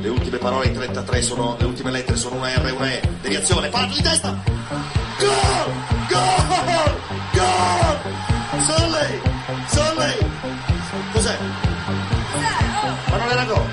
Le 0.00 0.08
ultime 0.08 0.38
parole 0.38 0.66
in 0.66 0.72
33 0.72 1.22
sono, 1.22 1.56
le 1.58 1.66
ultime 1.66 1.90
lettere 1.90 2.16
sono 2.16 2.36
una 2.36 2.48
R 2.54 2.66
e 2.66 2.70
una 2.70 2.92
E. 2.92 3.00
Deviazione, 3.20 3.68
fallo 3.68 3.94
di 3.94 4.02
testa! 4.02 4.36
Gol! 5.18 5.72
Gol! 6.08 6.94
Gol! 7.32 8.00
Solley! 8.62 9.20
Solley! 9.66 10.16
Cos'è? 11.12 11.36
Ma 13.10 13.16
non 13.16 13.30
era 13.30 13.44
gol! 13.44 13.66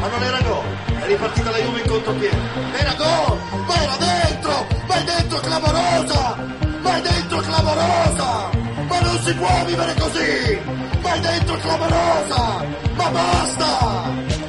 Ma 0.00 0.08
non 0.08 0.22
era 0.22 0.40
gol! 0.42 0.64
È 1.00 1.06
ripartita 1.06 1.50
la 1.50 1.58
Juve 1.58 1.80
in 1.80 1.88
contropiede! 1.88 2.36
Era 2.78 2.94
gol! 2.94 3.38
Ma 3.66 3.82
era 3.82 3.96
dentro! 3.96 4.66
Ma 4.86 4.94
è 4.94 5.04
dentro 5.04 5.38
clamorosa! 5.40 6.36
Ma 6.82 6.96
è 6.96 7.00
dentro 7.00 7.40
clamorosa! 7.40 8.50
Ma 8.86 9.00
non 9.00 9.18
si 9.22 9.34
può 9.34 9.64
vivere 9.64 9.94
così! 9.94 10.83
È 11.14 11.20
dentro 11.20 11.56
clamorosa! 11.58 12.64
Ma 12.96 13.08
basta! 13.08 14.02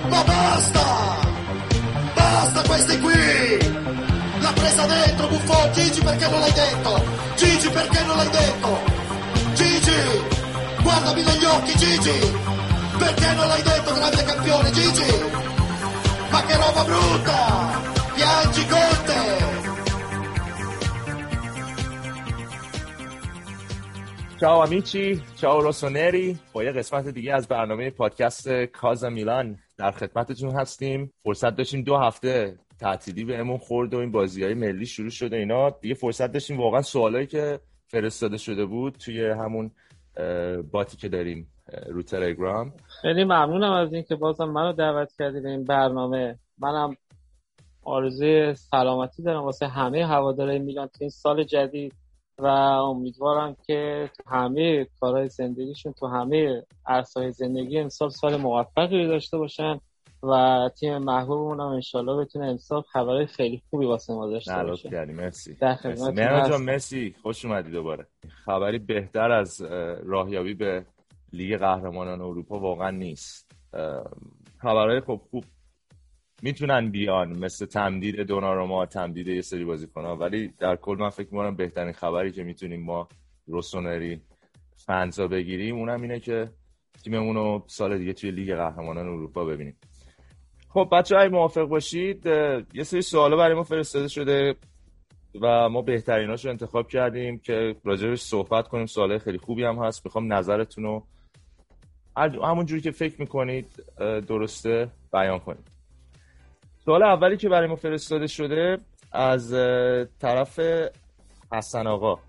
Ma 0.09 0.23
basta! 0.23 0.83
Basta 2.15 2.61
questi 2.63 2.99
qui! 3.01 3.57
L'ha 4.39 4.51
presa 4.51 4.85
dentro 4.87 5.27
Buffon! 5.27 5.71
Gigi 5.73 6.01
perché 6.01 6.27
non 6.27 6.39
l'hai 6.39 6.53
detto? 6.53 7.05
Gigi 7.35 7.69
perché 7.69 8.03
non 8.05 8.17
l'hai 8.17 8.29
detto? 8.29 8.79
Gigi! 9.53 10.25
Guardami 10.81 11.21
negli 11.21 11.45
occhi 11.45 11.77
Gigi! 11.77 12.33
Perché 12.97 13.33
non 13.33 13.47
l'hai 13.47 13.61
detto 13.61 13.93
grande 13.93 14.23
campione 14.23 14.71
Gigi? 14.71 15.23
Ma 16.29 16.41
che 16.45 16.55
roba 16.55 16.83
brutta! 16.83 17.81
Piangi 18.15 18.65
Conte! 18.65 19.04
Ciao 24.39 24.61
amici 24.61 25.19
ciao 25.37 25.61
روسونری 25.61 26.39
با 26.53 26.63
یه 26.63 26.71
قسمت 26.71 27.07
دیگه 27.07 27.33
از 27.33 27.47
برنامه 27.47 27.89
پادکست 27.89 28.49
کازا 28.49 29.09
میلان 29.09 29.57
در 29.77 29.91
خدمتتون 29.91 30.51
هستیم. 30.51 31.13
فرصت 31.23 31.55
داشتیم 31.55 31.81
دو 31.81 31.97
هفته 31.97 32.57
تعطیلی 32.79 33.23
بهمون 33.23 33.57
خورد 33.57 33.93
و 33.93 33.97
این 33.97 34.11
بازی 34.11 34.43
های 34.43 34.53
ملی 34.53 34.85
شروع 34.85 35.09
شده 35.09 35.35
اینا. 35.35 35.69
دیگه 35.69 35.95
فرصت 35.95 36.31
داشتیم 36.31 36.59
واقعا 36.59 36.81
سوالایی 36.81 37.27
که 37.27 37.59
فرستاده 37.87 38.37
شده 38.37 38.65
بود 38.65 38.93
توی 38.93 39.29
همون 39.29 39.71
باتی 40.71 40.97
که 40.97 41.09
داریم 41.09 41.47
رو 41.87 42.01
تلگرام. 42.01 42.73
خیلی 43.01 43.23
ممنونم 43.23 43.71
از 43.71 43.93
اینکه 43.93 44.15
بازم 44.15 44.45
منو 44.49 44.73
دعوت 44.73 45.13
کردی 45.19 45.41
به 45.41 45.49
این 45.49 45.63
برنامه. 45.63 46.39
منم 46.57 46.95
آرزوی 47.83 48.55
سلامتی 48.55 49.23
دارم 49.23 49.43
واسه 49.43 49.67
همه 49.67 50.05
هوادارهای 50.05 50.59
میلان 50.59 50.87
تو 50.87 50.97
این 51.01 51.09
سال 51.09 51.43
جدید. 51.43 51.93
و 52.37 52.45
امیدوارم 52.45 53.55
که 53.67 54.09
تو 54.17 54.23
همه 54.29 54.87
کارهای 54.99 55.29
زندگیشون 55.29 55.93
تو 55.93 56.07
همه 56.07 56.63
عرصه‌های 56.85 57.31
زندگی 57.31 57.79
امسال 57.79 58.09
سال 58.09 58.35
موفقی 58.35 59.03
رو 59.03 59.07
داشته 59.07 59.37
باشن 59.37 59.79
و 60.23 60.69
تیم 60.79 60.97
محبوبمون 60.97 61.59
هم 61.59 61.67
انشالله 61.67 62.25
بتونه 62.25 62.45
امسال 62.45 62.81
خبرهای 62.81 63.25
خیلی 63.25 63.61
خوبی 63.69 63.85
واسه 63.85 64.13
ما 64.13 64.27
داشته 64.27 64.63
باشه. 64.63 64.89
کردی 64.89 65.13
مرسی. 65.13 65.57
مهران 66.15 66.49
جان. 66.49 66.61
مرسی. 66.61 67.15
خوش 67.21 67.45
اومدی 67.45 67.71
دوباره. 67.71 68.07
خبری 68.45 68.79
بهتر 68.79 69.31
از 69.31 69.61
اه، 69.61 69.69
راهیابی 69.93 70.53
به 70.53 70.85
لیگ 71.33 71.57
قهرمانان 71.57 72.21
اروپا 72.21 72.59
واقعا 72.59 72.91
نیست. 72.91 73.51
خبرهای 74.57 75.01
خب 75.01 75.21
خوب 75.31 75.43
می‌تونن 76.41 76.89
بیان 76.91 77.39
مثل 77.39 77.65
تمدید 77.65 78.19
دوناروما 78.19 78.85
تمدید 78.85 79.27
یه 79.27 79.41
سری 79.41 79.65
بازیکن‌ها. 79.65 80.15
ولی 80.15 80.47
در 80.47 80.75
کل 80.75 80.97
من 80.99 81.09
فکر 81.09 81.27
می‌کنم 81.31 81.55
بهترین 81.55 81.93
خبری 81.93 82.31
که 82.31 82.43
می‌تونیم 82.43 82.83
ما 82.83 83.07
روسونری 83.47 84.21
فنزا 84.75 85.27
بگیریم 85.27 85.75
اونم 85.75 86.01
اینه 86.01 86.19
که 86.19 86.49
تیممون 87.03 87.35
رو 87.35 87.63
سال 87.67 87.97
دیگه 87.97 88.13
توی 88.13 88.31
لیگ 88.31 88.55
قهرمانان 88.55 89.07
اروپا 89.07 89.45
ببینیم. 89.45 89.77
خب 90.69 90.89
بچه 90.91 91.15
های 91.15 91.27
موافق 91.27 91.63
باشید 91.63 92.25
یه 92.73 92.83
سری 92.83 93.01
سوالا 93.01 93.37
برای 93.37 93.55
ما 93.55 93.63
فرستاده 93.63 94.07
شده 94.07 94.55
و 95.41 95.69
ما 95.69 95.81
بهتریناشو 95.81 96.49
انتخاب 96.49 96.87
کردیم 96.87 97.39
که 97.39 97.75
راجبش 97.83 98.21
صحبت 98.21 98.67
کنیم. 98.67 98.85
سوالای 98.85 99.19
خیلی 99.19 99.37
خوبی 99.37 99.63
هم 99.63 99.75
هست. 99.75 100.05
می‌خوام 100.05 100.33
نظرتون 100.33 100.83
رو 100.83 101.03
همون 102.15 102.65
جوری 102.65 102.81
که 102.81 102.91
فکر 102.91 103.21
می‌کنید 103.21 103.83
درسته 104.27 104.91
بیان 105.13 105.39
کنید 105.39 105.74
سوال 106.85 107.03
اولی 107.03 107.37
که 107.37 107.49
برای 107.49 107.67
ما 107.67 107.75
فرستاده 107.75 108.27
شده 108.27 108.77
از 109.11 109.51
طرف 110.19 110.59
حسن 111.51 111.87
آقا. 111.87 112.19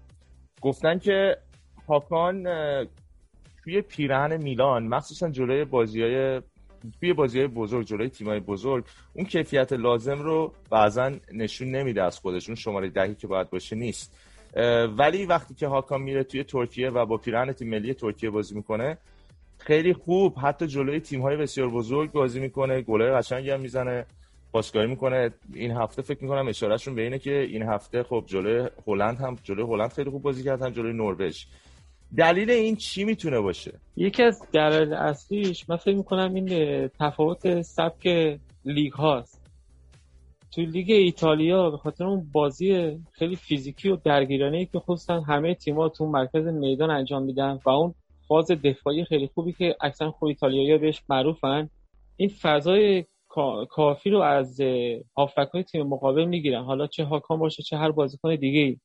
گفتن 0.60 0.98
که 0.98 1.36
هاکان 1.88 2.44
توی 3.64 3.80
پیرهن 3.80 4.36
میلان 4.36 4.88
مخصوصا 4.88 5.30
جلوی 5.30 5.64
بازی 5.64 6.02
های 6.02 6.42
توی 7.00 7.12
بازی 7.12 7.38
های 7.38 7.48
بزرگ 7.48 7.86
جلوی 7.86 8.08
تیم 8.08 8.28
های 8.28 8.40
بزرگ 8.40 8.84
اون 9.14 9.26
کیفیت 9.26 9.72
لازم 9.72 10.22
رو 10.22 10.52
بعضا 10.70 11.12
نشون 11.32 11.68
نمیده 11.68 12.02
از 12.02 12.18
خودش 12.18 12.48
اون 12.48 12.56
شماره 12.56 12.88
دهی 12.88 13.14
که 13.14 13.26
باید 13.26 13.50
باشه 13.50 13.76
نیست. 13.76 14.16
ولی 14.98 15.26
وقتی 15.26 15.54
که 15.54 15.66
هاکان 15.66 16.02
میره 16.02 16.24
توی 16.24 16.44
ترکیه 16.44 16.90
و 16.90 17.06
با 17.06 17.16
پیرهن 17.16 17.52
تیم 17.52 17.70
ملی 17.70 17.94
ترکیه 17.94 18.30
بازی 18.30 18.54
می‌کنه 18.54 18.98
خیلی 19.58 19.92
خوب 19.92 20.34
حتی 20.38 20.66
جلوی 20.66 21.00
تیم 21.00 21.22
های 21.22 21.36
بسیار 21.36 21.68
بزرگ 21.68 22.12
بازی 22.12 22.40
می‌کنه 22.40 22.82
گلای 22.82 23.12
قشنگی 23.12 23.50
هم 23.50 23.60
می‌زنه. 23.60 24.06
پاسکاری 24.52 24.86
می‌کنه. 24.86 25.30
این 25.54 25.70
هفته 25.70 26.02
فکر 26.02 26.22
می‌کنم 26.22 26.48
اشارهشون 26.48 26.94
به 26.94 27.02
اینه 27.02 27.18
که 27.18 27.40
این 27.40 27.62
هفته 27.62 28.02
خب 28.02 28.24
جلوی 28.26 28.68
هلند 28.86 29.16
هم 29.16 29.36
جلوی 29.42 29.62
هلند 29.62 29.92
خیلی 29.92 30.10
خوب 30.10 30.22
بازی 30.22 30.44
کرد 30.44 30.62
هم 30.62 30.70
جلوی 30.70 30.92
نروژ. 30.92 31.44
دلیل 32.16 32.50
این 32.50 32.76
چی 32.76 33.04
می‌تونه 33.04 33.40
باشه؟ 33.40 33.72
یکی 33.96 34.22
از 34.22 34.42
دلایل 34.52 34.92
اصلیش 34.92 35.70
من 35.70 35.76
فکر 35.76 35.96
می‌کنم 35.96 36.34
این 36.34 36.88
تفاوت 36.88 37.62
سبک 37.62 38.38
لیگ 38.64 38.92
هاست. 38.92 39.46
تو 40.54 40.62
لیگ 40.62 40.90
ایتالیا 40.90 41.70
به 41.70 41.76
خاطر 41.76 42.04
اون 42.04 42.26
بازی 42.32 42.98
خیلی 43.12 43.36
فیزیکی 43.36 43.88
و 43.88 43.96
درگیرانه 43.96 44.66
که 44.66 44.78
خصوصا 44.78 45.20
همه 45.20 45.54
تیم‌ها 45.54 45.88
تو 45.88 46.06
مرکز 46.06 46.46
میدان 46.46 46.90
انجام 46.90 47.22
میدن 47.22 47.58
و 47.64 47.70
اون 47.70 47.94
فاز 48.28 48.50
دفاعی 48.50 49.04
خیلی 49.04 49.30
خوبی 49.34 49.52
که 49.52 49.76
اکثرا 49.80 50.10
خب 50.10 50.24
ایتالیایی‌ها 50.24 50.78
بهش 50.78 51.02
معروفن 51.08 51.70
این 52.16 52.28
فضای 52.28 53.04
کافی 53.70 54.10
رو 54.10 54.20
از 54.20 54.60
هافبک 55.16 55.48
های 55.48 55.62
تیم 55.62 55.86
مقابل 55.86 56.24
می‌گیرن. 56.24 56.64
حالا 56.64 56.86
چه 56.86 57.04
هاکان 57.04 57.38
باشه 57.38 57.62
چه 57.62 57.76
هر 57.76 57.90
بازیکن 57.90 58.36
دیگه 58.36 58.60
ای 58.60 58.76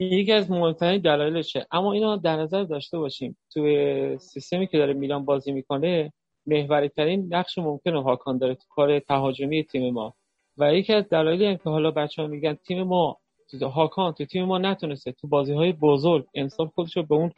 یکی 0.00 0.32
از 0.32 0.50
مهمترین 0.50 1.00
دلایلشه. 1.00 1.66
اما 1.72 1.92
اینو 1.92 2.16
در 2.16 2.36
نظر 2.36 2.64
داشته 2.64 2.98
باشیم. 2.98 3.36
توی 3.52 4.18
سیستمی 4.18 4.66
که 4.66 4.78
داره 4.78 4.92
میلان 4.94 5.24
بازی 5.24 5.52
می‌کنه 5.52 6.12
محوری 6.46 6.88
ترین 6.88 7.34
نقش 7.34 7.58
ممکن 7.58 7.92
رو 7.92 8.02
هاکان 8.02 8.38
داره 8.38 8.54
تو 8.54 8.64
کار 8.70 9.00
تهاجمی 9.00 9.64
تیم 9.64 9.94
ما. 9.94 10.14
و 10.58 10.74
یکی 10.74 10.92
از 10.92 11.08
دلایلی 11.08 11.46
هم 11.46 11.56
که 11.56 11.70
حالا 11.70 11.90
بچه 11.90 12.22
ها 12.22 12.28
میگن 12.28 12.54
تیم 12.54 12.82
ما 12.82 13.18
تو- 13.50 13.68
هاکان 13.68 14.12
تو 14.12 14.24
تیم 14.24 14.44
ما 14.44 14.58
نتونسته 14.58 15.12
تو 15.12 15.28
بازی 15.28 15.52
های 15.54 15.72
بزرگ 15.72 16.26
امسال 16.34 16.66
خودش 16.66 16.96
رو 16.96 17.02
به 17.02 17.14
اون 17.14 17.32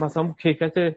مثلا 0.00 0.34
کیفیت 0.42 0.96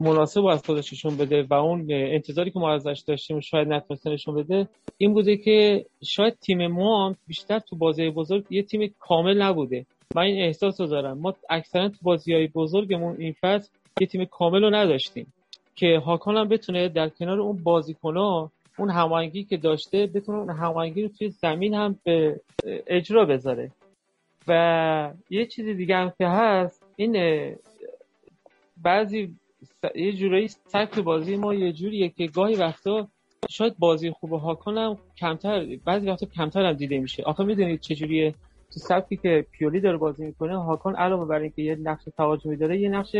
مناسب 0.00 0.44
از 0.44 0.66
خودش 0.66 0.92
نشون 0.92 1.16
بده 1.16 1.42
و 1.42 1.54
اون 1.54 1.86
انتظاری 1.90 2.50
که 2.50 2.58
ما 2.58 2.72
ازش 2.72 3.02
داشتیم 3.06 3.40
شاید 3.40 3.68
نتونسته 3.68 4.10
نشون 4.10 4.34
بده 4.34 4.68
این 4.98 5.12
بوده 5.12 5.36
که 5.36 5.86
شاید 6.04 6.38
تیم 6.38 6.66
ما 6.66 7.06
هم 7.06 7.16
بیشتر 7.26 7.58
تو 7.58 7.76
بازی 7.76 8.10
بزرگ 8.10 8.44
یه 8.50 8.62
تیم 8.62 8.94
کامل 8.98 9.42
نبوده. 9.42 9.86
من 10.14 10.22
این 10.22 10.42
احساس 10.44 10.80
رو 10.80 10.86
دارم. 10.86 11.18
ما 11.18 11.34
اکثرا 11.50 11.88
تو 11.88 11.98
بازی 12.02 12.34
های 12.34 12.46
بزرگمون 12.46 13.16
این 13.18 13.34
فصل 13.40 13.70
یه 14.00 14.06
تیم 14.06 14.24
کامل 14.24 14.62
رو 14.62 14.74
نداشتیم 14.74 15.32
که 15.74 15.98
هاکان 15.98 16.36
هم 16.36 16.48
بتونه 16.48 16.88
در 16.88 17.08
کنار 17.08 17.40
اون 17.40 17.62
بازیکن‌ها 17.62 18.50
اون 18.78 18.90
هماهنگی 18.90 19.44
که 19.44 19.56
داشته 19.56 20.06
بتونه 20.06 20.38
اون 20.38 20.50
هماهنگی 20.50 21.02
رو 21.02 21.08
توی 21.08 21.28
زمین 21.28 21.74
هم 21.74 21.98
به 22.04 22.40
اجرا 22.86 23.24
بذاره. 23.24 23.70
و 24.48 25.12
یه 25.30 25.46
چیز 25.46 25.66
دیگه 25.66 25.96
هم 25.96 26.12
که 26.18 26.26
هست 26.26 26.82
این 26.96 27.16
بعضی 28.82 29.34
یه 29.94 30.12
جورایی 30.12 30.48
سبک 30.48 30.98
بازی 30.98 31.36
ما 31.36 31.54
یه 31.54 31.72
جوریه 31.72 32.08
که 32.08 32.26
گاهی 32.26 32.54
وقتا 32.54 33.08
شاید 33.50 33.78
بازی 33.78 34.10
خوب 34.10 34.32
هاکان 34.32 34.78
هم 34.78 34.98
کمتر 35.18 35.76
بعضی 35.84 36.06
وقتا 36.06 36.26
کمتر 36.26 36.66
هم 36.66 36.72
دیده 36.72 36.98
میشه. 36.98 37.22
آخه 37.22 37.44
می‌دونید 37.44 37.80
چجوریه 37.80 38.34
تو 38.72 38.80
سبکی 38.80 39.16
که 39.16 39.46
پیولی 39.52 39.80
داره 39.80 39.96
بازی 39.96 40.24
می‌کنه 40.24 40.62
هاکان 40.62 40.96
علاوه 40.96 41.24
بر 41.26 41.38
اینکه 41.38 41.62
یه 41.62 41.74
نقش 41.76 42.04
تهاجمی 42.16 42.56
داره 42.56 42.80
یه 42.80 42.88
نقش 42.88 43.16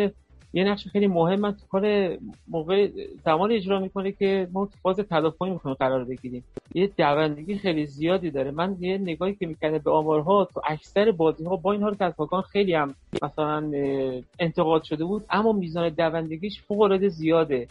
یه 0.53 0.65
نقش 0.65 0.89
خیلی 0.89 1.07
مهم 1.07 1.51
تو 1.51 1.67
کار 1.71 2.17
موقع 2.49 2.89
زمان 3.25 3.53
اجرا 3.53 3.81
می‌کنه 3.81 4.13
که 4.13 4.49
ما 4.53 4.67
تو 4.67 4.73
فاز 4.83 4.97
تدافعی 4.97 5.51
می‌خوایم 5.51 5.75
قرار 5.75 6.05
بگیریم. 6.05 6.45
یه 6.75 6.87
دوندگی 6.87 7.59
خیلی 7.59 7.87
زیادی 7.87 8.31
داره. 8.31 8.51
من 8.51 8.77
یه 8.81 8.99
نگاهی 8.99 9.35
که 9.35 9.47
می‌کنه 9.47 9.79
به 9.79 9.91
آمارها 9.91 10.45
تو 10.45 10.61
اکثر 10.65 11.11
بازی 11.11 11.45
ها 11.45 11.57
با 11.57 11.73
این 11.73 11.83
حال 11.83 11.95
که 11.95 12.05
از 12.05 12.15
هاکان 12.19 12.43
خیلی 12.43 12.75
هم 12.75 12.95
مثلا 13.23 13.71
انتقاد 14.39 14.83
شده 14.83 15.05
بود 15.05 15.25
اما 15.31 15.53
میزان 15.53 15.89
دوندگیش 15.89 16.63
فوق 16.63 16.81
العاده 16.81 17.09
زیاده. 17.09 17.69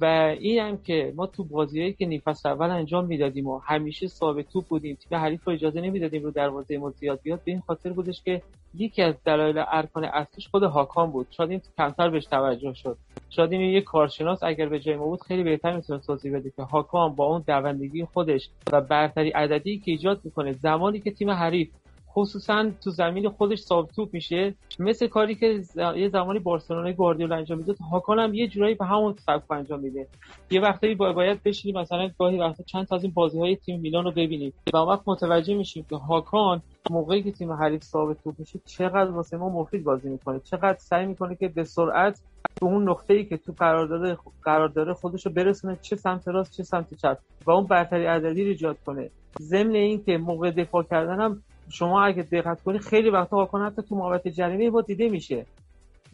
و 0.00 0.04
این 0.40 0.60
هم 0.60 0.78
که 0.78 1.12
ما 1.16 1.26
تو 1.26 1.44
بازیهایی 1.44 1.92
که 1.92 2.06
نیم 2.06 2.22
فصل 2.24 2.48
اول 2.48 2.70
انجام 2.70 3.04
می‌دادیم 3.04 3.46
و 3.46 3.58
همیشه 3.58 4.06
ثابت 4.06 4.48
توپ 4.52 4.66
بودیم 4.66 4.98
تیم 5.08 5.18
حریف 5.18 5.44
رو 5.44 5.52
اجازه 5.52 5.80
نمی‌دادیم 5.80 6.22
رو 6.22 6.30
دروازه 6.30 6.78
ما 6.78 6.90
زیاد 6.90 7.20
بیاد 7.22 7.40
به 7.44 7.50
این 7.52 7.60
خاطر 7.60 7.92
بودش 7.92 8.22
که 8.22 8.42
یکی 8.74 9.02
از 9.02 9.14
دلایل 9.24 9.64
ارکان 9.68 10.04
اصلیش 10.04 10.48
خود 10.48 10.62
هاکان 10.62 11.10
بود. 11.10 11.26
شاید 11.30 11.50
این 11.50 11.60
کمتر 11.78 12.10
بهش 12.10 12.24
توجه 12.24 12.72
شد. 12.72 12.96
شاید 13.30 13.52
این 13.52 13.60
یک 13.60 13.84
کارشناس 13.84 14.42
اگر 14.42 14.68
به 14.68 14.80
جای 14.80 14.96
ما 14.96 15.04
بود 15.06 15.22
خیلی 15.22 15.42
بهتر 15.42 15.76
می‌تونه 15.76 16.00
توضیح 16.00 16.34
بده 16.34 16.50
که 16.56 16.62
هاکان 16.62 17.14
با 17.14 17.24
اون 17.24 17.44
دوندگی 17.46 18.04
خودش 18.04 18.48
و 18.72 18.80
برتری 18.80 19.30
عددی 19.30 19.78
که 19.78 19.90
ایجاد 19.90 20.20
می‌کنه 20.24 20.52
زمانی 20.52 21.00
که 21.00 21.10
تیم 21.10 21.30
حریف 21.30 21.68
خصوصا 22.14 22.70
تو 22.84 22.90
زمین 22.90 23.28
خودش 23.28 23.58
صاحب 23.58 23.86
توپ 23.86 24.08
میشه. 24.12 24.54
مثل 24.78 25.06
کاری 25.06 25.34
که 25.34 25.62
یه 25.96 26.08
زمانی 26.08 26.38
بارسلونا 26.38 26.92
گواردیولا 26.92 27.36
انجام 27.36 27.58
می‌داد 27.58 27.76
هاکان 27.90 28.18
هم 28.18 28.34
یه 28.34 28.48
جورایی 28.48 28.74
به 28.74 28.84
همون 28.84 29.14
سبک 29.26 29.50
انجام 29.50 29.80
میده. 29.80 30.08
یه 30.50 30.60
وقتی 30.60 30.94
باید 30.94 31.42
بشینیم 31.42 31.78
مثلا 31.78 32.10
گاهی 32.18 32.38
وقتا 32.38 32.62
چند 32.62 32.86
تا 32.86 32.96
از 32.96 33.02
این 33.02 33.12
بازی 33.12 33.38
های 33.38 33.56
تیم 33.56 33.80
میلان 33.80 34.04
رو 34.04 34.10
ببینیم. 34.10 34.52
و 34.74 34.76
وقت 34.76 35.02
متوجه 35.06 35.54
میشیم 35.54 35.86
که 35.90 35.96
هاکان 35.96 36.62
موقعی 36.90 37.22
که 37.22 37.32
تیم 37.32 37.52
حریف 37.52 37.84
ثابت 37.84 38.22
توپ 38.24 38.34
میشه 38.38 38.60
چقدر 38.64 39.10
واسه 39.10 39.36
ما 39.36 39.48
مفید 39.48 39.84
بازی 39.84 40.08
می‌کنه. 40.08 40.40
چقدر 40.40 40.78
سعی 40.78 41.06
می‌کنه 41.06 41.36
که 41.36 41.48
به 41.48 41.64
سرعت 41.64 42.20
به 42.60 42.66
اون 42.66 42.88
نقطه 42.88 43.14
ای 43.14 43.24
که 43.24 43.36
تو 43.36 43.52
قرار 43.58 43.86
داره 43.86 44.18
قرار 44.42 44.68
داره 44.68 44.94
خودش 44.94 45.26
رو 45.26 45.32
برسونه 45.32 45.78
چه 45.82 45.96
سمت 45.96 46.28
راست 46.28 46.52
چه 46.56 46.62
سمت 46.62 46.94
چپ. 46.94 47.18
و 47.46 47.50
اون 47.50 47.66
برتری 47.66 48.06
عددی 48.06 48.42
رو 48.44 48.48
ایجاد 48.48 48.76
کنه. 48.86 49.10
ضمن 49.40 49.74
اینکه 49.74 50.18
موقع 50.18 50.50
دفاع 50.50 50.82
کردن 50.82 51.20
هم 51.20 51.42
شما 51.70 52.04
اگه 52.04 52.22
دقت 52.22 52.62
کنید 52.62 52.80
خیلی 52.80 53.10
وقتا 53.10 53.36
هاکان 53.36 53.66
حتی 53.66 53.82
تو 53.82 53.96
محوطه 53.96 54.30
جریمه 54.30 54.70
با 54.70 54.80
دیده 54.80 55.08
میشه. 55.08 55.46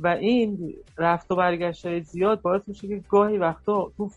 و 0.00 0.06
این 0.08 0.74
رفت 0.98 1.30
و 1.30 1.36
برگشت 1.36 1.86
های 1.86 2.00
زیاد 2.00 2.42
باعث 2.42 2.62
میشه 2.66 2.88
که 2.88 3.00
گاهی 3.08 3.38
وقتا 3.38 3.90
تو 3.96 4.10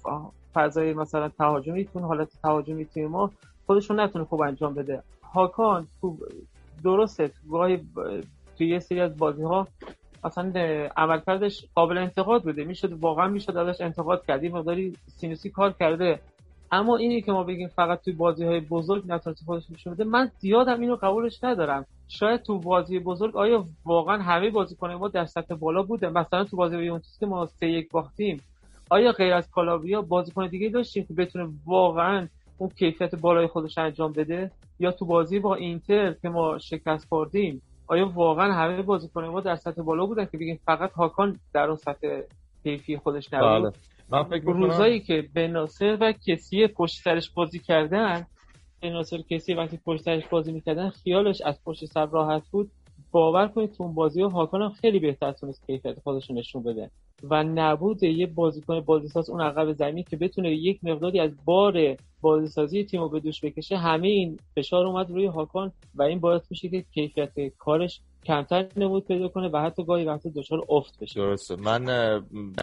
فضای 0.54 0.94
مثلا 0.94 1.30
تهاجمی 1.30 1.86
تو 1.86 2.00
حالت 2.00 2.30
تهاجمی 2.42 2.86
تیم 2.86 3.08
ما 3.08 3.32
خودشون 3.66 4.00
نتونه 4.00 4.26
خوب 4.26 4.42
انجام 4.42 4.74
بده. 4.74 5.04
هاکان 5.34 5.88
تو 6.02 6.18
درسته 6.84 7.32
گاهی 7.52 7.80
توی 8.58 8.70
یه 8.70 8.80
سری 8.80 9.00
از 9.00 9.18
بازی 9.18 9.44
ها 9.44 9.68
اصلا 10.24 10.52
عملکردش 10.98 11.66
قابل 11.76 11.98
انتقاد 11.98 12.44
بوده. 12.44 12.64
می‌شد 12.64 12.94
واقعا 12.94 13.28
می‌شد 13.28 13.58
ازش 13.58 13.82
انتقاد 13.82 14.26
کرد. 14.26 14.46
مقداری 14.46 14.94
سینوسی 15.08 15.50
کار 15.50 15.72
کرده. 15.72 16.20
اما 16.72 16.98
اینی 16.98 17.22
که 17.22 17.32
ما 17.32 17.44
بگیم 17.44 17.68
فقط 17.68 18.02
توی 18.02 18.14
بازی 18.14 18.46
های 18.46 18.60
بزرگ 18.60 19.04
نتونسته 19.08 19.46
خودش 19.46 19.72
نشون 19.72 19.94
بده 19.94 20.04
من 20.04 20.32
زیادم 20.40 20.82
اینو 20.82 20.96
قبولش 20.96 21.44
ندارم. 21.44 21.86
شاید 22.08 22.42
تو 22.42 22.60
بازی 22.60 23.00
بزرگ 23.00 23.38
آیا 23.38 23.66
واقعا 23.86 24.18
همه 24.22 24.50
بازیکن 24.50 24.92
ما 24.92 25.08
در 25.08 25.26
سطح 25.26 25.56
بالا 25.56 25.84
بوده 25.84 26.10
مثلا 26.10 26.44
تو 26.44 26.58
بازی 26.58 26.78
یوونتوس 26.78 27.20
که 27.20 27.26
ما 27.26 27.46
سه 27.46 27.68
یک 27.68 27.92
باختیم. 27.92 28.42
آیا 28.90 29.12
غیر 29.12 29.34
از 29.34 29.52
کالابریا 29.52 30.02
بازیکن 30.02 30.48
دیگه 30.48 30.70
داشتیم 30.70 31.06
که 31.06 31.14
بتونه 31.14 31.50
واقعا 31.66 32.28
اون 32.58 32.70
کیفیت 32.70 33.16
بالای 33.16 33.48
خودش 33.48 33.78
انجام 33.78 34.12
بده؟ 34.12 34.52
یا 34.80 34.92
تو 34.92 35.06
بازی 35.06 35.40
با 35.40 35.56
اینتر 35.56 36.14
که 36.14 36.30
ما 36.30 36.58
شکست 36.58 37.08
خوردیم 37.10 37.62
آیا 37.88 38.12
واقعا 38.16 38.54
همه 38.54 38.82
بازیکن 38.82 39.26
ما 39.26 39.42
در 39.42 39.56
سطح 39.56 39.82
بالا 39.82 40.06
بودن 40.06 40.26
که 40.26 40.38
بگیم 40.38 40.60
فقط 40.66 40.92
هاکان 40.92 41.40
در 41.54 41.68
اون 41.68 41.76
سطح 41.76 42.22
کیفی 42.64 42.98
خودش 42.98 43.34
نبود؟ 43.34 43.64
بله. 43.64 43.72
من 44.12 44.24
فکر 44.24 44.44
روزایی 44.44 45.00
که 45.00 45.30
بناصر 45.34 45.98
و 46.02 46.14
کسی 46.28 46.68
پشت 46.68 47.02
سرش 47.02 47.30
بازی 47.30 47.60
کردن 47.60 48.28
بناصر 48.82 49.22
کسی 49.22 49.54
وقتی 49.54 49.80
پشت 49.86 50.02
سرش 50.02 50.28
بازی 50.28 50.52
می‌کردن 50.52 50.90
خیالش 50.90 51.42
از 51.42 51.64
پشت 51.64 51.86
سر 51.86 52.06
راحت 52.06 52.44
بود. 52.52 52.72
باور 53.12 53.48
کنید 53.48 53.72
تو 53.72 53.84
اون 53.84 53.94
بازی 53.94 54.22
ها 54.22 54.30
هاکان 54.30 54.62
هم 54.62 54.70
خیلی 54.70 55.00
بهتر 55.00 55.32
تونست 55.32 55.68
کیفیت 55.68 56.00
خودش 56.00 56.32
نشون 56.32 56.64
بده. 56.64 56.92
و 57.24 57.44
نبود 57.44 58.04
یه 58.04 58.28
بازیکن 58.28 58.80
بازیساز 58.80 59.30
اون 59.30 59.42
عقب 59.42 59.72
زمین 59.72 60.04
که 60.04 60.18
بتونه 60.18 60.52
یک 60.52 60.80
مقداری 60.84 61.20
از 61.20 61.32
بار 61.46 61.98
بازیسازی 62.22 62.84
تیم 62.84 63.02
رو 63.02 63.10
به 63.10 63.20
دوش 63.20 63.42
بکشه 63.42 63.78
همه 63.78 64.08
این 64.08 64.40
فشار 64.56 64.86
اومد 64.86 65.10
روی 65.10 65.26
هاکان 65.26 65.72
و 65.96 66.04
این 66.04 66.20
باعث 66.20 66.42
میشه 66.52 66.70
که 66.70 66.82
کیفیت 66.94 67.34
کارش 67.58 68.02
کمتر 68.26 68.68
نمود 68.78 69.08
پیدا 69.08 69.28
کنه 69.28 69.50
و 69.54 69.58
حتی 69.58 69.84
گاهی 69.86 70.06
وقتا 70.06 70.30
دچار 70.36 70.66
افت 70.70 71.00
بشه. 71.00 71.20
درسته. 71.20 71.56
من 71.56 71.86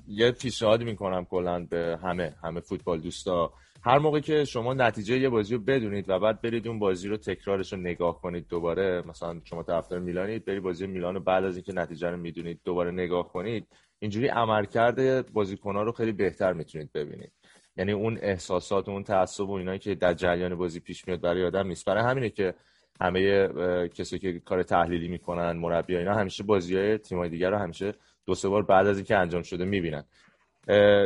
یه 0.08 0.31
پیشنهادی 0.31 0.85
می‌کنم 0.85 1.25
کلا 1.25 1.67
به 1.70 1.99
همه 2.03 2.35
همه 2.43 2.61
فوتبال 2.61 3.00
دوستا. 3.00 3.53
هر 3.82 3.99
موقع 3.99 4.20
که 4.20 4.44
شما 4.44 4.75
نتیجه 4.75 5.19
یه 5.19 5.29
بازی 5.29 5.55
رو 5.55 5.61
بدونید 5.61 6.08
و 6.08 6.19
بعد 6.19 6.41
برید 6.41 6.69
اون 6.69 6.79
بازی 6.79 7.08
رو 7.08 7.17
تکرارش 7.17 7.73
رو 7.73 7.79
نگاه 7.79 8.20
کنید 8.20 8.49
دوباره 8.49 9.03
مثلا 9.08 9.41
شما 9.44 9.62
طرفدار 9.62 9.99
میلانید 9.99 10.44
بری 10.44 10.61
بازی 10.61 10.87
میلان 10.87 11.14
رو 11.14 11.20
بعد 11.20 11.44
از 11.44 11.56
اینکه 11.56 11.73
نتیجه 11.73 12.11
رو 12.11 12.17
می‌دونید 12.17 12.61
دوباره 12.64 12.91
نگاه 12.91 13.32
کنید 13.32 13.67
اینجوری 13.99 14.29
عملکرد 14.29 15.32
بازیکن‌ها 15.32 15.82
رو 15.82 15.93
خیلی 15.93 16.12
بهتر 16.12 16.53
می‌تونید 16.53 16.93
ببینید. 16.93 17.32
یعنی 17.76 17.93
اون 17.93 18.19
احساسات 18.23 18.88
و 18.88 18.91
اون 18.91 19.03
تعصب 19.03 19.49
و 19.49 19.53
اینایی 19.53 19.79
که 19.79 19.94
در 19.94 20.14
جریان 20.14 20.55
بازی 20.55 20.81
پیش 20.81 21.08
میاد 21.08 21.20
برای 21.20 21.44
آدم 21.44 21.67
نیست. 21.67 21.85
برای 21.85 22.03
همینه 22.03 22.31
که 22.31 22.55
همه 23.00 23.48
کسی 23.88 24.19
که 24.19 24.40
کار 24.40 24.62
تحلیلی 24.62 25.08
می‌کنن 25.08 25.52
مربی 25.52 25.96
اینا 25.96 26.14
همیشه 26.14 26.43
بازی 26.43 26.76
های 26.76 26.98
تیمای 26.98 27.28
دیگر 27.28 27.50
رو 27.50 27.58
همیشه 27.58 27.94
دو 28.26 28.34
سه 28.34 28.48
بار 28.48 28.62
بعد 28.62 28.87
از 28.87 28.96
اینکه 28.96 29.16
انجام 29.16 29.43
شده 29.43 29.64
می‌بینن. 29.64 30.04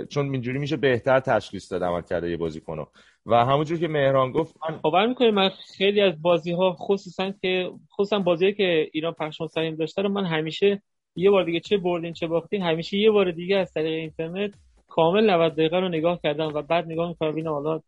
چون 0.09 0.33
اینجوری 0.33 0.59
میشه 0.59 0.77
بهتر 0.77 1.21
تشخیص 1.21 1.73
داد 1.73 1.85
عمل 1.85 2.03
کرده 2.03 2.31
یه 2.31 2.37
بازیکنو. 2.37 2.85
و 3.27 3.45
همونجور 3.45 3.79
که 3.79 3.89
مهران 3.89 4.33
گفت 4.33 4.55
من 4.69 4.79
باور 4.83 5.07
می‌کنم 5.07 5.31
من 5.31 5.51
خیلی 5.77 6.01
از 6.01 6.23
بازی 6.23 6.53
ها 6.53 6.73
خصوصا 6.73 7.33
که 7.43 7.71
خصوصا 7.95 8.19
بازی 8.19 8.53
که 8.53 8.89
ایران 8.93 9.13
پخش 9.13 9.41
مستقیم 9.41 9.77
داشته 9.77 10.03
رو 10.03 10.09
من 10.09 10.25
همیشه 10.25 10.83
یه 11.17 11.31
بار 11.31 11.45
دیگه 11.45 11.61
چه 11.61 11.77
بردین 11.77 12.13
چه 12.13 12.27
باختین 12.27 12.63
همیشه 12.63 12.97
یه 12.97 13.11
بار 13.11 13.31
دیگه 13.31 13.57
از 13.57 13.73
طریق 13.73 13.99
اینترنت 13.99 14.55
کامل 14.89 15.31
90 15.31 15.53
دقیقه 15.53 15.81
رو 15.81 15.89
نگاه 15.89 16.21
کردم 16.23 16.55
و 16.55 16.63
بعد 16.63 16.85
نگاه 16.85 17.09
می‌کنم 17.09 17.33
ببینم 17.33 17.53
حالا 17.53 17.81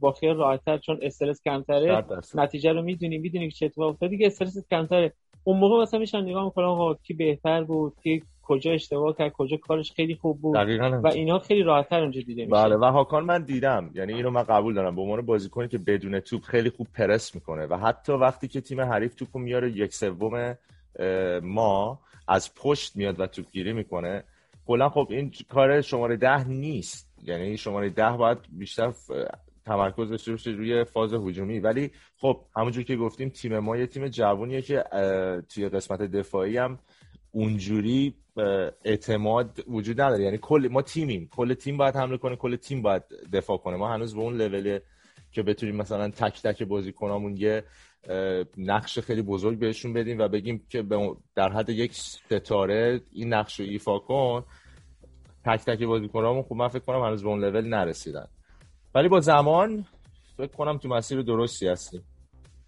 با 0.00 0.12
خیال 0.12 0.36
راحتتر 0.36 0.78
چون 0.78 0.98
استرس 1.02 1.42
کمتره 1.42 2.04
نتیجه 2.34 2.72
رو 2.72 2.82
می‌دونی 2.82 3.18
می‌دونی 3.18 3.48
که 3.48 3.56
چه 3.56 3.66
اتفاق 3.66 3.88
افتاد 3.88 4.10
دیگه 4.10 4.26
استرس 4.26 4.68
کمتره. 4.70 5.12
اون 5.44 5.58
موقع 5.58 5.82
مثلا 5.82 6.00
میشن 6.00 6.20
نگاه 6.20 6.44
می‌کنم 6.44 6.66
آقا 6.66 6.94
کی 6.94 7.14
بهتر 7.14 7.64
بود 7.64 7.92
کی 8.02 8.22
کجا 8.42 8.72
اشتباه 8.72 9.16
کرد 9.16 9.32
کجا 9.32 9.56
کارش 9.56 9.92
خیلی 9.92 10.14
خوب 10.14 10.40
بود. 10.40 10.56
و 11.04 11.06
اینا 11.06 11.38
خیلی 11.38 11.62
راحتتر 11.62 12.00
اونجا 12.00 12.20
دیده 12.20 12.44
میشه 12.44 12.62
بله 12.62 12.76
و 12.76 12.84
هاکان 12.84 13.24
من 13.24 13.42
دیدم. 13.42 13.90
یعنی 13.94 14.12
اینو 14.12 14.30
من 14.30 14.42
قبول 14.42 14.74
دارم. 14.74 14.96
به 14.96 15.02
عنوان 15.02 15.20
بازیکنی 15.20 15.68
که 15.68 15.78
بدون 15.78 16.20
توپ 16.20 16.42
خیلی 16.42 16.70
خوب 16.70 16.86
پرس 16.94 17.34
می‌کنه. 17.34 17.66
و 17.66 17.76
حتی 17.76 18.12
وقتی 18.12 18.48
که 18.48 18.60
تیم 18.60 18.80
حریف 18.80 19.14
توپو 19.14 19.38
میاره 19.38 19.70
یک 19.70 19.94
سوم 19.94 20.56
ما 21.42 21.98
از 22.28 22.54
پشت 22.54 22.96
میاد 22.96 23.20
و 23.20 23.26
توپگیری 23.26 23.72
می‌کنه. 23.72 24.24
کلا 24.66 24.88
خب 24.88 25.06
این 25.10 25.32
کار 25.48 25.80
شماره 25.80 26.16
ده 26.16 26.48
نیست. 26.48 27.08
یعنی 27.24 27.56
شماره 27.56 27.90
ده 27.90 28.10
باید 28.10 28.38
بیشتر 28.52 28.92
تمرکز 29.68 30.10
داشته 30.10 30.30
باشه 30.30 30.50
روی 30.50 30.84
فاز 30.84 31.14
هجومی. 31.14 31.60
ولی 31.60 31.90
خب 32.16 32.44
همونجور 32.56 32.84
که 32.84 32.96
گفتیم 32.96 33.28
تیم 33.28 33.58
ما 33.58 33.76
یه 33.76 33.86
تیم 33.86 34.08
جوونیه 34.08 34.62
که 34.62 34.84
توی 35.48 35.68
قسمت 35.68 36.02
دفاعی 36.02 36.56
هم 36.56 36.78
اونجوری 37.30 38.14
اعتماد 38.84 39.64
وجود 39.68 40.00
نداره. 40.00 40.24
یعنی 40.24 40.38
کل 40.38 40.68
ما 40.70 40.82
تیمیم. 40.82 41.28
کل 41.36 41.54
تیم 41.54 41.76
باید 41.76 41.96
حمله 41.96 42.16
کنه 42.16 42.36
کل 42.36 42.56
تیم 42.56 42.82
باید 42.82 43.02
دفاع 43.32 43.56
کنه. 43.56 43.76
ما 43.76 43.92
هنوز 43.92 44.14
به 44.14 44.20
اون 44.20 44.36
لول 44.36 44.78
که 45.32 45.42
بتونیم 45.42 45.76
مثلا 45.76 46.10
تک 46.10 46.42
تک 46.42 46.62
بازیکنامون 46.62 47.36
یه 47.36 47.64
نقش 48.56 48.98
خیلی 48.98 49.22
بزرگ 49.22 49.58
بهشون 49.58 49.92
بدیم 49.92 50.18
و 50.18 50.28
بگیم 50.28 50.66
که 50.68 50.84
در 51.34 51.52
حد 51.52 51.68
یک 51.68 51.94
ستاره 51.94 53.00
این 53.12 53.34
نقش 53.34 53.60
رو 53.60 53.66
ایفا 53.66 53.98
کن. 53.98 54.44
تک 55.44 55.64
تک 55.64 55.82
بازیکنامون 55.82 56.42
خب 56.42 56.54
من 56.54 56.68
فکر 56.68 56.84
کنم 56.84 57.00
هنوز 57.00 57.22
به 57.22 57.28
اون 57.28 57.44
لول 57.44 57.68
نرسیدن. 57.68 58.26
ولی 58.94 59.08
با 59.08 59.20
زمان 59.20 59.84
فکر 60.36 60.52
کنم 60.52 60.78
تو 60.78 60.88
مسیر 60.88 61.22
درستی 61.22 61.68
هستیم. 61.68 62.02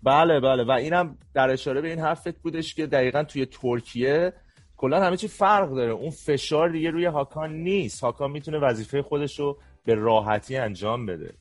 بله 0.03 0.41
بله. 0.41 0.65
و 0.65 0.71
اینم 0.71 1.19
در 1.35 1.51
اشاره 1.51 1.81
به 1.81 1.89
این 1.89 1.99
حرفت 1.99 2.39
بودش 2.39 2.75
که 2.75 2.87
دقیقا 2.87 3.25
توی 3.25 3.47
ترکیه 3.47 4.33
کلا 4.77 5.05
همه 5.05 5.17
چی 5.17 5.29
فرق 5.29 5.71
داره. 5.75 5.93
اون 5.93 6.11
فشار 6.11 6.69
دیگه 6.69 6.91
روی 6.91 7.05
هاکان 7.05 7.53
نیست. 7.53 8.01
هاکان 8.01 8.31
می‌تونه 8.31 8.59
وظیفه 8.59 9.03
خودش 9.03 9.41
رو 9.41 9.59
به 9.85 9.95
راحتی 9.95 10.57
انجام 10.57 11.07
بده. 11.07 11.35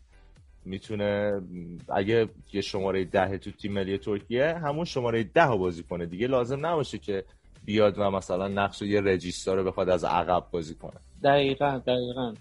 می‌تونه 0.65 1.41
اگه 1.89 2.29
یه 2.53 2.61
شماره 2.61 3.05
ده 3.05 3.37
تو 3.37 3.51
تیم 3.51 3.73
ملی 3.73 3.97
ترکیه 3.97 4.53
همون 4.53 4.85
شماره 4.85 5.23
ده 5.23 5.45
رو 5.45 5.57
بازی 5.57 5.83
کنه. 5.83 6.05
دیگه 6.05 6.27
لازم 6.27 6.65
نباشه 6.65 6.97
که 6.97 7.23
بیاد 7.65 7.97
و 7.97 8.11
مثلا 8.11 8.47
نقش 8.47 8.81
یه 8.81 9.01
رجیستار 9.01 9.57
رو 9.57 9.63
بخواد 9.63 9.89
از 9.89 10.03
عقب 10.03 10.43
بازی 10.51 10.75
کنه. 10.75 10.99
دقیقا 11.23 11.81
دقیقا. 11.87 12.33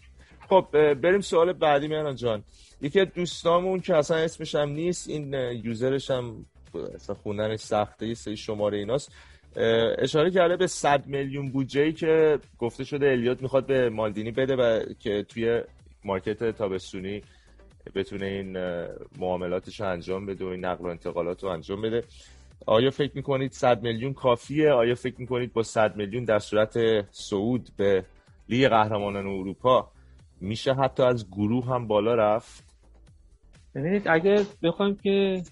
خب 0.49 0.95
بریم 0.95 1.21
سوال 1.21 1.53
بعدی 1.53 1.89
میران 1.89 2.17
جان. 2.17 2.43
یکی 2.83 3.01
از 3.01 3.07
دوستامون 3.15 3.81
که 3.81 3.97
اصلا 3.97 4.17
اسمش 4.17 4.55
هم 4.55 4.69
نیست 4.69 5.09
این 5.09 5.35
یوزرش 5.65 6.11
هم 6.11 6.47
اصلا 6.95 7.15
خوندنش 7.15 7.61
سخته 7.61 8.07
ای 8.07 8.15
سه 8.15 8.35
شماره 8.35 8.79
ایناست. 8.79 9.13
اشاره 9.99 10.31
کرده 10.31 10.57
به 10.57 10.67
100 10.67 11.07
میلیون 11.07 11.51
بودجه 11.51 11.81
ای 11.81 11.93
که 11.93 12.39
گفته 12.59 12.85
شده 12.85 13.07
الیوت 13.07 13.43
می‌خواد 13.43 13.67
به 13.67 13.91
مالدینی 13.91 14.31
بده 14.31 14.57
و 14.57 14.85
که 15.01 15.23
توی 15.29 15.63
مارکت 16.05 16.51
تابستونی 16.51 17.23
بتونه 17.95 18.27
این 18.27 18.59
معاملاتش 19.19 19.81
رو 19.81 19.89
انجام 19.89 20.27
بده 20.27 20.45
و 20.45 20.49
این 20.49 20.65
نقل 20.65 20.85
و 20.85 20.89
انتقالات 20.89 21.43
رو 21.43 21.49
انجام 21.49 21.83
بده. 21.83 22.05
آیا 22.67 22.91
فکر 22.91 23.13
می‌کنید 23.15 23.53
100 23.53 23.83
میلیون 23.83 24.15
کافیه؟ 24.15 24.73
آیا 24.73 24.95
فکر 24.95 25.15
می‌کنید 25.19 25.53
با 25.53 25.63
100 25.63 25.97
میلیون 25.97 26.25
در 26.25 26.39
صورت 26.39 26.75
صعود 27.11 27.69
به 27.77 28.05
لیگ 28.49 28.69
قهرمانان 28.69 29.27
اروپا 29.27 29.91
میشه 30.41 30.75
حتی 30.75 31.03
از 31.03 31.31
گروه 31.31 31.67
هم 31.67 31.87
بالا 31.87 32.15
رفت؟ 32.15 32.65
ببینید 33.75 34.09
اگه 34.09 34.47
بخوایم 34.63 34.97
که 34.97 35.43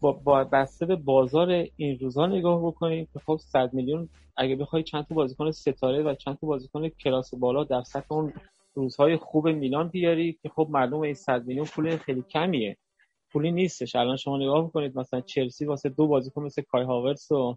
با, 0.00 0.12
با 0.12 0.44
بسته 0.44 0.86
به 0.86 0.96
بازار 0.96 1.66
این 1.76 1.98
روزها 1.98 2.26
نگاه 2.26 2.74
که 2.80 3.18
خب 3.26 3.36
100 3.36 3.74
میلیون 3.74 4.08
اگه 4.36 4.56
بخوای 4.56 4.82
چند 4.82 5.06
تا 5.06 5.14
بازیکن 5.14 5.50
ستاره 5.50 6.02
و 6.02 6.14
چند 6.14 6.38
تا 6.38 6.46
بازیکن 6.46 6.88
کلاس 6.88 7.34
بالا 7.34 7.64
در 7.64 7.82
سطح 7.82 8.06
اون 8.08 8.32
روزهای 8.74 9.16
خوب 9.16 9.48
میلان 9.48 9.88
بیاری 9.88 10.38
که 10.42 10.48
خب 10.48 10.68
معلومه 10.70 11.06
این 11.06 11.14
100 11.14 11.46
میلیون 11.46 11.66
پول 11.66 11.96
خیلی 11.96 12.22
کمیه. 12.22 12.76
پولی 13.32 13.52
نیستش. 13.52 13.96
الان 13.96 14.16
شما 14.16 14.38
نگاه 14.38 14.64
بکنید 14.64 14.98
مثلا 14.98 15.20
چلسی 15.20 15.64
واسه 15.64 15.88
دو 15.88 16.06
بازیکن 16.06 16.42
مثل 16.42 16.62
کای 16.62 16.84
هاورس 16.84 17.32
و 17.32 17.56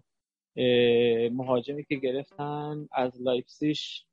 مهاجمی 1.32 1.84
که 1.84 1.94
گرفتن 1.94 2.88
از 2.92 3.22
لایپزیش 3.22 4.04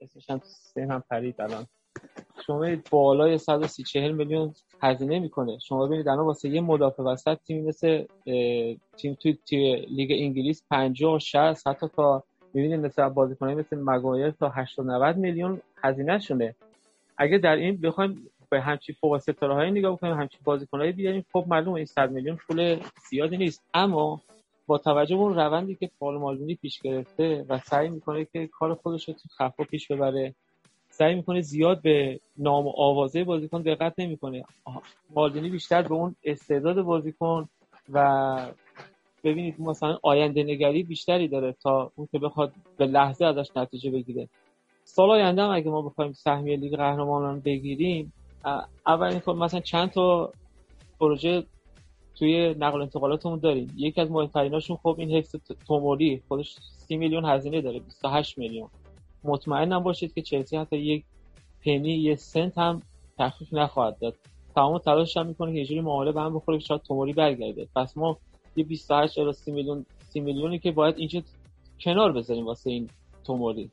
اسمش 0.00 0.30
هم 0.30 0.40
هم 0.76 1.02
پرید 1.10 1.40
الان. 1.40 1.66
شما 2.46 2.66
بالای 2.90 3.38
130 3.38 3.82
40 3.82 4.12
میلیون 4.12 4.54
هزینه 4.82 5.18
می‌کنه. 5.18 5.58
شما 5.58 5.86
ببینید 5.86 6.08
الان 6.08 6.26
واسه 6.26 6.48
یه 6.48 6.60
مدافع 6.60 7.02
وسط 7.02 7.38
تیم 7.46 7.64
مثل 7.64 8.04
تیم 8.96 9.14
توی, 9.14 9.38
توی 9.48 9.86
لیگ 9.88 10.12
انگلیس 10.12 10.62
50 10.70 11.18
60 11.18 11.66
حتی 11.66 11.88
تا 11.96 12.22
می‌بینید 12.54 12.80
مثل 12.80 13.08
بازیکنای 13.08 13.54
مثل 13.54 13.76
مگوایر 13.76 14.30
تا 14.30 14.48
80 14.48 14.86
90 14.86 15.16
میلیون 15.16 15.60
هزینه 15.84 16.18
شونه. 16.18 16.54
اگه 17.16 17.38
در 17.38 17.56
این 17.56 17.80
بخوایم 17.80 18.30
به 18.50 18.60
همچی 18.60 18.92
فوق 18.92 19.18
ستاره 19.18 19.54
های 19.54 19.70
نگاه 19.70 19.92
بکنیم 19.92 20.14
همچی 20.14 20.38
بازیکنایی 20.44 20.92
بیاریم 20.92 21.24
خب 21.32 21.44
معلومه 21.48 21.76
این 21.76 21.86
100 21.86 22.10
میلیون 22.10 22.36
پول 22.36 22.80
زیادی 23.10 23.36
نیست. 23.36 23.64
اما 23.74 24.20
با 24.70 24.78
توجه 24.78 25.16
به 25.16 25.22
اون 25.22 25.34
روندی 25.34 25.74
که 25.74 25.90
پال 26.00 26.18
مالدینی 26.18 26.54
پیش 26.54 26.80
گرفته 26.80 27.44
و 27.48 27.58
سعی 27.58 27.88
می‌کنه 27.88 28.24
که 28.24 28.46
کار 28.46 28.74
خودش 28.74 29.08
رو 29.08 29.14
خفا 29.38 29.64
پیش 29.64 29.90
ببره 29.90 30.34
سعی 30.90 31.14
می‌کنه 31.14 31.40
زیاد 31.40 31.82
به 31.82 32.20
نام 32.38 32.66
و 32.66 32.72
آوازه 32.76 33.24
بازیکن 33.24 33.62
دقت 33.62 33.94
نمی‌کنه. 33.98 34.44
مالدینی 35.14 35.48
بیشتر 35.48 35.82
به 35.82 35.94
اون 35.94 36.16
استعداد 36.24 36.82
بازیکن 36.82 37.48
و 37.92 38.46
ببینید 39.24 39.60
مثلا 39.60 39.98
آینده 40.02 40.42
نگری 40.42 40.82
بیشتری 40.82 41.28
داره 41.28 41.52
تا 41.52 41.92
اون 41.96 42.08
که 42.12 42.18
بخواد 42.18 42.52
به 42.76 42.86
لحظه 42.86 43.24
ازش 43.24 43.50
نتیجه 43.56 43.90
بگیره. 43.90 44.28
سال 44.84 45.10
آینده 45.10 45.42
هم 45.42 45.50
اگه 45.50 45.70
ما 45.70 45.82
بخوایم 45.82 46.12
سهمیه 46.12 46.56
لیگ 46.56 46.76
قهرمانان 46.76 47.40
بگیریم 47.40 48.12
اولین 48.86 49.22
مثلا 49.26 49.60
چند 49.60 49.90
تا 49.90 50.32
پروژه 51.00 51.44
توی 52.14 52.54
نقل 52.54 52.80
انتقالاتمون 52.80 53.38
داریم. 53.38 53.72
یکی 53.76 54.00
از 54.00 54.10
مهمتریناشون 54.10 54.76
خب 54.76 54.96
این 54.98 55.10
حفظ 55.10 55.36
توموری. 55.66 56.22
خودش 56.28 56.56
30 56.60 56.96
میلیون 56.96 57.24
هزینه 57.24 57.60
داره 57.60 57.78
28 57.78 58.38
میلیون. 58.38 58.68
مطمئنم 59.24 59.82
باشید 59.82 60.14
که 60.14 60.22
چلسی 60.22 60.56
حتی 60.56 60.76
یک 60.76 61.04
پنی 61.64 61.92
یه 61.92 62.14
سنت 62.14 62.58
هم 62.58 62.82
تخفیف 63.18 63.54
نخواهد 63.54 63.98
داد. 63.98 64.14
تمام 64.54 64.78
تلاشش 64.78 65.16
هم 65.16 65.26
می‌کنه 65.26 65.52
که 65.52 65.58
یه 65.58 65.64
جوری 65.64 65.80
معامله 65.80 66.12
به 66.12 66.20
هم 66.20 66.34
بخوره 66.34 66.58
که 66.58 66.64
شاید 66.64 66.80
توموری 66.80 67.12
برگرده. 67.12 67.68
پس 67.76 67.96
ما 67.96 68.18
یه 68.56 68.64
28 68.64 69.18
الی 69.18 69.32
30 69.32 69.52
میلیون 69.52 69.86
30 70.08 70.20
میلیونی 70.20 70.58
که 70.58 70.72
باید 70.72 70.98
اینجا 70.98 71.22
کنار 71.80 72.12
بذاریم 72.12 72.46
واسه 72.46 72.70
این 72.70 72.90
توموری. 73.24 73.70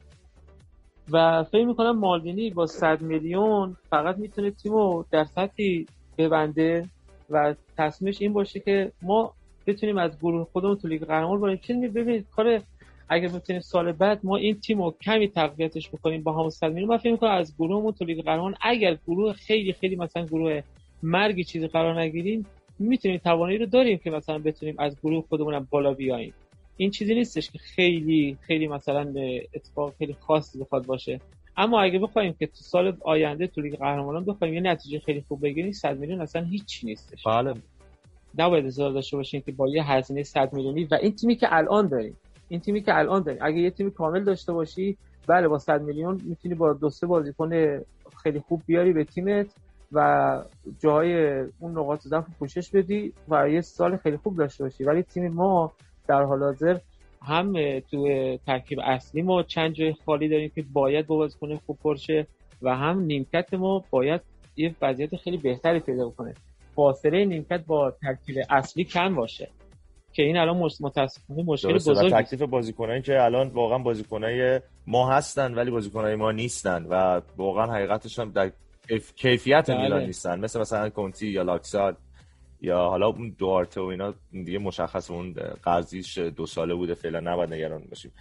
و 1.12 1.44
فکر 1.44 1.65
می‌کنم 1.65 2.00
مالدینی 2.00 2.50
با 2.50 2.65
100 2.65 3.01
میلیون 3.01 3.77
فقط 3.89 4.17
می‌تونه 4.17 4.51
تیمو 4.51 5.03
در 5.12 5.25
سطحی 5.25 5.86
ببنده. 6.17 6.89
و 7.29 7.55
تصمیمش 7.77 8.22
این 8.22 8.34
باشه 8.34 8.60
که 8.60 8.91
ما 9.01 9.34
بتونیم 9.67 9.98
از 9.98 10.19
گروه 10.19 10.48
خودمون 10.51 10.75
تو 10.75 10.88
لیگ 10.88 11.03
قهرمان 11.03 11.41
بریم 11.41 11.57
چون 11.57 11.81
ببینید 11.81 12.25
کار 12.36 12.62
اگر 13.10 13.27
بتونیم 13.27 13.62
سال 13.62 13.91
بعد 13.91 14.19
ما 14.24 14.38
این 14.38 14.60
تیم 14.60 14.81
رو 14.81 14.96
کمی 15.01 15.27
تقویتش 15.27 15.89
بکنیم 15.89 16.24
با 16.24 16.34
همون 16.34 16.50
100 16.50 16.67
میلیون 16.67 16.89
من 16.89 16.98
فکر 16.98 17.12
می‌کنم 17.12 17.31
از 17.31 17.55
گروهمون 17.55 17.91
تو 17.91 18.05
لیگ 18.05 18.24
قهرمان 18.24 18.55
اگر 18.62 18.98
گروه 19.07 19.34
خیلی 19.34 19.74
خیلی 19.74 19.96
مثلا 19.96 20.25
گروه 20.25 20.62
مرگی 21.03 21.43
چیزی 21.43 21.67
قرار 21.67 22.00
نگیریم 22.00 22.46
می‌تونیم 22.79 23.17
توانایی 23.17 23.57
رو 23.57 23.65
داریم 23.65 23.98
که 23.98 24.10
مثلا 24.10 24.39
بتونیم 24.39 24.75
از 24.79 24.98
گروه 25.03 25.25
خودمون 25.29 25.67
بالا 25.69 25.93
بیاییم. 25.93 26.34
این 26.77 26.91
چیزی 26.91 27.15
نیستش 27.15 27.51
که 27.51 27.60
خیلی 27.60 28.38
خیلی 28.41 28.67
مثلا 28.67 29.13
اتفاق 29.53 29.93
خیلی 29.98 30.13
خاصی 30.13 30.60
بخواد 30.60 30.86
باشه. 30.86 31.19
اما 31.57 31.81
اگه 31.81 31.99
بخوایم 31.99 32.33
که 32.33 32.47
تو 32.47 32.55
سال 32.55 32.97
آینده 33.01 33.47
تو 33.47 33.61
لیگ 33.61 33.75
قهرمانان 33.75 34.25
بخوایم 34.25 34.53
یه 34.53 34.61
نتیجه 34.61 34.99
خیلی 34.99 35.21
خوب 35.27 35.41
بگیریم 35.41 35.71
100 35.71 35.97
میلیون 35.97 36.21
اصلا 36.21 36.43
هیچ 36.43 36.81
نیستش. 36.83 37.23
بله. 37.27 37.53
نباید 38.37 38.63
انتظار 38.63 38.91
داشته 38.91 39.17
باشیم 39.17 39.41
که 39.41 39.51
با 39.51 39.69
یه 39.69 39.91
هزینه 39.91 40.23
100 40.23 40.53
میلیونی 40.53 40.83
و 40.83 40.95
این 41.01 41.11
تیمی 41.11 41.35
که 41.35 41.47
الان 41.55 41.87
داریم 41.87 42.17
این 42.49 42.59
تیمی 42.59 42.81
که 42.81 42.97
الان 42.97 43.23
داریم 43.23 43.41
اگه 43.43 43.57
یه 43.57 43.71
تیم 43.71 43.91
کامل 43.91 44.23
داشته 44.23 44.53
باشی 44.53 44.97
بله 45.27 45.47
با 45.47 45.57
100 45.57 45.81
میلیون 45.81 46.21
می‌تونی 46.23 46.55
با 46.55 46.73
دو 46.73 46.89
سه 46.89 47.07
بازیکن 47.07 47.49
خیلی 48.23 48.39
خوب 48.39 48.61
بیاری 48.65 48.93
به 48.93 49.03
تیمت 49.03 49.47
و 49.91 50.43
جاهای 50.79 51.39
اون 51.59 51.71
نقاط 51.71 52.01
ضعف 52.01 52.25
پوشش 52.39 52.69
بدی 52.69 53.13
و 53.29 53.49
یه 53.49 53.61
سال 53.61 53.97
خیلی 53.97 54.17
خوب 54.17 54.37
داشته 54.37 54.63
باشی. 54.63 54.83
ولی 54.83 55.03
تیم 55.03 55.27
ما 55.27 55.71
در 56.07 56.23
حال 56.23 56.43
حاضر 56.43 56.77
هم 57.21 57.79
تو 57.79 58.38
ترکیب 58.45 58.79
اصلی 58.83 59.21
ما 59.21 59.43
چند 59.43 59.74
جای 59.74 59.95
خالی 60.05 60.29
داریم 60.29 60.51
که 60.55 60.63
باید 60.74 61.07
با 61.07 61.27
کنه 61.27 61.59
خوب 61.65 61.77
پرشه 61.83 62.27
و 62.62 62.75
هم 62.75 63.00
نیمکت 63.00 63.53
ما 63.53 63.83
باید 63.89 64.21
یه 64.55 64.75
وضعیت 64.81 65.15
خیلی 65.15 65.38
بهتری 65.38 65.79
پیدا 65.79 66.09
کنه 66.09 66.33
فاصله 66.75 67.25
نیمکت 67.25 67.65
با 67.65 67.91
ترکیب 67.91 68.36
اصلی 68.50 68.83
کم 68.83 69.15
باشه. 69.15 69.50
که 70.13 70.24
این 70.24 70.38
الان 70.38 70.57
متاسفانه 70.57 71.43
مشکل 71.43 71.74
بزرگی 71.74 72.09
تکلیف 72.09 72.41
بازیکنایی 72.41 73.01
که 73.01 73.24
الان 73.24 73.47
واقعا 73.47 73.77
بازیکنای 73.77 74.62
ما 74.88 75.12
هستن 75.12 75.53
ولی 75.53 75.71
بازیکنای 75.71 76.15
ما 76.15 76.31
نیستن 76.31 76.86
و 76.89 77.21
واقعا 77.38 77.74
حقیقتش 77.74 78.19
هم 78.19 78.31
در 78.31 78.51
کیفیت 79.15 79.71
بله. 79.71 79.81
میلان 79.81 80.03
نیستن. 80.03 80.39
مثل 80.39 80.59
مثلا 80.59 80.89
کنتی 80.89 81.27
یا 81.27 81.41
لاکسال. 81.41 81.95
یا 82.61 82.77
حالا 82.77 83.07
اون 83.07 83.35
دوارته 83.37 83.81
و 83.81 83.83
اینا 83.83 84.13
دیگه 84.31 84.59
مشخص 84.59 85.11
اون 85.11 85.33
قرضیش 85.63 86.17
دو 86.17 86.45
ساله 86.45 86.75
بوده 86.75 86.93
فعلا 86.93 87.19
نباید 87.19 87.53
نگران 87.53 87.83
باشیم. 87.89 88.11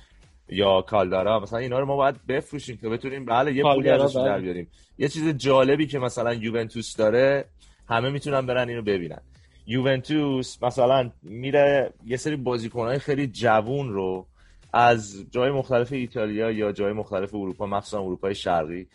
یا 0.49 0.83
کالدارا 0.83 1.41
مثلا 1.41 1.59
اینا 1.59 1.79
رو 1.79 1.87
ما 1.87 1.97
باید 1.97 2.27
بفروشیم 2.27 2.77
که 2.77 2.89
بتونیم 2.89 3.25
بله 3.25 3.55
یه 3.55 3.63
پولی 3.63 3.91
ازش 3.91 4.15
در 4.17 4.23
بله. 4.23 4.43
بیاریم. 4.43 4.69
یه 4.99 5.09
چیز 5.09 5.29
جالبی 5.29 5.87
که 5.87 5.99
مثلا 5.99 6.35
یوونتوس 6.35 6.97
داره 6.97 7.45
همه 7.89 8.11
می‌تونن 8.11 8.47
برن 8.47 8.69
اینو 8.69 8.83
ببینن. 8.83 9.21
یوونتوس 9.67 10.63
مثلا 10.63 11.11
میره 11.23 11.93
یه 12.07 12.17
سری 12.17 12.37
بازیکنهای 12.37 12.99
خیلی 12.99 13.27
جوون 13.27 13.93
رو 13.93 14.27
از 14.73 15.27
جای 15.31 15.51
مختلف 15.51 15.93
ایتالیا 15.93 16.51
یا 16.51 16.73
جای 16.73 16.93
مختلف 16.93 17.35
اروپا 17.35 17.67
مخصوصا 17.67 18.01
اروپای 18.01 18.35
شرقی 18.35 18.87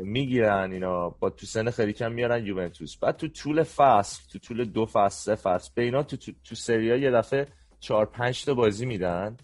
می‌گیرن 0.00 0.72
اینا 0.72 1.08
با 1.08 1.30
تو 1.30 1.46
سن 1.46 1.70
خیلی 1.70 1.92
کم 1.92 2.12
میارن 2.12 2.46
یوونتوس. 2.46 2.96
بعد 2.96 3.16
تو 3.16 3.28
طول 3.28 3.62
فصل 3.62 4.22
تو 4.32 4.38
طول 4.38 4.64
دو 4.64 4.86
فصل 4.86 5.24
سه 5.24 5.34
فصل 5.34 5.70
به 5.74 5.82
اینا 5.82 6.02
تو, 6.02 6.16
تو, 6.16 6.32
تو 6.44 6.54
سریا 6.54 6.96
یه 6.96 7.10
دفعه 7.10 7.46
چهار 7.80 8.06
پنج 8.06 8.44
تا 8.44 8.54
بازی 8.54 8.86
میدن. 8.86 9.36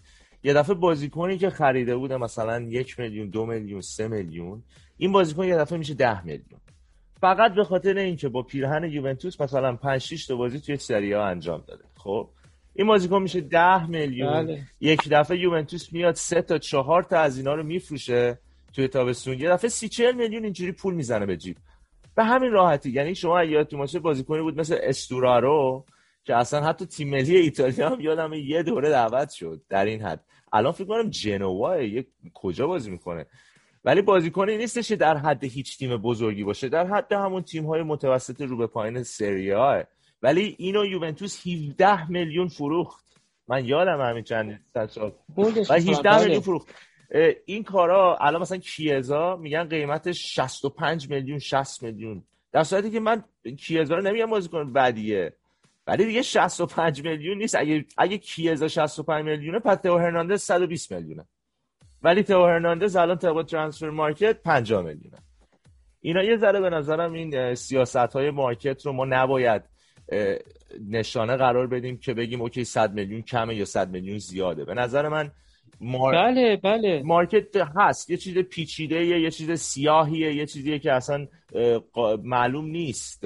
یه 0.43 0.53
دفعه 0.53 0.75
بازیکنی 0.75 1.37
که 1.37 1.49
خریده 1.49 1.95
بوده 1.95 2.17
مثلا 2.17 2.59
یک 2.61 2.99
میلیون 2.99 3.29
دو 3.29 3.45
میلیون 3.45 3.81
سه 3.81 4.07
میلیون 4.07 4.63
این 4.97 5.11
بازیکن 5.11 5.45
یه 5.45 5.57
دفعه 5.57 5.77
میشه 5.77 5.93
ده 5.93 6.25
میلیون. 6.25 6.59
فقط 7.21 7.53
به 7.53 7.63
خاطر 7.63 7.97
اینکه 7.97 8.29
با 8.29 8.43
پیرهن 8.43 8.83
یوونتوس 8.83 9.41
مثلا 9.41 9.75
5 9.75 10.01
6 10.01 10.25
تا 10.25 10.35
بازی 10.35 10.59
توی 10.59 10.77
سری 10.77 11.13
ها 11.13 11.25
انجام 11.25 11.63
داده. 11.67 11.83
خب؟ 11.95 12.29
این 12.73 12.87
بازیکن 12.87 13.21
میشه 13.21 13.41
10 13.41 13.87
میلیون. 13.87 14.45
بله. 14.45 14.63
یک 14.81 15.09
دفعه 15.11 15.37
یوونتوس 15.37 15.93
میاد 15.93 16.15
سه 16.15 16.41
تا 16.41 16.57
چهار 16.57 17.03
تا 17.03 17.19
از 17.19 17.37
اینا 17.37 17.53
رو 17.53 17.63
میفروشه. 17.63 18.39
توی 18.73 18.87
تابستون 18.87 19.39
یه 19.39 19.49
دفعه 19.49 19.69
30 19.69 19.89
40 19.89 20.15
میلیون 20.15 20.43
اینجوری 20.43 20.71
پول 20.71 20.93
می‌زنه 20.93 21.25
به 21.25 21.37
جیب. 21.37 21.57
به 22.15 22.23
همین 22.23 22.51
راحتی. 22.51 22.89
یعنی 22.89 23.15
شما 23.15 23.43
یادتون 23.43 23.79
باشه 23.79 23.99
بازیکنی 23.99 24.41
بود 24.41 24.59
مثل 24.59 24.77
استورارو 24.83 25.85
که 26.23 26.35
اصلا 26.35 26.63
حتی 26.63 26.85
تیم 26.85 27.09
ملی 27.09 27.37
ایتالیا 27.37 27.89
هم 27.89 28.01
یادم 28.01 28.33
یه 28.33 28.63
دوره 28.63 28.89
دعوت 28.89 29.29
شد 29.29 29.61
در 29.69 29.85
این 29.85 30.01
حد. 30.01 30.23
الان 30.53 30.71
فکر 30.71 30.85
کنم 30.87 31.09
جنوا 31.09 31.77
یک 31.77 32.07
کجا 32.33 32.67
بازی 32.67 32.91
می‌کنه. 32.91 33.25
ولی 33.85 34.01
بازیکنی 34.01 34.57
نیستش 34.57 34.91
در 34.91 35.17
حد 35.17 35.43
هیچ 35.43 35.77
تیم 35.77 35.97
بزرگی 35.97 36.43
باشه. 36.43 36.69
در 36.69 36.87
حد 36.87 37.13
همون 37.13 37.43
تیم 37.43 37.65
های 37.65 37.83
متوسط 37.83 38.41
رو 38.41 38.57
به 38.57 38.67
پایین 38.67 39.03
سری 39.03 39.51
ها 39.51 39.83
ولی 40.21 40.55
اینو 40.59 40.85
یوونتوس 40.85 41.47
17 41.47 42.11
میلیون 42.11 42.47
فروخت. 42.47 43.05
من 43.47 43.65
یادم 43.65 44.01
همین 44.01 44.23
چند 44.23 44.61
سال. 44.89 45.13
و 45.37 45.73
18 45.73 46.19
میلیون 46.19 46.39
فروخت. 46.39 46.67
این 47.45 47.63
کارا 47.63 48.17
الان 48.17 48.41
مثلا 48.41 48.57
کیزا 48.57 49.35
میگن 49.35 49.63
قیمتش 49.63 50.35
65 50.35 51.09
میلیون 51.09 51.39
60 51.39 51.83
میلیون. 51.83 52.23
در 52.51 52.63
صورتی 52.63 52.91
که 52.91 52.99
من 52.99 53.23
کیزا 53.57 53.95
رو 53.95 54.01
نمیگم 54.01 54.25
بازیکن 54.25 54.73
بدیه. 54.73 55.33
ولی 55.87 56.05
دیگه 56.05 56.21
65 56.21 57.03
میلیون 57.03 57.37
نیست. 57.37 57.55
اگه 57.55 57.85
اگه 57.97 58.17
کیزا 58.17 58.67
65 58.67 59.25
میلیونه 59.25 59.59
پس 59.59 59.77
تو 59.77 59.97
هرناندز 59.97 60.41
120 60.41 60.93
میلیونه. 60.93 61.25
ولی 62.03 62.23
تو 62.23 62.45
هرناندز 62.45 62.95
الان 62.95 63.17
طبق 63.17 63.43
ترانسفر 63.43 63.89
مارکت 63.89 64.43
50 64.43 64.81
میلیونه. 64.81 65.17
اینا 66.01 66.23
یه 66.23 66.37
ذره 66.37 66.61
به 66.61 66.69
نظرم 66.69 67.13
این 67.13 67.55
سیاست 67.55 67.95
های 67.95 68.31
مارکت 68.31 68.85
رو 68.85 68.93
ما 68.93 69.05
نباید 69.05 69.61
نشانه 70.89 71.35
قرار 71.35 71.67
بدیم 71.67 71.97
که 71.97 72.13
بگیم 72.13 72.41
okay 72.41 72.63
100 72.63 72.93
میلیون 72.93 73.21
کمه 73.21 73.55
یا 73.55 73.65
100 73.65 73.89
میلیون 73.89 74.17
زیاده. 74.17 74.65
به 74.65 74.73
نظر 74.73 75.07
من 75.07 75.31
مار... 75.81 76.13
بله 76.13 76.55
بله. 76.55 77.01
market 77.03 77.55
هست. 77.75 78.09
یه 78.09 78.17
چیز 78.17 78.37
پیچیده 78.37 79.05
یه 79.05 79.31
چیز 79.31 79.51
سیاهیه 79.51 80.35
یه 80.35 80.45
چیزیه 80.45 80.79
که 80.79 80.93
اصلا 80.93 81.27
معلوم 82.23 82.65
نیست. 82.65 83.23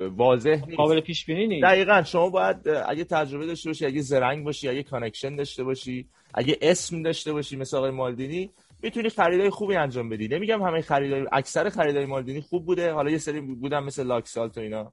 واضح 0.00 0.64
نیست. 0.66 0.76
قابل 0.76 1.00
پیش 1.00 1.26
بینی 1.26 1.46
نیست. 1.46 1.64
دقیقا 1.64 2.02
شما 2.02 2.28
باید 2.28 2.68
اگه 2.68 3.04
تجربه 3.04 3.46
داشته 3.46 3.70
باشی 3.70 3.86
اگه 3.86 4.00
زرنگ 4.00 4.44
باشی 4.44 4.68
اگه 4.68 4.82
connection 4.82 5.36
داشته 5.36 5.64
باشی 5.64 6.08
اگه 6.34 6.58
اسم 6.62 7.02
داشته 7.02 7.32
باشی 7.32 7.56
مثل 7.56 7.76
آقای 7.76 7.90
مالدینی 7.90 8.50
می‌تونی 8.82 9.08
خریدای 9.08 9.50
خوبی 9.50 9.76
انجام 9.76 10.08
بدی. 10.08 10.28
نمیگم 10.28 10.62
همه 10.62 10.80
خریدای 10.80 11.26
اکثر 11.32 11.68
خریدای 11.68 12.06
مالدینی 12.06 12.40
خوب 12.40 12.66
بوده. 12.66 12.92
حالا 12.92 13.10
یه 13.10 13.18
سری 13.18 13.40
بودن 13.40 13.80
مثل 13.80 14.06
لاکسالت 14.06 14.58
و 14.58 14.60
اینا. 14.60 14.92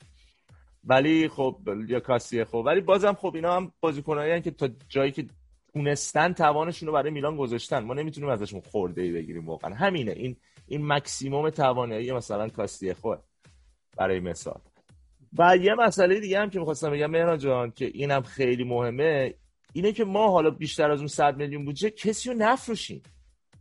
ولی 0.83 1.27
خب 1.27 1.57
یا 1.87 1.99
کاسیه 1.99 2.45
خب. 2.45 2.63
ولی 2.65 2.81
بازم 2.81 3.13
خب 3.13 3.35
اینا 3.35 3.55
هم 3.55 3.71
بازیکنایی 3.79 4.41
که 4.41 4.51
تا 4.51 4.69
جایی 4.89 5.11
که 5.11 5.25
تونستن 5.73 6.33
توانشون 6.33 6.87
رو 6.87 6.93
برای 6.93 7.11
میلان 7.11 7.37
گذاشتن. 7.37 7.83
ما 7.83 7.93
نمی‌تونیم 7.93 8.29
ازشون 8.29 8.61
خورده 8.61 9.01
ای 9.01 9.11
بگیریم 9.11 9.45
واقعا. 9.45 9.73
همینه. 9.73 10.11
این 10.11 10.35
این 10.67 10.87
مکسیموم 10.87 11.49
توانایی 11.49 12.11
مثلا 12.11 12.49
کاستیه 12.49 12.93
خود 12.93 13.19
برای 13.97 14.19
مثال. 14.19 14.59
و 15.37 15.57
یه 15.57 15.73
مسئله 15.73 16.19
دیگه 16.19 16.39
هم 16.39 16.49
که 16.49 16.59
می‌خواستم 16.59 16.91
بگم 16.91 17.11
مهران 17.11 17.37
جان 17.37 17.71
که 17.71 17.85
اینم 17.85 18.21
خیلی 18.21 18.63
مهمه 18.63 19.33
اینه 19.73 19.91
که 19.91 20.03
ما 20.03 20.31
حالا 20.31 20.49
بیشتر 20.49 20.91
از 20.91 20.99
اون 20.99 21.07
100 21.07 21.37
میلیون 21.37 21.65
بودجه 21.65 21.89
کسی 21.89 22.29
رو 22.29 22.35
نفروشیم. 22.37 23.01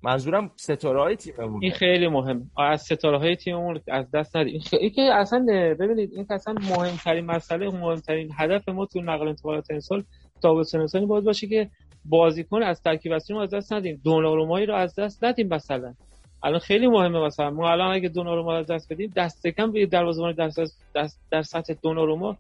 منظورم 0.05 0.51
ستاره 0.57 1.01
های 1.01 1.17
تیممون 1.17 1.63
این 1.63 1.73
خیلی 1.73 2.09
مهم. 2.09 2.51
از 2.59 2.83
ستاره 2.83 3.19
های 3.19 3.37
تیممون 3.37 3.81
از 3.89 4.11
دست 4.11 4.37
ندید 4.37 4.63
این 4.73 4.91
که 4.91 5.03
اصلا 5.03 5.47
ببینید 5.81 6.13
این 6.13 6.27
که 6.27 6.35
اصلا 6.35 6.55
مهمترین 6.55 7.25
مسئله 7.25 7.71
مهمترین 7.71 8.31
هدف 8.37 8.69
ما 8.69 8.87
تو 8.87 9.01
نقل 9.01 9.29
انتقالات 9.29 9.71
این 9.71 9.81
سال 9.81 10.05
تابستون 10.43 10.81
انسانی 10.81 11.07
باید 11.07 11.25
باشه 11.25 11.47
که 11.47 11.71
بازیکن 12.05 12.63
از 12.63 12.83
ترکیب 12.83 13.13
اصلی 13.13 13.39
از 13.39 13.51
دست 13.51 13.73
ندیم. 13.73 14.01
دونارومایی 14.05 14.67
رو 14.67 14.75
از 14.75 14.95
دست 14.95 15.25
ندیم 15.25 15.49
مثلا. 15.49 15.95
الان 16.43 16.59
خیلی 16.59 16.87
مهمه 16.87 17.27
مثلا. 17.27 17.51
ما 17.51 17.71
الان 17.71 17.95
اگه 17.95 18.09
دوناروما 18.09 18.57
از 18.57 18.67
دست 18.67 18.93
بدیم 18.93 19.13
دست 19.17 19.47
کم 19.47 19.73
به 19.73 19.87
دروازه‌بان 19.87 20.33
در 20.33 20.51
دست 20.95 21.21
در 21.31 21.43
سطح 21.43 21.75
دوناروما 21.83 22.37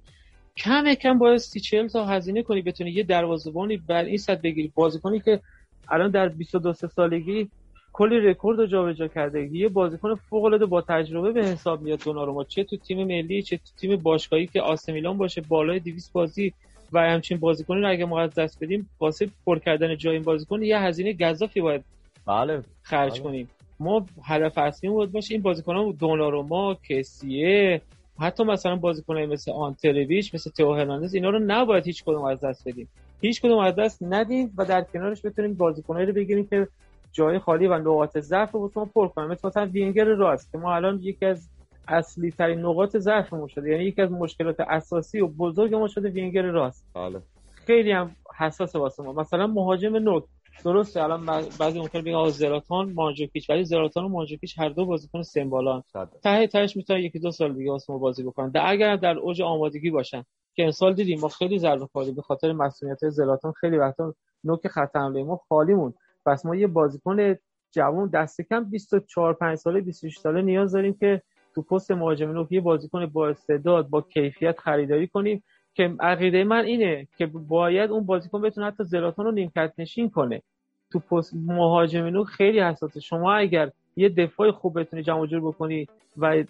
کم 0.56 0.94
کم 0.94 1.18
باید 1.18 1.38
سی 1.38 1.60
چهل 1.60 1.88
تا 1.88 2.06
هزینه 2.06 2.42
کنی 2.42 2.62
بتونی 2.62 2.90
یه 2.90 3.02
دروازه‌بانی 3.02 3.76
بر 3.76 4.04
این 4.04 4.18
سطح 4.18 4.40
بگیری. 4.40 4.72
بازیکنی 4.74 5.20
که 5.20 5.40
الان 5.88 6.10
در 6.10 6.28
22 6.28 6.72
سالگی 6.72 7.48
کلی 7.92 8.20
رکورد 8.20 8.58
رو 8.58 8.66
جابجا 8.66 9.08
کرده. 9.08 9.48
یه 9.52 9.68
بازیکن 9.68 10.14
فوق 10.14 10.44
العاده 10.44 10.66
با 10.66 10.80
تجربه 10.80 11.32
به 11.32 11.44
حساب 11.44 11.82
میاد 11.82 12.02
دوناروما. 12.04 12.44
چه 12.44 12.64
تو 12.64 12.76
تیم 12.76 13.04
ملی 13.04 13.42
چه 13.42 13.56
تو 13.56 13.64
تیم 13.80 13.96
باشگاهی 13.96 14.46
که 14.46 14.60
آسمیلان 14.60 15.18
باشه 15.18 15.40
بالای 15.40 15.80
200 15.80 16.12
بازی 16.12 16.52
و 16.92 16.98
همچین 16.98 17.38
بازیکنی 17.38 17.80
رو 17.80 17.90
اگه 17.90 18.04
ما 18.04 18.20
از 18.20 18.34
دست 18.34 18.64
بدیم 18.64 18.90
واسه 19.00 19.28
پر 19.46 19.58
کردن 19.58 19.96
جای 19.96 20.14
این 20.14 20.22
بازیکن 20.22 20.62
یه 20.62 20.78
هزینه 20.78 21.12
گزافی 21.12 21.60
باید 21.60 21.84
بله. 22.26 22.62
خرج 22.82 23.12
بله. 23.12 23.22
کنیم. 23.22 23.48
ما 23.80 24.06
هدف 24.24 24.58
اصلی 24.58 24.90
بود 24.90 25.12
باشه 25.12 25.34
این 25.34 25.42
بازیکنان 25.42 25.90
دوناروما 25.90 26.76
کسیه 26.88 27.80
حتی 28.18 28.44
مثلا 28.44 28.76
بازیکنای 28.76 29.26
مثل 29.26 29.52
آنترویچ 29.52 30.34
مثل 30.34 30.50
تئو 30.50 30.74
هرناندز 30.74 31.14
اینا 31.14 31.30
رو 31.30 31.38
نباید 31.46 31.86
هیچ 31.86 32.04
کدوم 32.04 32.24
از 32.24 32.40
دست 32.40 32.68
بدیم. 32.68 32.88
هیچ 33.20 33.40
کدوم 33.40 33.58
از 33.58 33.74
دست 33.74 34.02
ندیم 34.02 34.54
و 34.56 34.64
در 34.64 34.82
کنارش 34.82 35.26
بتونیم 35.26 35.54
بازیکنایی 35.54 36.06
رو 36.06 36.12
بگیریم 36.12 36.46
که 36.46 36.68
جای 37.12 37.38
خالی 37.38 37.66
و 37.66 37.78
نقاط 37.78 38.18
ضعف 38.18 38.50
رو 38.50 38.70
ما 38.76 38.84
پر 38.84 39.08
کنیم 39.08 39.28
مثلا 39.44 39.66
وینگر 39.66 40.04
راست 40.04 40.52
که 40.52 40.58
ما 40.58 40.74
الان 40.74 41.00
یکی 41.02 41.26
از 41.26 41.48
اصلی 41.88 42.30
ترین 42.30 42.58
نقاط 42.58 42.96
ضعفمون 42.96 43.48
شده. 43.48 43.70
یعنی 43.70 43.84
یکی 43.84 44.02
از 44.02 44.12
مشکلات 44.12 44.60
اساسی 44.60 45.20
و 45.20 45.26
بزرگ 45.26 45.74
ما 45.74 45.88
شده 45.88 46.08
وینگر 46.08 46.42
راست. 46.42 46.86
بله. 46.94 47.22
خیلی 47.66 47.92
هم 47.92 48.16
حساس 48.38 48.76
واسه 48.76 49.02
ما. 49.02 49.12
مثلا 49.12 49.46
مهاجم 49.46 49.96
نوک. 49.96 50.24
درسته 50.64 51.02
الان 51.02 51.26
بعضی 51.60 51.80
ممکن 51.80 52.02
بگن 52.02 52.28
زلاتان 52.28 52.92
مانجوکیچ 52.92 53.50
ولی 53.50 53.64
زلاتان 53.64 54.04
و 54.04 54.08
مانجوکیچ 54.08 54.58
هر 54.58 54.68
دو 54.68 54.86
بازیکن 54.86 55.22
سمبالان 55.22 55.82
ته 56.22 56.46
تهش 56.46 56.76
می‌تونن 56.76 57.00
یکی 57.00 57.18
دو 57.18 57.30
سال 57.30 57.54
دیگه 57.54 57.70
واسه 57.70 57.92
ما 57.92 57.98
بازی 57.98 58.22
بکنن 58.22 58.50
در 58.50 58.62
اگر 58.64 58.96
در 58.96 59.18
اوج 59.18 59.42
آمادگی 59.42 59.90
باشن 59.90 60.24
که 60.54 60.64
امسال 60.64 60.94
دیدیم 60.94 61.20
ما 61.20 61.28
خیلی 61.28 61.58
ضربه 61.58 61.86
خوردیم 61.86 62.14
به 62.14 62.22
خاطر 62.22 62.52
مسئولیت 62.52 63.08
زلاتان 63.08 63.52
خیلی 63.52 63.78
وقتا 63.78 64.14
نوک 64.44 64.68
خط 64.68 64.96
حمله 64.96 65.24
ما 65.24 65.36
خالی 65.48 65.74
موند. 65.74 65.94
پس 66.26 66.46
ما 66.46 66.56
یه 66.56 66.66
بازیکن 66.66 67.36
جوان 67.72 68.08
دست 68.08 68.40
کم 68.40 68.64
24 68.64 69.34
5 69.34 69.58
ساله 69.58 69.80
26 69.80 70.18
ساله 70.18 70.42
نیاز 70.42 70.72
داریم 70.72 70.94
که 70.94 71.22
تو 71.54 71.62
پست 71.62 71.90
مهاجم 71.90 72.30
نوک 72.30 72.52
یه 72.52 72.60
بازیکن 72.60 73.06
با 73.06 73.28
استعداد 73.28 73.88
با 73.88 74.00
کیفیت 74.00 74.58
خریداری 74.58 75.06
کنیم 75.06 75.42
که 75.74 75.94
عقیده 76.00 76.44
من 76.44 76.64
اینه 76.64 77.06
که 77.18 77.26
باید 77.26 77.90
اون 77.90 78.06
بازیکن 78.06 78.42
بتونه 78.42 78.66
حتی 78.66 78.84
زلاتان 78.84 79.26
رو 79.26 79.32
نیمکت 79.32 79.72
نشین 79.78 80.10
کنه. 80.10 80.42
تو 80.90 80.98
پست 80.98 81.34
مهاجم 81.34 82.04
نوک 82.04 82.26
خیلی 82.26 82.60
حساسه. 82.60 83.00
شما 83.00 83.34
اگر 83.34 83.70
یه 83.96 84.08
دفاع 84.08 84.50
خوب 84.50 84.80
بتونی 84.80 85.02
جمع 85.02 85.26
جور 85.26 85.40
بکنی 85.40 85.88
و 86.18 86.44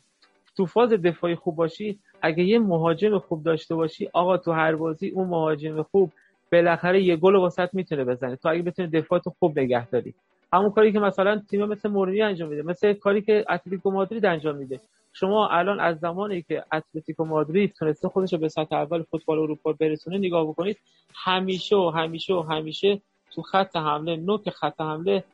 تو 0.56 0.66
فاز 0.66 0.90
دفاعی 0.92 1.34
خوب 1.34 1.56
باشی 1.56 1.98
اگه 2.22 2.44
یه 2.44 2.58
مهاجم 2.58 3.18
خوب 3.18 3.42
داشته 3.42 3.74
باشی 3.74 4.08
آقا 4.12 4.36
تو 4.36 4.52
هر 4.52 4.74
بازی 4.74 5.08
اون 5.08 5.28
مهاجم 5.28 5.82
خوب 5.82 6.12
بالاخره 6.52 7.02
یه 7.02 7.16
گل 7.16 7.34
واسط 7.34 7.74
می‌تونه 7.74 8.04
بزنه. 8.04 8.36
تو 8.36 8.48
اگه 8.48 8.62
بتونی 8.62 8.88
دفاعتو 8.88 9.32
خوب 9.38 9.58
نگه 9.58 9.88
داری. 9.88 10.14
همون 10.52 10.70
کاری 10.70 10.92
که 10.92 10.98
مثلا 10.98 11.42
تیم 11.50 11.64
مثل 11.64 11.88
مورینیو 11.88 12.24
انجام 12.24 12.48
میده 12.48 12.62
مثل 12.62 12.92
کاری 12.92 13.22
که 13.22 13.44
اتلتیکو 13.50 13.90
مادرید 13.90 14.26
انجام 14.26 14.56
میده. 14.56 14.80
شما 15.12 15.48
الان 15.48 15.80
از 15.80 15.98
زمانی 15.98 16.42
که 16.42 16.64
اتلتیکو 16.72 17.24
مادرید 17.24 17.74
تونسته 17.78 18.08
خودش 18.08 18.32
رو 18.32 18.38
به 18.38 18.48
سطح 18.48 18.76
اول 18.76 19.02
فوتبال 19.02 19.38
اروپا 19.38 19.72
برسونه 19.72 20.18
نگاه 20.18 20.46
بکنید 20.46 20.78
همیشه 21.14 21.76
و 21.76 21.90
همیشه 21.90 22.34
و 22.34 22.40
همیشه 22.40 23.00
تو 23.34 23.42
خط 23.42 23.76
حمله 23.76 24.16
نوک 24.16 24.50
خط 24.50 24.80
حمله 24.80 25.24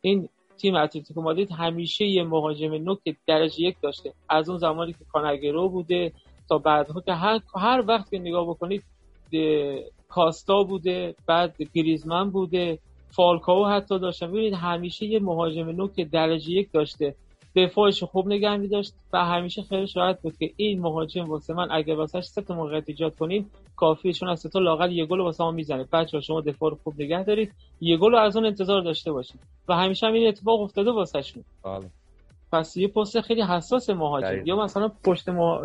این 0.00 0.28
تیم 0.58 0.74
اتلتیکو 0.74 1.22
مادرید 1.22 1.52
همیشه 1.52 2.04
یه 2.04 2.24
مهاجم 2.24 2.74
نوک 2.74 2.98
درجه 3.26 3.60
یک 3.60 3.76
داشته. 3.82 4.12
از 4.28 4.48
اون 4.48 4.58
زمانی 4.58 4.92
که 4.92 5.04
کاناگرو 5.12 5.68
بوده 5.68 6.12
تا 6.48 6.58
بعدها 6.58 7.00
که 7.00 7.12
هر, 7.12 7.40
هر 7.54 7.84
وقت 7.86 8.10
که 8.10 8.18
نگاه 8.18 8.46
بکنید 8.46 8.82
کاستا 10.08 10.62
بوده 10.62 11.14
بعد 11.26 11.54
گریزمن 11.74 12.30
بوده 12.30 12.78
فالکاو 13.10 13.66
حتی 13.66 13.98
داشتن 13.98 14.26
ببینید 14.26 14.54
همیشه 14.54 15.06
یه 15.06 15.20
مهاجم 15.20 15.68
نوک 15.68 16.00
درجه 16.00 16.50
یک 16.50 16.72
داشته 16.72 17.14
دفاعش 17.56 18.02
خوب 18.02 18.26
نگه 18.28 18.56
می 18.56 18.68
داشت 18.68 18.94
و 19.12 19.24
همیشه 19.24 19.62
خیلی 19.62 19.86
راحت 19.94 20.22
بود 20.22 20.36
که 20.36 20.50
این 20.56 20.80
مهاجم 20.80 21.24
واسه 21.24 21.54
من 21.54 21.68
اگه 21.70 21.94
واسه 21.94 22.20
سه 22.20 22.42
تا 22.42 22.54
موقعیت 22.54 22.84
ایجاد 22.86 23.16
کنیم 23.16 23.50
کافیه 23.76 24.12
چون 24.12 24.28
از 24.28 24.42
تا 24.42 24.58
لاقل 24.60 24.92
یه 24.92 25.06
گل 25.06 25.20
واسه 25.20 25.44
ما 25.44 25.50
می‌زنه. 25.50 25.84
بچه‌ها 25.92 26.20
شما 26.20 26.40
دفاع 26.40 26.70
رو 26.70 26.78
خوب 26.84 26.94
نگه 27.02 27.22
دارید. 27.22 27.52
یه 27.80 27.96
گل 27.96 28.14
از 28.14 28.36
اون 28.36 28.46
انتظار 28.46 28.82
داشته 28.82 29.12
باشید 29.12 29.40
و 29.68 29.74
همیشه 29.74 30.06
هم 30.06 30.12
این 30.12 30.28
اتفاق 30.28 30.60
افتاده 30.60 30.90
واسهشون. 30.90 31.44
بله. 31.64 31.86
پس 32.52 32.76
یه 32.76 32.88
پست 32.88 33.20
خیلی 33.20 33.42
حساس 33.42 33.90
مهاجم. 33.90 34.42
یا 34.44 34.56
مثلا 34.56 34.90
پشت 35.04 35.28
ما 35.28 35.62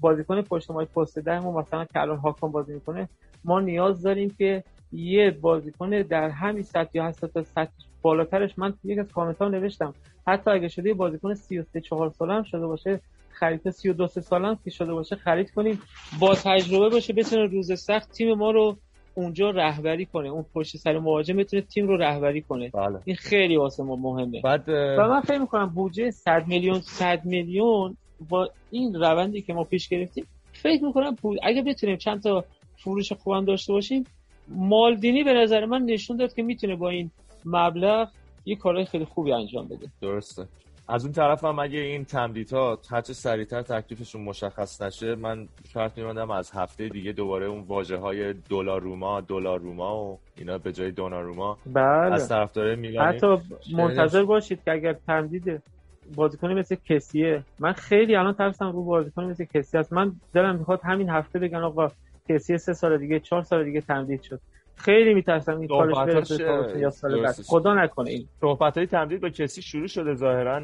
بازیکن 0.00 0.42
پشت 0.42 0.70
ما 0.70 0.84
پست 0.84 1.18
ده 1.18 1.38
ما 1.38 1.60
مثلا 1.60 1.84
که 1.84 2.00
الان 2.00 2.16
هاکان 2.18 2.52
بازی 2.52 2.74
می‌کنه 2.74 3.08
ما 3.44 3.60
نیاز 3.60 4.02
داریم 4.02 4.34
که 4.38 4.64
یه 4.92 5.30
بازیکن 5.30 5.90
در 5.90 6.28
همین 6.28 6.62
سطح 6.62 6.90
یا 6.94 7.04
حتی 7.04 7.26
تا 7.26 7.42
سطح 7.42 7.70
بالاترش 8.02 8.58
من 8.58 8.74
یک 8.84 8.98
از 8.98 9.08
کامنت 9.08 9.38
ها 9.38 9.48
نوشتم. 9.48 9.94
حتی 10.26 10.50
اگه 10.50 10.68
شده 10.68 10.88
یه 10.88 10.94
بازیکن 10.94 11.34
33 11.34 11.80
4 11.80 12.10
ساله 12.10 12.34
هم 12.34 12.42
شده 12.42 12.66
باشه 12.66 13.00
خرید 13.30 13.70
32 13.70 14.06
ساله 14.06 14.48
هم 14.48 14.58
که 14.64 14.70
شده 14.70 14.92
باشه 14.92 15.16
خرید 15.16 15.50
کنیم. 15.50 15.80
با 16.20 16.34
تجربه 16.34 16.88
باشه 16.88 17.12
بتونه 17.12 17.46
روز 17.46 17.80
سخت 17.80 18.12
تیم 18.12 18.34
ما 18.34 18.50
رو 18.50 18.76
اونجا 19.14 19.50
رهبری 19.50 20.06
کنه. 20.06 20.28
اون 20.28 20.44
پشت 20.54 20.76
سر 20.76 20.98
مهاجم 20.98 21.36
بتونه 21.36 21.62
تیم 21.62 21.86
رو 21.86 21.96
رهبری 21.96 22.40
کنه. 22.42 22.70
بله. 22.70 22.98
این 23.04 23.16
خیلی 23.16 23.56
واسه 23.56 23.82
ما 23.82 23.96
مهمه. 23.96 24.40
بعد 24.40 24.68
و 24.68 25.08
من 25.08 25.20
فکر 25.20 25.38
می‌کنم 25.38 25.66
بودجه 25.66 26.10
100 26.10 26.46
میلیون 26.46 26.80
100 26.80 27.24
میلیون 27.24 27.96
با 28.28 28.50
این 28.70 28.94
روندی 28.94 29.42
که 29.42 29.52
ما 29.52 29.64
پیش 29.64 29.88
گرفتیم 29.88 30.26
فکر 30.52 30.84
می‌کنم 30.84 31.16
اگه 31.42 31.62
بتونیم 31.62 31.96
چند 31.96 32.22
تا 32.22 32.44
فروش 32.76 33.12
خوبم 33.12 33.44
داشته 33.44 33.72
باشیم 33.72 34.04
مالدینی 34.50 35.24
به 35.24 35.32
نظر 35.32 35.64
من 35.64 35.82
نشون 35.82 36.16
داد 36.16 36.34
که 36.34 36.42
می‌تونه 36.42 36.76
با 36.76 36.90
این 36.90 37.10
مبلغ 37.44 38.08
یه 38.44 38.56
کارهای 38.56 38.84
خیلی 38.84 39.04
خوبی 39.04 39.32
انجام 39.32 39.68
بده. 39.68 39.86
درسته. 40.00 40.46
از 40.88 41.04
اون 41.04 41.12
طرف 41.12 41.44
هم 41.44 41.58
اگه 41.58 41.78
این 41.78 42.04
تمدیدها 42.04 42.78
هرچه 42.90 43.12
سریعتر 43.12 43.62
تکلیفشون 43.62 44.22
مشخص 44.22 44.82
نشه 44.82 45.14
من 45.14 45.48
شرط 45.72 45.98
میماندم 45.98 46.30
از 46.30 46.50
هفته 46.54 46.88
دیگه 46.88 47.12
دوباره 47.12 47.46
اون 47.46 47.60
واژه 47.60 47.96
های 47.96 48.32
دلار 48.32 48.80
روما 48.80 49.20
دلار 49.20 49.58
روما 49.58 50.04
و 50.04 50.18
اینا 50.38 50.58
به 50.58 50.72
جای 50.72 50.90
دوناروما 50.90 51.58
بله. 51.66 52.14
از 52.14 52.28
طرفدار 52.28 52.74
میلانی 52.74 53.16
حتی 53.16 53.36
منتظر 53.72 54.24
باشید 54.24 54.64
که 54.64 54.72
اگر 54.72 54.92
تمدید 54.92 55.62
بازیکنی 56.14 56.54
مثل 56.54 56.76
کسیه. 56.88 57.44
من 57.58 57.72
خیلی 57.72 58.16
الان 58.16 58.34
ترسم 58.34 58.72
رو 58.72 58.84
بازیکنی 58.84 59.26
مثل 59.26 59.44
کسی 59.44 59.78
است 59.78 59.92
من 59.92 60.12
دلم 60.34 60.56
می‌خواد 60.56 60.80
همین 60.84 61.08
هفته 61.08 61.38
بگن 61.38 61.62
آقا 61.62 61.88
کسی 62.28 62.58
سه 62.58 62.72
سال 62.72 62.98
دیگه 62.98 63.20
چهار 63.20 63.42
سال 63.42 63.64
دیگه 63.64 63.80
تمدید 63.80 64.22
شد. 64.22 64.40
خیلی 64.76 65.14
میترسم 65.14 65.58
این 65.58 65.68
کارش 65.68 65.96
برسه 65.96 66.78
یا 66.78 66.90
سال 66.90 67.22
بعد. 67.22 67.34
خدا 67.46 67.74
نکنه 67.74 68.10
این. 68.10 68.26
صحبت 68.40 68.76
های 68.76 68.86
تمدید 68.86 69.20
با 69.20 69.28
کسی 69.28 69.62
شروع 69.62 69.86
شده 69.86 70.14
ظاهرا 70.14 70.60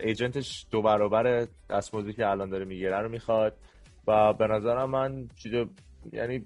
ایجنتش 0.00 0.66
دو 0.70 0.82
برابر 0.82 1.46
دستمزدی 1.70 2.12
که 2.12 2.28
الان 2.28 2.50
داره 2.50 2.64
می‌گیره 2.64 2.98
رو 2.98 3.08
می‌خواد 3.08 3.56
و 4.06 4.32
به 4.32 4.46
نظرم 4.46 4.90
من 4.90 5.28
چیز 5.36 5.52
یعنی 6.12 6.44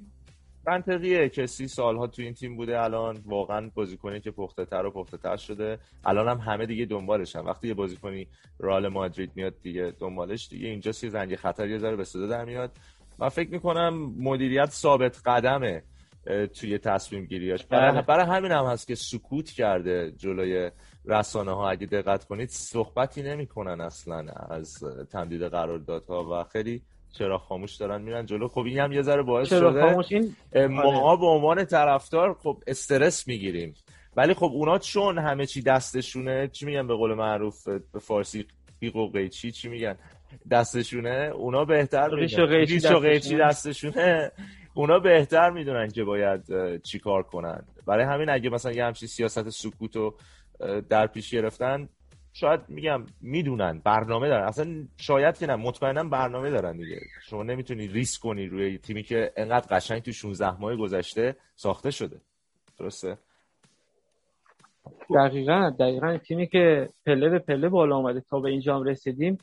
منطقیه 0.68 1.28
که 1.28 1.46
سی 1.46 1.68
سالها 1.68 2.06
تو 2.06 2.22
این 2.22 2.34
تیم 2.34 2.56
بوده 2.56 2.82
الان 2.82 3.18
واقعا 3.26 3.70
بازیکنی 3.74 4.20
که 4.20 4.30
پخته 4.30 4.64
تر 4.64 4.86
و 4.86 4.90
پخته 4.90 5.16
تر 5.16 5.36
شده. 5.36 5.78
الان 6.04 6.28
هم 6.28 6.38
همه 6.38 6.66
دیگه 6.66 6.84
دنبالشن 6.84 7.40
وقتی 7.40 7.68
یه 7.68 7.74
بازیکنی 7.74 8.28
رال 8.58 8.88
مادرید 8.88 9.30
میاد 9.34 9.54
دیگه 9.62 9.92
دنبالش 9.98 10.48
دیگه. 10.48 10.68
اینجا 10.68 10.92
سی 10.92 11.10
زنگ 11.10 11.36
خطر 11.36 11.68
یه 11.68 11.78
ذره 11.78 11.96
به 11.96 12.04
صدا 12.04 12.26
در 12.26 12.44
میاد. 12.44 12.70
من 13.18 13.28
فکر 13.28 13.50
می‌کنم 13.50 14.12
مدیریت 14.18 14.70
ثابت 14.70 15.20
قدمه 15.24 15.82
توی 16.60 16.78
تصمیم 16.78 17.24
گیریاش 17.24 17.64
برای, 17.64 17.92
بله. 17.92 18.02
برای 18.02 18.26
همین 18.26 18.52
هم 18.52 18.64
هست 18.64 18.86
که 18.86 18.94
سکوت 18.94 19.50
کرده 19.50 20.12
جلوی 20.16 20.70
رسانه 21.04 21.52
ها 21.52 21.70
اگه 21.70 21.86
دقت 21.86 22.24
کنید 22.24 22.48
صحبتی 22.48 23.22
نمی‌کنن 23.22 23.80
اصلا 23.80 24.26
از 24.50 24.84
تمدید 25.12 25.42
قراردادها 25.42 26.40
و 26.40 26.44
خیلی 26.44 26.82
چرا 27.12 27.38
خاموش 27.38 27.76
دارن 27.76 28.02
میرن 28.02 28.26
جلو. 28.26 28.48
خب 28.48 28.60
این 28.60 28.78
هم 28.78 28.92
یه 28.92 29.02
ذره 29.02 29.22
باعث 29.22 29.48
شده 29.48 29.82
خاموش 29.82 30.06
این... 30.12 30.34
ما 30.66 31.00
آره. 31.00 31.20
به 31.20 31.26
عنوان 31.26 31.64
طرفدار 31.64 32.34
خب 32.34 32.62
استرس 32.66 33.28
می‌گیریم. 33.28 33.74
ولی 34.16 34.34
خب 34.34 34.50
اونا 34.54 34.78
چون 34.78 35.18
همه 35.18 35.46
چی 35.46 35.62
دستشونه 35.62 36.48
چی 36.48 36.66
میگن 36.66 36.86
به 36.86 36.94
قول 36.94 37.14
معروف؟ 37.14 37.68
به 37.68 37.98
فارسی 38.00 38.46
قیق 38.80 38.96
و 38.96 39.10
قیچی 39.10 39.50
چی 39.50 39.68
میگن؟ 39.68 39.96
دستشونه 40.50 41.30
اونا 41.34 41.64
بهتر 41.64 42.14
ریش 42.14 42.38
و 42.38 42.98
قیچی 42.98 43.36
دستشونه. 43.36 44.30
اونا 44.74 44.98
بهتر 44.98 45.50
می‌دونن 45.50 45.88
که 45.88 46.04
باید 46.04 46.42
چیکار 46.82 47.22
کنن. 47.22 47.64
برای 47.86 48.04
همین 48.04 48.30
اگه 48.30 48.50
مثلا 48.50 48.72
یه 48.72 48.84
همچین 48.84 49.08
سیاست 49.08 49.48
سکوت 49.48 49.96
رو 49.96 50.14
در 50.88 51.06
پیش 51.06 51.34
گرفتن 51.34 51.88
شاید 52.32 52.60
میگم 52.68 53.06
می‌دونن 53.20 53.80
برنامه 53.84 54.28
دارن. 54.28 54.44
اصلا 54.44 54.84
شاید 54.96 55.38
که 55.38 55.46
نه 55.46 55.56
مطمئنا 55.56 56.04
برنامه 56.04 56.50
دارن 56.50 56.76
دیگه. 56.76 57.00
شما 57.22 57.42
نمی‌تونی 57.42 57.86
ریسک 57.86 58.22
کنی 58.22 58.46
روی 58.46 58.78
تیمی 58.78 59.02
که 59.02 59.32
انقدر 59.36 59.76
قشنگ 59.76 60.02
تو 60.02 60.12
16 60.12 60.60
ماه 60.60 60.76
گذشته 60.76 61.36
ساخته 61.54 61.90
شده. 61.90 62.20
درسته؟ 62.78 63.18
دقیقا 65.14 65.70
دقیقا. 65.80 66.18
تیمی 66.18 66.46
که 66.46 66.88
پله 67.06 67.28
به 67.28 67.38
پله 67.38 67.68
بالا 67.68 67.96
اومده 67.96 68.20
تا 68.20 68.40
به 68.40 68.50
اینجا 68.50 68.82
رسیدیم 68.82 69.38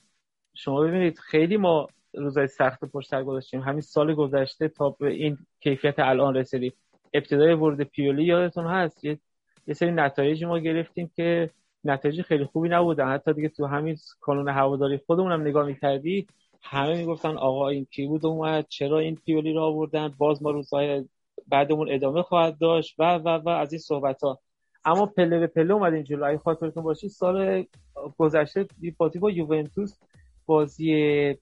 شما 0.53 0.81
ببینید 0.81 1.19
خیلی 1.19 1.57
ما 1.57 1.87
روزای 2.13 2.47
سخت 2.47 2.85
پشت 2.85 3.09
سر 3.09 3.23
گذاشتیم. 3.23 3.61
همین 3.61 3.81
سال 3.81 4.13
گذشته 4.13 4.67
تا 4.67 4.89
به 4.89 5.09
این 5.09 5.37
کیفیت 5.59 5.99
الان 5.99 6.35
رسیدیم. 6.35 6.73
ابتدای 7.13 7.53
ورود 7.53 7.81
پیولی 7.81 8.23
یادتون 8.23 8.65
هست؟ 8.65 9.05
یه, 9.05 9.19
یه 9.67 9.73
سری 9.73 9.91
نتایج 9.91 10.43
ما 10.43 10.59
گرفتیم 10.59 11.11
که 11.15 11.49
نتایج 11.83 12.21
خیلی 12.21 12.45
خوبی 12.45 12.69
نبودن. 12.69 13.13
حتی 13.13 13.33
دیگه 13.33 13.49
تو 13.49 13.65
همین 13.65 13.97
کانون 14.21 14.49
هواداری 14.49 14.97
خودمونم 15.05 15.41
نگاه 15.41 15.65
می‌کردی 15.65 16.27
همه 16.61 16.97
می‌گفتن 16.97 17.37
آقا 17.37 17.69
این 17.69 17.85
کی 17.85 18.07
بود 18.07 18.25
اومد؟ 18.25 18.65
چرا 18.69 18.99
این 18.99 19.15
پیولی 19.15 19.53
رو 19.53 19.61
آوردن؟ 19.61 20.13
باز 20.17 20.43
ما 20.43 20.51
روزهای 20.51 21.05
بعدمون 21.47 21.91
ادامه 21.91 22.21
خواهد 22.21 22.57
داشت 22.57 22.95
و 22.99 23.17
و 23.17 23.29
و 23.29 23.49
از 23.49 23.73
این 23.73 23.79
صحبت 23.79 24.23
ها 24.23 24.39
اما 24.85 25.05
پله 25.05 25.39
به 25.39 25.47
پله 25.47 25.73
اومد 25.73 25.93
این 25.93 26.03
جلو 26.03 26.23
اگه 26.23 26.37
خاطرتون 26.37 26.83
باشید 26.83 27.09
سال 27.09 27.65
گذشته 28.17 28.67
با 29.19 29.31
یوونتوس 29.31 29.97
بازی 30.45 31.35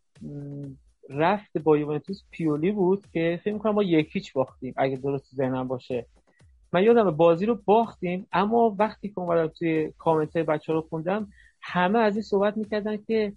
رفت 1.10 1.58
با 1.58 1.78
یوونتوس 1.78 2.24
پیولی 2.32 2.72
بود 2.72 3.06
که 3.14 3.40
فکر 3.44 3.54
می‌کنم 3.54 3.74
ما 3.74 3.84
یکیچ 3.84 4.34
باختیم 4.34 4.74
اگه 4.78 4.96
درست 4.96 5.36
ذهنم 5.36 5.68
باشه. 5.68 6.06
من 6.74 6.84
یادم 6.84 7.12
بازی 7.12 7.46
رو 7.46 7.60
باختیم 7.66 8.28
اما 8.32 8.76
وقتی 8.80 9.10
که 9.10 9.20
اومدم 9.20 9.48
توی 9.48 9.92
کامنت 9.98 10.38
بچه 10.38 10.74
رو 10.74 10.82
خوندم 10.82 11.28
همه 11.62 12.00
از 12.00 12.16
این 12.16 12.24
صحبت 12.24 12.58
می‌کردن 12.58 12.98
که 12.98 13.34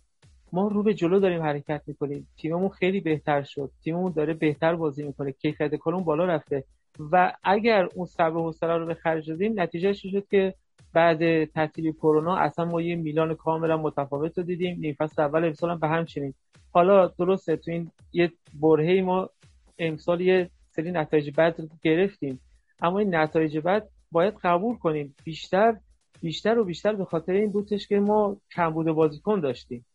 ما 0.53 0.68
رو 0.68 0.83
به 0.83 0.94
جلو 0.94 1.20
داریم 1.20 1.42
حرکت 1.42 1.83
می‌کنیم. 1.87 2.29
تیممون 2.37 2.68
خیلی 2.68 3.00
بهتر 3.00 3.42
شد. 3.42 3.70
تیممون 3.85 4.12
داره 4.12 4.35
بهتر 4.35 4.74
بازی 4.77 5.03
می‌کنه. 5.03 5.33
کیفیت 5.33 5.74
کارون 5.74 6.05
بالا 6.05 6.24
رفته. 6.24 6.64
و 7.12 7.33
اگر 7.42 7.88
اون 7.94 8.07
صبر 8.07 8.37
و 8.37 8.42
حوصله 8.42 8.77
رو 8.77 8.87
به 8.87 8.94
خرج 8.94 9.31
دادیم 9.31 9.61
نتیجهش 9.61 10.07
شد 10.07 10.27
که 10.31 10.55
بعد 10.94 11.44
تعطیلی 11.44 11.92
کرونا 11.92 12.37
اصلا 12.37 12.64
ما 12.64 12.80
یه 12.80 12.96
میلان 12.96 13.35
کاملا 13.35 13.76
متفاوت 13.76 14.38
رو 14.38 14.44
دیدیم. 14.44 14.76
نیم 14.80 14.96
فصل 14.98 15.22
اول 15.22 15.44
امسال 15.44 15.70
هم 15.70 15.78
به 15.78 15.88
همچنین 15.88 16.35
حالا 16.70 17.07
درسته 17.07 17.57
تو 17.57 17.70
این 17.70 17.90
یه 18.12 18.33
برهه 18.61 19.02
ما 19.02 19.30
امسال 19.78 20.20
یه 20.20 20.50
سری 20.70 20.92
نتایج 20.92 21.30
بد 21.37 21.57
گرفتیم. 21.83 22.40
اما 22.83 22.98
این 22.98 23.14
نتایج 23.14 23.59
بعد 23.59 23.88
باید 24.12 24.35
قبول 24.42 24.76
کنیم. 24.76 25.14
بیشتر 25.24 25.76
بیشتر 26.20 26.59
و 26.59 26.64
بیشتر 26.64 26.92
به 26.94 27.04
خاطر 27.04 27.33
این 27.33 27.50
بودش 27.50 27.87
که 27.88 28.00
ما 28.00 28.37
کمبود 28.54 28.87
بازیکن 28.87 29.40
داشتیم. 29.40 29.87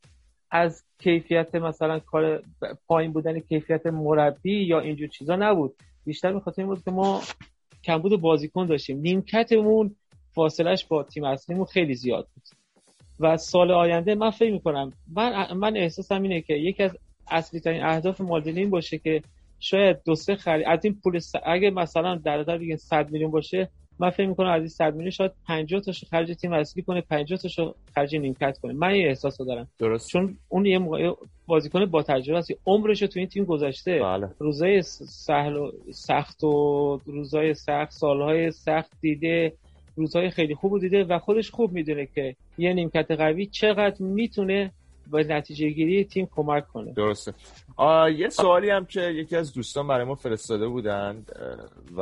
از 0.51 0.83
کیفیت 0.99 1.55
مثلا 1.55 1.99
کار 1.99 2.43
پایین 2.87 3.13
بودن 3.13 3.39
کیفیت 3.39 3.87
مربی 3.87 4.63
یا 4.65 4.79
اینجور 4.79 5.07
چیزا 5.07 5.35
نبود. 5.35 5.75
بیشتر 6.05 6.33
به 6.33 6.39
خاطر 6.39 6.61
این 6.61 6.69
بود 6.69 6.83
که 6.83 6.91
ما 6.91 7.21
کمبود 7.83 8.21
بازیکن 8.21 8.65
داشتیم. 8.65 8.99
نیمکتمون 8.99 9.95
فاصلش 10.39 10.85
با 10.85 11.03
تیم 11.03 11.23
اصلیمون 11.23 11.65
خیلی 11.65 11.93
زیاد 11.93 12.27
بود. 12.33 12.43
و 13.19 13.37
سال 13.37 13.71
آینده 13.71 14.15
من 14.15 14.29
فکر 14.29 14.51
می‌کنم 14.51 14.93
من 15.15 15.53
من 15.53 15.77
احساسم 15.77 16.21
اینه 16.21 16.41
که 16.41 16.53
یکی 16.53 16.83
از 16.83 16.97
اصلی 17.31 17.59
ترین 17.59 17.83
اهداف 17.83 18.21
مالدینی 18.21 18.59
این 18.59 18.69
باشه 18.69 18.97
که 18.97 19.21
شاید 19.59 19.97
دو 20.05 20.15
سه 20.15 20.35
خرید 20.35 20.65
از 20.67 20.85
این 20.85 20.99
پول 21.03 21.19
س... 21.19 21.33
اگه 21.45 21.69
مثلا 21.69 22.15
در 22.15 22.37
نظر 22.37 22.57
بگین 22.57 22.77
100 22.77 23.11
میلیون 23.11 23.31
باشه 23.31 23.69
من 23.99 24.09
فکر 24.09 24.27
می‌کنم 24.27 24.49
از 24.49 24.59
این 24.59 24.67
100 24.67 24.93
میلیون 24.93 25.11
شاید 25.11 25.31
50 25.47 25.81
تاشو 25.81 26.07
خرج 26.07 26.33
تیم 26.33 26.53
اصلی 26.53 26.83
کنه 26.83 27.01
50 27.01 27.39
تاشو 27.39 27.75
خرج 27.95 28.15
نیمکت 28.15 28.57
کنه. 28.57 28.73
من 28.73 28.87
این 28.87 29.07
احساس 29.07 29.41
رو 29.41 29.45
دارم. 29.47 29.67
درست. 29.79 30.09
چون 30.09 30.37
اون 30.49 30.65
یه 30.65 30.77
موقع 30.77 31.13
بازیکن 31.47 31.85
با 31.85 32.03
تجربه 32.03 32.39
است 32.39 32.51
عمرش 32.65 32.99
تو 32.99 33.19
این 33.19 33.27
تیم 33.27 33.45
گذشته 33.45 33.99
بله. 33.99 34.29
روزای 34.39 34.81
سهل 34.81 35.55
و 35.55 35.71
سخت 35.91 36.43
و 36.43 36.99
روزای 37.05 37.53
سخت 37.53 37.91
سالهای 37.91 38.51
سخت 38.51 38.91
دیده. 39.01 39.53
روزهای 39.99 40.29
خیلی 40.29 40.55
خوب 40.55 40.79
دیده 40.79 41.03
و 41.03 41.19
خودش 41.19 41.51
خوب 41.51 41.71
می‌دونه 41.71 42.05
که 42.05 42.35
یه 42.57 42.73
نیمکت 42.73 43.11
قوی 43.11 43.45
چقدر 43.45 43.95
می‌تونه 43.99 44.71
به 45.11 45.23
نتیجه 45.23 45.69
گیری 45.69 46.05
تیم 46.05 46.27
کمک 46.35 46.67
کنه. 46.67 46.93
درسته. 46.93 47.33
یه 48.15 48.29
سوالی 48.29 48.69
هم 48.69 48.85
که 48.85 49.01
یکی 49.01 49.35
از 49.35 49.53
دوستان 49.53 49.87
برای 49.87 50.05
ما 50.05 50.15
فرستاده 50.15 50.67
بودند 50.67 51.31
و 51.97 52.01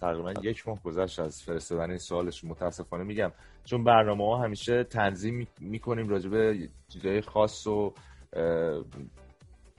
تقریبا 0.00 0.32
یک 0.42 0.68
ماه 0.68 0.82
گذشت 0.82 1.20
از 1.20 1.42
فرستادن 1.42 1.90
این 1.90 1.98
سوالش 1.98 2.44
متاسفانه 2.44 3.04
میگم. 3.04 3.32
چون 3.64 3.84
برنامه 3.84 4.24
ها 4.24 4.36
همیشه 4.36 4.84
تنظیم 4.84 5.46
می‌کنیم 5.60 6.08
راجع 6.08 6.28
به 6.28 6.68
چیزهای 6.88 7.20
خاص 7.20 7.66
و 7.66 7.92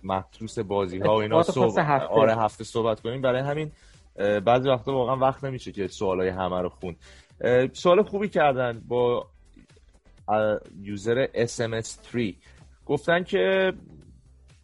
محتروس 0.04 0.60
بازی 0.60 1.00
ها 1.00 1.16
و 1.16 1.22
اینا 1.22 1.44
صحبت 1.44 1.78
هفته. 1.78 2.08
آره 2.08 2.36
هفته 2.36 2.64
صحبت 2.64 3.00
کنیم. 3.00 3.22
برای 3.22 3.42
همین 3.42 3.72
بعضی 4.46 4.70
وقتا 4.70 4.94
واقعا 4.94 5.16
وقت 5.16 5.44
نمیشه 5.44 5.72
که 5.72 5.88
سوالای 5.88 6.30
همه 6.30 6.62
رو 6.62 6.70
خون 6.70 6.96
سوال 7.74 8.04
خوبی 8.04 8.30
کردن 8.30 8.82
با 8.88 9.28
یوزر 10.82 11.26
SMS3 11.26 12.34
گفتن 12.86 13.24
که 13.24 13.74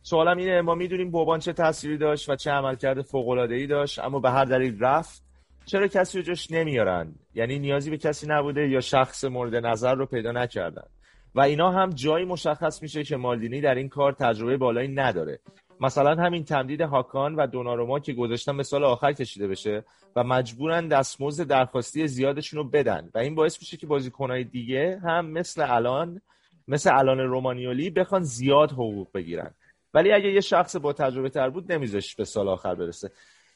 سوالم 0.02 0.38
اینه 0.38 0.62
ما 0.62 0.76
می‌دونیم 0.76 1.12
بوبان 1.12 1.40
چه 1.40 1.54
تأثیری 1.54 1.98
داشت 1.98 2.30
و 2.30 2.36
چه 2.36 2.52
عملکرد 2.52 3.02
فوق 3.02 3.30
ای 3.30 3.68
داشت 3.68 4.00
اما 4.00 4.20
به 4.20 4.32
هر 4.32 4.46
دلیل 4.46 4.80
رفت. 4.80 5.24
چرا 5.66 5.88
کسی 5.88 6.18
رو 6.18 6.24
جاش 6.24 6.52
نمیارن؟ 6.52 7.16
یعنی 7.34 7.60
نیازی 7.60 7.90
به 7.90 7.98
کسی 7.98 8.28
نبوده 8.30 8.70
یا 8.70 8.82
شخص 8.82 9.24
مورد 9.24 9.56
نظر 9.56 9.96
رو 9.96 10.06
پیدا 10.06 10.32
نکردن؟ 10.32 10.88
و 11.36 11.42
اینا 11.42 11.72
هم 11.72 11.90
جایی 11.90 12.26
مشخص 12.26 12.82
میشه 12.82 13.04
که 13.04 13.18
مالدینی 13.18 13.62
در 13.62 13.76
این 13.76 13.90
کار 13.90 14.12
تجربه 14.12 14.58
بالایی 14.58 14.88
نداره. 14.88 15.40
مثلا 15.82 16.24
همین 16.24 16.44
تمدید 16.44 16.82
هاکان 16.82 17.36
و 17.36 17.48
دوناروما 17.48 18.00
که 18.00 18.14
گذاشتن 18.14 18.58
به 18.58 18.64
سال 18.64 18.84
آخر 18.84 19.14
کشیده 19.14 19.48
بشه 19.48 19.84
و 20.16 20.24
مجبورن 20.24 20.88
دستمزد 20.88 21.48
درخواستی 21.48 22.08
زیادشون 22.08 22.58
رو 22.58 22.64
بدن. 22.64 23.10
و 23.14 23.18
این 23.18 23.36
باعث 23.36 23.62
میشه 23.62 23.78
که 23.78 23.88
بازیکنهای 23.88 24.44
دیگه 24.44 25.02
هم 25.04 25.26
مثل 25.26 25.66
الان 25.68 26.22
مثل 26.68 26.98
الان 26.98 27.20
رومانیولی 27.20 27.90
بخوان 27.90 28.24
زیاد 28.24 28.72
حقوق 28.72 29.08
بگیرن. 29.14 29.54
ولی 29.94 30.12
اگه 30.12 30.32
یه 30.32 30.42
شخص 30.42 30.76
با 30.76 30.94
تجربه 30.94 31.30
تر 31.30 31.50
بود 31.50 31.72
نمیذاش 31.72 32.16
به 32.16 32.26
سال 32.26 32.48
آخر 32.48 32.76
برسه. 32.76 33.12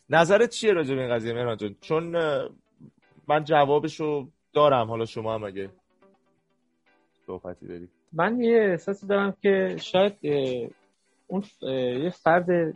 نظرت 0.10 0.50
چیه 0.50 0.74
راجع 0.74 0.96
به 0.96 1.02
این 1.02 1.16
قضیه 1.16 1.34
مهران 1.34 1.58
جان؟ 1.58 1.76
چون 1.82 2.16
من 3.28 3.44
جوابشو 3.44 4.30
دارم 4.54 4.88
حالا 4.88 5.06
شما 5.06 5.36
هم 5.36 5.44
اگه 5.44 5.70
صحبتی 7.28 7.68
داری. 7.68 7.88
من 8.14 8.42
یه 8.42 8.68
احساسی 8.72 9.08
دارم 9.08 9.38
که 9.42 9.78
شاید 9.82 10.14
اون 11.28 11.44
یه 12.04 12.10
فرد 12.10 12.76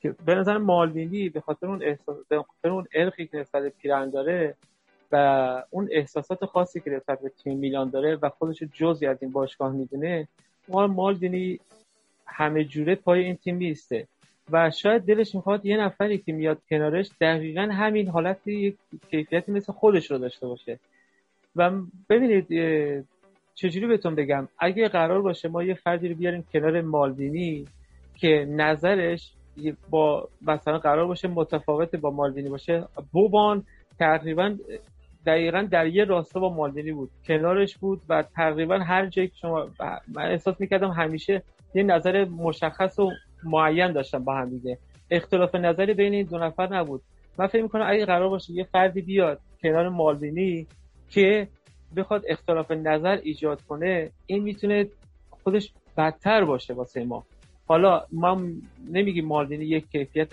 که 0.00 0.14
به 0.26 0.34
نظر 0.34 0.58
مالدینی 0.58 1.28
به 1.28 1.40
خاطر 1.40 1.66
اون 1.66 1.82
احساس 1.82 2.16
به 2.28 2.42
خاطر 2.42 2.68
اون 2.74 2.86
ارقی 2.94 3.26
که 3.26 3.36
نسبت 3.38 3.68
پیرن 3.68 4.10
داره 4.10 4.54
و 5.12 5.16
اون 5.70 5.88
احساسات 5.92 6.44
خاصی 6.44 6.80
که 6.80 6.90
نسبت 6.90 7.20
به 7.20 7.28
تیم 7.28 7.58
میلان 7.58 7.90
داره 7.90 8.18
و 8.22 8.28
خودش 8.28 8.62
جزی 8.62 9.06
از 9.06 9.22
این 9.22 9.32
باشگاه 9.32 9.72
می‌دونه 9.72 10.28
ما 10.68 10.86
مالدینی 10.86 11.60
همه 12.26 12.64
جوره 12.64 12.94
پای 12.94 13.24
این 13.24 13.36
تیم 13.36 13.56
نیسته 13.56 14.06
و 14.50 14.70
شاید 14.70 15.02
دلش 15.02 15.34
می‌خواد 15.34 15.66
یه 15.66 15.76
نفری 15.76 16.18
که 16.18 16.32
میاد 16.32 16.58
کنارش 16.70 17.10
دقیقا 17.20 17.62
همین 17.62 18.08
حالت 18.08 18.46
یک 18.46 18.76
کیفیتی 19.10 19.52
مثل 19.52 19.72
خودش 19.72 20.10
رو 20.10 20.18
داشته 20.18 20.46
باشه. 20.46 20.78
و 21.56 21.70
ببینید 22.08 22.46
چجوری 23.54 23.86
بهتون 23.86 24.14
بگم؟ 24.14 24.48
اگه 24.58 24.88
قرار 24.88 25.22
باشه 25.22 25.48
ما 25.48 25.62
یه 25.62 25.74
فردی 25.74 26.08
رو 26.08 26.14
بیاریم 26.14 26.44
کنار 26.52 26.80
مالدینی 26.80 27.64
که 28.14 28.46
نظرش 28.50 29.32
با 29.90 30.28
مثلا 30.46 30.78
قرار 30.78 31.06
باشه 31.06 31.28
متفاوت 31.28 31.96
با 31.96 32.10
مالدینی 32.10 32.48
باشه 32.48 32.84
بوبان 33.12 33.64
تقریبا 33.98 34.56
دقیقا 35.26 35.68
در 35.70 35.86
یه 35.86 36.04
راستا 36.04 36.40
با 36.40 36.54
مالدینی 36.54 36.92
بود 36.92 37.10
کنارش 37.26 37.76
بود 37.76 38.00
و 38.08 38.22
تقریبا 38.22 38.78
هر 38.78 39.06
جایی 39.06 39.28
که 39.28 39.34
شما 39.36 39.68
من 40.14 40.22
احساس 40.22 40.60
می‌کردم 40.60 40.90
همیشه 40.90 41.42
یه 41.74 41.82
نظر 41.82 42.24
مشخص 42.24 42.98
و 42.98 43.10
معین 43.44 43.92
داشتم 43.92 44.24
با 44.24 44.34
هم 44.34 44.50
دیگه. 44.50 44.78
اختلاف 45.10 45.54
نظری 45.54 45.94
بین 45.94 46.14
این 46.14 46.26
دو 46.26 46.38
نفر 46.38 46.76
نبود. 46.76 47.02
من 47.38 47.46
فکر 47.46 47.62
می‌کنم 47.62 47.84
اگه 47.88 48.04
قرار 48.04 48.28
باشه 48.28 48.52
یه 48.52 48.64
فردی 48.64 49.02
بیاد 49.02 49.40
کنار 49.62 49.88
مالدینی 49.88 50.66
که 51.10 51.48
بخواد 51.96 52.24
اختلاف 52.28 52.70
نظر 52.70 53.18
ایجاد 53.22 53.62
کنه 53.62 54.10
این 54.26 54.42
می‌تونه 54.42 54.86
خودش 55.30 55.72
بدتر 55.96 56.44
باشه 56.44 56.74
واسه 56.74 57.04
ما. 57.04 57.24
حالا 57.66 58.02
ما 58.12 58.42
نمیگیم 58.90 59.26
مالدینی 59.26 59.64
یک 59.64 59.90
کیفیت 59.90 60.28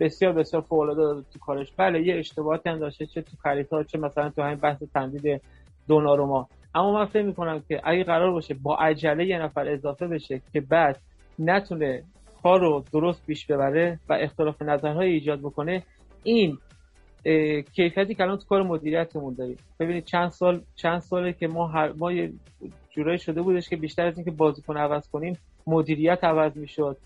بسیار 0.00 0.32
بسیار 0.32 0.62
فوق 0.62 0.96
داره 0.96 1.22
تو 1.32 1.38
کارش. 1.38 1.72
بله 1.76 2.02
یه 2.02 2.18
اشتباهاتی 2.18 2.68
هم 2.68 2.78
داشته 2.78 3.06
چه 3.06 3.22
تو 3.22 3.36
خریدها 3.42 3.82
چه 3.82 3.98
مثلا 3.98 4.30
تو 4.30 4.42
همین 4.42 4.58
بحث 4.58 4.82
تمدید 4.94 5.42
دوناروما. 5.88 6.48
اما 6.74 6.92
من 6.92 7.04
فکر 7.04 7.22
می‌کنم 7.22 7.62
که 7.68 7.80
اگه 7.84 8.04
قرار 8.04 8.30
باشه 8.32 8.54
با 8.54 8.76
عجله 8.76 9.26
یه 9.26 9.38
نفر 9.38 9.68
اضافه 9.68 10.06
بشه 10.06 10.40
که 10.52 10.60
بعد 10.60 11.00
نتونه 11.38 12.02
کار 12.42 12.84
درست 12.92 13.26
پیش 13.26 13.46
ببره 13.46 14.00
و 14.08 14.12
اختلاف 14.12 14.62
نظرهای 14.62 15.10
ایجاد 15.10 15.38
بکنه 15.40 15.82
این 16.22 16.58
کیفیتی 17.72 18.14
که 18.14 18.22
الان 18.22 18.38
تو 18.38 18.44
کار 18.44 18.62
مدیریتمون 18.62 19.34
داریم. 19.34 19.56
ببینید 19.80 20.04
چند 20.04 20.28
سال 20.28 20.62
چند 20.74 21.00
ساله 21.00 21.32
که 21.32 21.48
ما 21.48 21.66
هر 21.66 21.92
ما 21.92 22.12
یه 22.12 22.32
جورایی 22.90 23.18
شده 23.18 23.42
بودش 23.42 23.68
که 23.68 23.76
بیشتر 23.76 24.06
از 24.06 24.16
اینکه 24.16 24.30
بازیکن 24.30 24.76
عوض 24.76 25.08
کنیم 25.08 25.38
مدیریت 25.66 26.24
عوض 26.24 26.56
می‌شد 26.56 26.96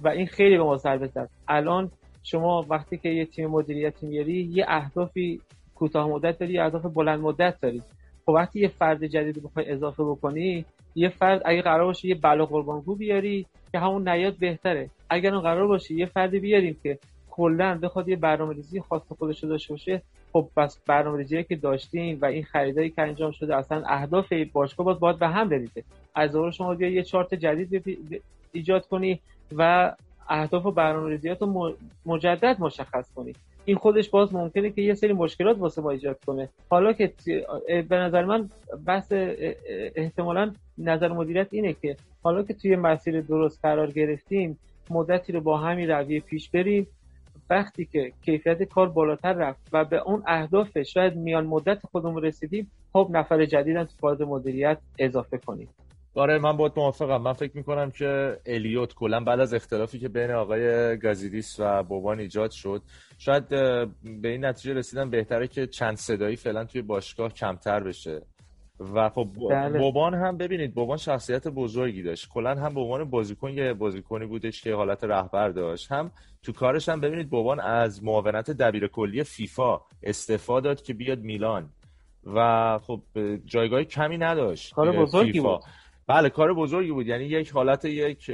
و 0.00 0.08
این 0.08 0.26
خیلی 0.26 0.56
به 0.56 0.62
ما 0.62 0.76
ضربه 0.76 1.06
زد. 1.06 1.30
الان 1.48 1.90
شما 2.22 2.66
وقتی 2.70 2.96
که 2.98 3.08
یه 3.08 3.24
تیم 3.24 3.50
مدیریتی 3.50 4.06
میاری 4.06 4.50
یه 4.52 4.64
اهدافی 4.68 5.40
کوتاه 5.74 6.08
مدت 6.08 6.38
داری 6.38 6.52
یه 6.52 6.62
اهداف 6.62 6.86
بلند 6.86 7.20
مدت 7.20 7.60
داری. 7.60 7.82
خب 8.26 8.32
وقتی 8.32 8.60
یه 8.60 8.68
فرد 8.68 9.06
جدید 9.06 9.42
بخوای 9.42 9.70
اضافه 9.70 10.04
بکنی 10.04 10.64
یه 10.94 11.08
فرد 11.08 11.42
اگه 11.44 11.62
قرار 11.62 11.84
باشه 11.84 12.08
یه 12.08 12.14
بلا 12.14 12.46
قربانگو 12.46 12.96
بیاری 12.96 13.46
که 13.72 13.78
همون 13.78 14.08
نیاد 14.08 14.38
بهتره. 14.38 14.90
اگر 15.10 15.30
قرار 15.30 15.66
باشه 15.66 15.94
یه 15.94 16.06
فردی 16.06 16.40
بیاریم 16.40 16.76
که 16.82 16.98
کلا 17.36 17.78
بخواد 17.82 18.08
یه 18.08 18.16
برنامه‌ریزی 18.16 18.80
خاص 18.80 19.02
خودش 19.18 19.44
داشته 19.44 19.72
باشه 19.72 20.02
خب 20.32 20.48
بس 20.56 20.78
برنامه‌ریزی 20.86 21.44
که 21.44 21.56
داشتیم 21.56 22.18
و 22.22 22.24
این 22.24 22.44
خریدایی 22.44 22.90
که 22.90 23.02
انجام 23.02 23.30
شده 23.30 23.56
اصلا 23.56 23.82
اهداف 23.86 24.32
باشگاه 24.52 24.86
باید 24.86 24.98
باید 24.98 25.18
به 25.18 25.28
هم 25.28 25.48
بریزه. 25.48 25.84
از 26.14 26.36
اول 26.36 26.50
شما 26.50 26.74
بیا 26.74 26.88
یه 26.88 27.02
چارت 27.02 27.34
جدید 27.34 27.98
ایجاد 28.52 28.86
کنی 28.86 29.20
و 29.56 29.92
اهداف 30.28 30.66
و 30.66 30.70
برنامه‌ریزیات 30.70 31.42
رو 31.42 31.74
مجدد 32.06 32.56
مشخص 32.60 33.12
کنی. 33.12 33.32
این 33.64 33.76
خودش 33.76 34.08
باز 34.08 34.34
ممکنه 34.34 34.70
که 34.70 34.82
یه 34.82 34.94
سری 34.94 35.12
مشکلات 35.12 35.58
واسه 35.58 35.82
ما 35.82 35.90
ایجاد 35.90 36.24
کنه. 36.26 36.48
حالا 36.70 36.92
که 36.92 37.12
به 37.88 37.96
نظر 37.96 38.24
من 38.24 38.50
بحث 38.86 39.12
احتمالا 39.94 40.52
نظر 40.78 41.08
مدیریت 41.08 41.48
اینه 41.50 41.72
که 41.82 41.96
حالا 42.22 42.42
که 42.42 42.54
توی 42.54 42.76
مسیر 42.76 43.20
درست 43.20 43.58
قرار 43.62 43.90
گرفتیم 43.90 44.58
مدتی 44.90 45.32
رو 45.32 45.40
با 45.40 45.58
همین 45.58 45.90
رویه 45.90 46.20
پیش 46.20 46.50
بریم. 46.50 46.86
وقتی 47.50 47.84
که 47.84 48.12
کیفیت 48.24 48.62
کار 48.62 48.88
بالاتر 48.88 49.32
رفت 49.32 49.68
و 49.72 49.84
به 49.84 50.02
اون 50.06 50.22
اهداف 50.26 50.82
شاید 50.82 51.16
میان 51.16 51.46
مدت 51.46 51.86
خودمون 51.86 52.22
رسیدیم 52.22 52.70
خب 52.92 53.08
نفر 53.10 53.44
جدید 53.44 53.82
تو 53.82 53.96
فاز 54.00 54.20
مدیریت 54.20 54.78
اضافه 54.98 55.38
کنیم. 55.38 55.68
آره 56.16 56.38
من 56.38 56.56
باید 56.56 56.72
موافقم. 56.76 57.22
من 57.22 57.32
فکر 57.32 57.56
می‌کنم 57.56 57.90
که 57.90 58.38
الیوت 58.46 58.94
کلا 58.94 59.20
بعد 59.20 59.40
از 59.40 59.54
اختلافی 59.54 59.98
که 59.98 60.08
بین 60.08 60.30
آقای 60.30 60.98
گازیدیس 60.98 61.56
و 61.58 61.82
بوبان 61.82 62.20
ایجاد 62.20 62.50
شد 62.50 62.82
شاید 63.18 63.48
به 63.48 64.28
این 64.28 64.44
نتیجه 64.44 64.74
رسیدن 64.74 65.10
بهتره 65.10 65.48
که 65.48 65.66
چند 65.66 65.96
صدایی 65.96 66.36
فعلا 66.36 66.64
توی 66.64 66.82
باشگاه 66.82 67.32
کمتر 67.32 67.80
بشه. 67.80 68.22
و 68.80 69.10
خب 69.10 69.28
بله. 69.50 69.78
بوبان 69.78 70.14
هم 70.14 70.36
ببینید 70.36 70.74
بوبان 70.74 70.96
شخصیت 70.96 71.48
بزرگی 71.48 72.02
داشت. 72.02 72.28
کلا 72.28 72.54
هم 72.54 72.74
به 72.74 72.80
عنوان 72.80 73.04
بازیکن 73.04 73.50
یه 73.50 73.72
بازیکنی 73.72 74.26
بودش 74.26 74.62
که 74.62 74.74
حالت 74.74 75.04
رهبر 75.04 75.48
داشت. 75.48 75.92
هم 75.92 76.10
تو 76.42 76.52
کارش 76.52 76.88
هم 76.88 77.00
ببینید 77.00 77.30
بوبان 77.30 77.60
از 77.60 78.04
معاونت 78.04 78.50
دبیر 78.50 78.86
کلی 78.86 79.24
فیفا 79.24 79.80
استفاده 80.02 80.68
داد 80.68 80.82
که 80.82 80.94
بیاد 80.94 81.18
میلان. 81.18 81.70
و 82.34 82.78
خب 82.78 83.02
جایگاه 83.44 83.84
کمی 83.84 84.18
نداشت 84.18 84.74
کار 84.74 84.92
بزرگی 84.92 85.40
بود. 85.40 85.60
بله 86.06 86.28
کار 86.28 86.54
بزرگی 86.54 86.92
بود. 86.92 87.06
یعنی 87.06 87.24
یک 87.24 87.50
حالت 87.50 87.84
یک 87.84 88.30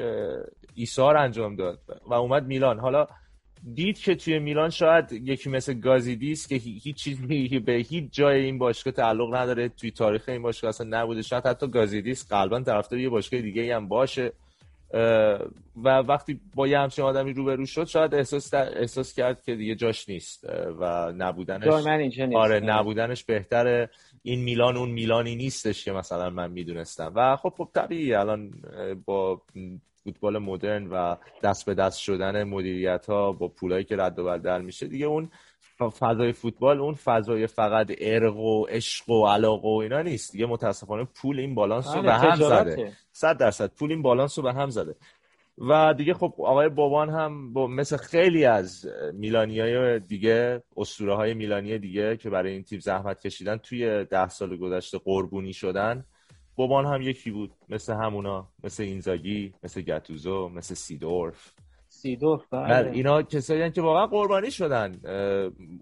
ایثار 0.75 1.17
انجام 1.17 1.57
داد 1.57 1.81
و 2.07 2.15
اومد 2.15 2.47
میلان. 2.47 2.79
حالا 2.79 3.07
دید 3.75 3.99
که 3.99 4.15
توی 4.15 4.39
میلان 4.39 4.71
شاید 4.71 5.13
یکی 5.13 5.51
مثل 5.51 5.75
گازیدیس 5.75 6.49
که 6.49 6.55
هیچ 6.55 6.97
چیزی 6.97 7.59
به 7.59 7.73
هیچ 7.73 8.05
جای 8.13 8.45
این 8.45 8.59
باشگاه 8.59 8.93
تعلق 8.93 9.35
نداره. 9.35 9.69
توی 9.69 9.91
تاریخ 9.91 10.29
این 10.29 10.43
باشگاه 10.43 10.69
اصلا 10.69 10.87
نبوده. 10.91 11.23
شاید 11.23 11.47
حتی 11.47 11.69
گازیدیس 11.69 12.29
قلبا 12.29 12.61
طرفدار 12.61 13.01
یه 13.01 13.09
باشگاه 13.09 13.41
دیگه 13.41 13.77
هم 13.77 13.89
باشه. 13.89 14.33
و 15.85 15.89
وقتی 15.99 16.41
با 16.55 16.69
یه 16.69 16.79
همچین 16.79 17.05
آدمی 17.05 17.33
روبرو 17.33 17.67
شد 17.67 17.85
شاید 17.85 18.15
احساس, 18.15 18.55
احساس 18.55 19.15
کرد 19.15 19.43
که 19.43 19.55
دیگه 19.55 19.75
جاش 19.75 20.09
نیست. 20.09 20.45
و 20.81 21.13
نبودنش 21.17 21.87
آره 22.35 22.61
نبودنش 22.61 23.25
بهتره. 23.25 23.91
این 24.23 24.41
میلان 24.41 24.77
اون 24.77 24.91
میلانی 24.91 25.37
نیستش 25.37 25.85
که 25.85 25.93
مثلا 25.93 26.31
من 26.31 26.51
می‌دونستم. 26.51 27.13
و 27.15 27.37
خب 27.37 27.55
خب 27.57 27.69
طبیعی 27.75 28.15
الان 28.15 28.53
با 29.05 29.43
فوتبال 30.05 30.39
مدرن 30.39 30.87
و 30.87 31.17
دست 31.43 31.67
به 31.67 31.75
دست 31.75 31.99
شدن 31.99 32.45
مدیریت 32.45 33.07
ها 33.07 33.33
با 33.33 33.49
پولایی 33.49 33.85
که 33.85 33.97
رد 33.97 34.19
و 34.19 34.25
بدل 34.25 34.63
میشه. 34.63 34.87
دیگه 34.87 35.07
اون 35.07 35.31
فضای 35.99 36.33
فوتبال 36.33 36.81
اون 36.81 36.95
فضای 36.95 37.47
فقط 37.47 37.91
ارق 38.01 38.37
و 38.37 38.65
عشق 38.65 39.11
و 39.11 39.27
علاقه 39.27 39.69
و 39.69 39.81
اینا 39.83 40.03
نیست. 40.03 40.33
دیگه 40.33 40.47
متاسفانه 40.47 41.05
پول 41.05 41.41
این 41.41 41.55
بالانس 41.55 41.87
رو 41.87 42.03
بله، 42.03 42.03
به 42.03 42.13
هم 42.13 42.37
زده. 42.37 42.93
صد 43.13 43.39
درصد 43.39 43.71
پول 43.79 43.91
این 43.91 44.03
بالانس 44.03 44.39
رو 44.39 44.45
به 44.45 44.53
هم 44.53 44.71
زده. 44.71 44.97
و 45.59 45.95
دیگه 45.97 46.15
خب 46.15 46.35
آقای 46.39 46.69
بابان 46.69 47.11
هم 47.11 47.53
با 47.53 47.67
مثل 47.67 47.97
خیلی 47.97 48.45
از 48.45 48.87
میلانی 49.13 49.61
های 49.61 50.01
دیگه 50.01 50.63
اسطوره 50.77 51.17
های 51.17 51.35
میلانی 51.35 51.79
دیگه 51.79 52.17
که 52.17 52.31
برای 52.31 52.53
این 52.53 52.63
تیم 52.63 52.79
زحمت 52.79 53.21
کشیدن 53.21 53.57
توی 53.57 54.05
ده 54.05 54.29
سال 54.29 54.57
گذشته 54.57 54.99
قربونی 54.99 55.53
شدن. 55.53 56.05
بابان 56.61 56.87
هم 56.87 57.03
یکی 57.03 57.31
بود. 57.31 57.53
مثل 57.69 57.93
همونا. 57.93 58.49
مثل 58.65 58.83
اینزاگی 58.83 59.55
مثل 59.63 59.81
گتوزو 59.81 60.49
مثل 60.49 60.75
سیدورف. 60.75 61.55
سیدورف 61.89 62.43
بله. 62.51 62.91
اینا 62.91 63.23
کسایی 63.23 63.71
که 63.71 63.83
واقعا 63.83 64.07
قربانی 64.07 64.51
شدن. 64.51 65.01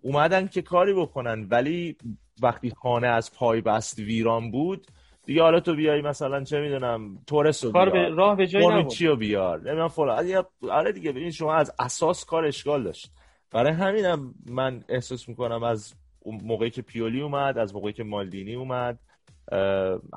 اومدن 0.02 0.46
که 0.46 0.62
کاری 0.62 0.94
بکنن. 0.94 1.46
ولی 1.50 1.96
وقتی 2.42 2.70
خانه 2.70 3.06
از 3.06 3.34
پای 3.34 3.60
بست 3.60 3.98
ویران 3.98 4.50
بود 4.50 4.86
دیگه 5.24 5.42
حالا 5.42 5.60
تو 5.60 5.74
بیای 5.74 6.02
مثلا 6.02 6.44
چه 6.44 6.60
می‌دونم 6.60 7.18
تورس 7.26 7.64
رو 7.64 7.72
به 7.72 8.08
راه 8.08 8.36
به 8.36 8.46
جایی 8.46 8.66
نبود. 8.66 8.92
چی 8.92 9.06
رو 9.06 9.16
بیار؟ 9.16 9.58
نمی‌دونم 9.58 9.88
فلان. 9.88 10.44
آره 10.70 10.92
دیگه 10.92 11.12
ببین 11.12 11.30
شما 11.30 11.54
از 11.54 11.74
اساس 11.78 12.24
کار 12.24 12.44
اشکال 12.44 12.82
داشت. 12.82 13.12
برای 13.50 13.72
همینم 13.72 14.34
من 14.46 14.84
احساس 14.88 15.28
می‌کنم 15.28 15.62
از 15.62 15.94
موقعی 16.26 16.70
که 16.70 16.82
پیولی 16.82 17.20
اومد 17.20 17.58
از 17.58 17.74
موقعی 17.74 17.92
که 17.92 18.04
مالدینی 18.04 18.54
اومد 18.54 18.98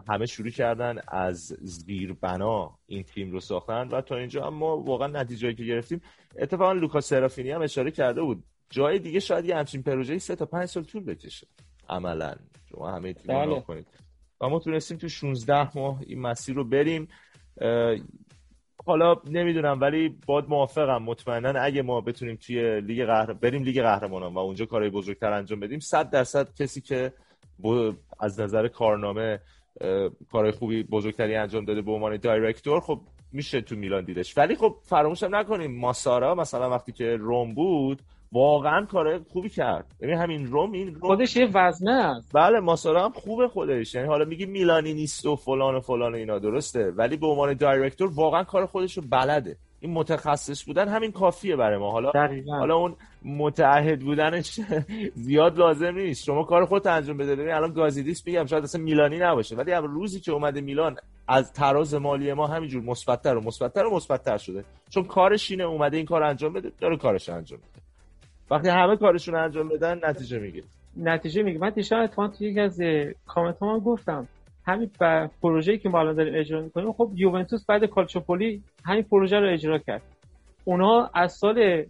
همه 0.09 0.25
شروع 0.25 0.49
کردن 0.49 0.99
از 1.07 1.57
زیر 1.61 2.13
بنا 2.13 2.77
این 2.85 3.03
تیم 3.03 3.31
رو 3.31 3.39
ساختن 3.39 3.87
و 3.87 4.01
تا 4.01 4.15
اینجا 4.17 4.45
هم 4.45 4.53
ما 4.53 4.77
واقعا 4.77 5.07
نتیجه 5.07 5.53
که 5.53 5.63
گرفتیم. 5.63 6.01
اتفاقا 6.37 6.73
لوکا 6.73 7.01
سرافینی 7.01 7.51
هم 7.51 7.61
اشاره 7.61 7.91
کرده 7.91 8.21
بود. 8.21 8.43
جای 8.69 8.99
دیگه 8.99 9.19
شاید 9.19 9.45
یه 9.45 9.55
همچین 9.55 9.83
پروژه‌ای 9.83 10.19
سه 10.19 10.35
تا 10.35 10.45
پنج 10.45 10.65
سال 10.65 10.83
طول 10.83 11.03
بکشه. 11.03 11.47
عملا. 11.89 12.35
شما 12.69 12.91
همه 12.91 13.13
تیم 13.13 13.35
بله. 13.35 13.61
کنید. 13.61 13.87
و 14.41 14.49
ما 14.49 14.59
تونستیم 14.59 14.97
تو 14.97 15.09
16 15.09 15.77
ماه 15.77 16.01
این 16.07 16.21
مسیر 16.21 16.55
رو 16.55 16.63
بریم. 16.63 17.07
حالا 18.85 19.15
نمی‌دونم 19.25 19.81
ولی 19.81 20.17
باید 20.27 20.45
موافقم 20.45 21.03
مطمئنا 21.03 21.59
اگه 21.61 21.81
ما 21.81 22.01
بتونیم 22.01 22.35
توی 22.35 22.81
لیگ 22.81 23.05
قهر... 23.05 23.33
بریم 23.33 23.63
لیگ 23.63 23.81
قهرمانان 23.81 24.33
و 24.33 24.39
اونجا 24.39 24.65
کارهای 24.65 24.89
بزرگتر 24.89 25.33
انجام 25.33 25.59
بدیم 25.59 25.79
100 25.79 26.09
درصد 26.09 26.53
کسی 26.53 26.81
که 26.81 27.13
از 28.19 28.39
نظر 28.39 28.67
کارنامه 28.67 29.39
کارهای 30.31 30.51
خوبی 30.51 30.83
بزرگتری 30.83 31.35
انجام 31.35 31.65
داده 31.65 31.81
به 31.81 31.91
عنوان 31.91 32.17
دایرکتور 32.17 32.79
خب 32.79 33.01
میشه 33.33 33.61
تو 33.61 33.75
میلان 33.75 34.05
دیدش. 34.05 34.37
ولی 34.37 34.55
خب 34.55 34.75
فراموش 34.83 35.23
هم 35.23 35.35
نکنیم 35.35 35.79
ماسارا 35.79 36.35
مثلا 36.35 36.69
وقتی 36.69 36.91
که 36.91 37.17
روم 37.19 37.53
بود 37.53 38.01
واقعا 38.31 38.85
کار 38.85 39.19
خوبی 39.19 39.49
کرد. 39.49 39.95
ببین 40.01 40.17
همین 40.17 40.47
روم 40.47 40.71
این 40.71 40.87
روم 40.95 40.99
خودش 40.99 41.35
یه 41.35 41.49
وزنه 41.53 41.91
است. 41.91 42.31
بله 42.33 42.59
ماسارا 42.59 43.05
هم 43.05 43.11
خوبه 43.11 43.47
خودش. 43.47 43.95
یعنی 43.95 44.07
حالا 44.07 44.25
میگی 44.25 44.45
میلانی 44.45 44.93
نیست 44.93 45.25
و 45.25 45.35
فلان 45.35 45.75
و 45.75 45.79
فلان 45.79 46.13
و 46.13 46.15
اینا 46.15 46.39
درسته. 46.39 46.91
ولی 46.91 47.17
به 47.17 47.27
عنوان 47.27 47.53
دایرکتور 47.53 48.11
واقعا 48.15 48.43
کار 48.43 48.65
خودش 48.65 48.97
رو 48.97 49.03
بلده. 49.09 49.57
این 49.81 49.93
متخصص 49.93 50.63
بودن 50.63 50.87
همین 50.87 51.11
کافیه 51.11 51.55
برای 51.55 51.77
ما. 51.77 51.91
حالا 51.91 52.11
حالا 52.49 52.75
اون 52.75 52.95
متعهد 53.25 53.99
بودنش 53.99 54.59
زیاد 55.15 55.57
لازم 55.57 55.95
نیست. 55.95 56.23
شما 56.23 56.43
کار 56.43 56.65
خودت 56.65 56.87
انجام 56.87 57.17
بده. 57.17 57.35
ببین 57.35 57.51
الان 57.51 57.73
گازیدیس 57.73 58.27
میگم 58.27 58.45
شاید 58.45 58.63
اصلا 58.63 58.81
میلانی 58.81 59.17
نباشه. 59.17 59.55
ولی 59.55 59.71
روزی 59.71 60.19
که 60.19 60.31
اومده 60.31 60.61
میلان 60.61 60.95
از 61.27 61.53
تراز 61.53 61.93
مالی 61.93 62.33
ما 62.33 62.47
همینجور 62.47 62.83
مثبتتر 62.83 63.35
و 63.35 63.41
مثبتتر 63.41 63.85
و 63.85 63.95
مثبتتر 63.95 64.37
شده. 64.37 64.63
چون 64.89 65.03
کارش 65.03 65.51
اینه 65.51 65.63
اومده 65.63 65.97
این 65.97 66.05
کار 66.05 66.23
انجام 66.23 66.53
بده 66.53 66.71
داره 66.79 66.97
کارش 66.97 67.29
انجام 67.29 67.59
بده 67.59 67.81
وقتی 68.51 68.69
همه 68.69 68.97
کارشون 68.97 69.35
انجام 69.35 69.69
بدن 69.69 69.99
نتیجه 70.03 70.39
می‌گیره. 70.39 70.65
نتیجه 70.97 71.43
میگه 71.43 71.59
من 71.59 71.69
دیشب 71.69 71.97
اتفاقا 71.97 72.27
توی 72.27 72.49
یکی 72.49 72.59
از 72.59 72.81
کامنت 73.27 73.59
ها 73.59 73.79
گفتم. 73.79 74.27
همین 74.65 74.91
پروژه‌ای 75.41 75.77
که 75.77 75.89
ما 75.89 75.99
الان 75.99 76.15
داریم 76.15 76.33
اجرا 76.35 76.61
می‌کنیم 76.61 76.93
خب 76.93 77.11
یوونتوس 77.15 77.65
بعد 77.65 77.85
کالچوپولی 77.85 78.63
همین 78.85 79.03
پروژه 79.03 79.39
رو 79.39 79.53
اجرا 79.53 79.77
کرد. 79.77 80.01
اونا 80.63 81.09
از 81.13 81.33
سال 81.33 81.85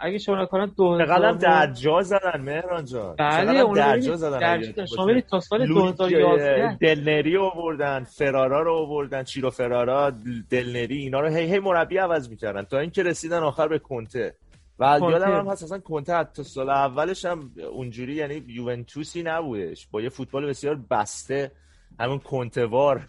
اگه 0.00 0.18
شما 0.18 0.42
نکنن 0.42 0.72
2000 0.76 1.06
چقدر 1.06 1.32
در 1.32 1.72
جا 1.72 2.02
زدن 2.02 2.40
مهران 2.40 2.84
جان. 2.84 3.16
بله 3.18 3.60
اونا 3.60 3.74
در 3.74 3.98
جا 3.98 4.16
زدن. 4.16 4.62
شما 4.86 5.20
تا 5.20 5.40
سال 5.40 5.66
2011 5.66 6.76
دلنری 6.76 7.36
آوردن 7.36 8.04
فرارا 8.04 8.62
رو 8.62 8.74
آوردن 8.74 9.22
چیرو 9.22 9.50
فرارا 9.50 10.12
دلنری 10.50 10.98
اینا 10.98 11.20
رو 11.20 11.28
هی 11.28 11.52
هی 11.52 11.58
مربی 11.58 11.96
عوض 11.96 12.30
می‌کردن. 12.30 12.62
تا 12.62 12.78
اینکه 12.78 13.02
رسیدن 13.02 13.38
آخر 13.38 13.68
به 13.68 13.78
کنته. 13.78 14.34
و 14.78 14.98
یادم 15.02 15.32
هم 15.32 15.46
هست 15.46 15.62
اصلا 15.62 15.78
کنته 15.78 16.24
تا 16.24 16.42
سال 16.42 16.70
اولش 16.70 17.24
هم 17.24 17.50
اونجوری 17.72 18.14
یعنی 18.14 18.42
یوونتوسی 18.46 19.22
نبودش. 19.22 19.88
با 19.90 20.00
یه 20.00 20.08
فوتبال 20.08 20.46
بسیار 20.46 20.78
بسته. 20.90 21.50
همون 22.00 22.18
کنتوار 22.18 23.08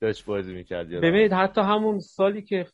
داشت 0.00 0.26
بازی 0.26 0.54
می‌کرد 0.54 0.88
ببینید 0.88 1.32
حتی 1.32 1.60
همون 1.60 2.00
سالی 2.00 2.42
که 2.42 2.66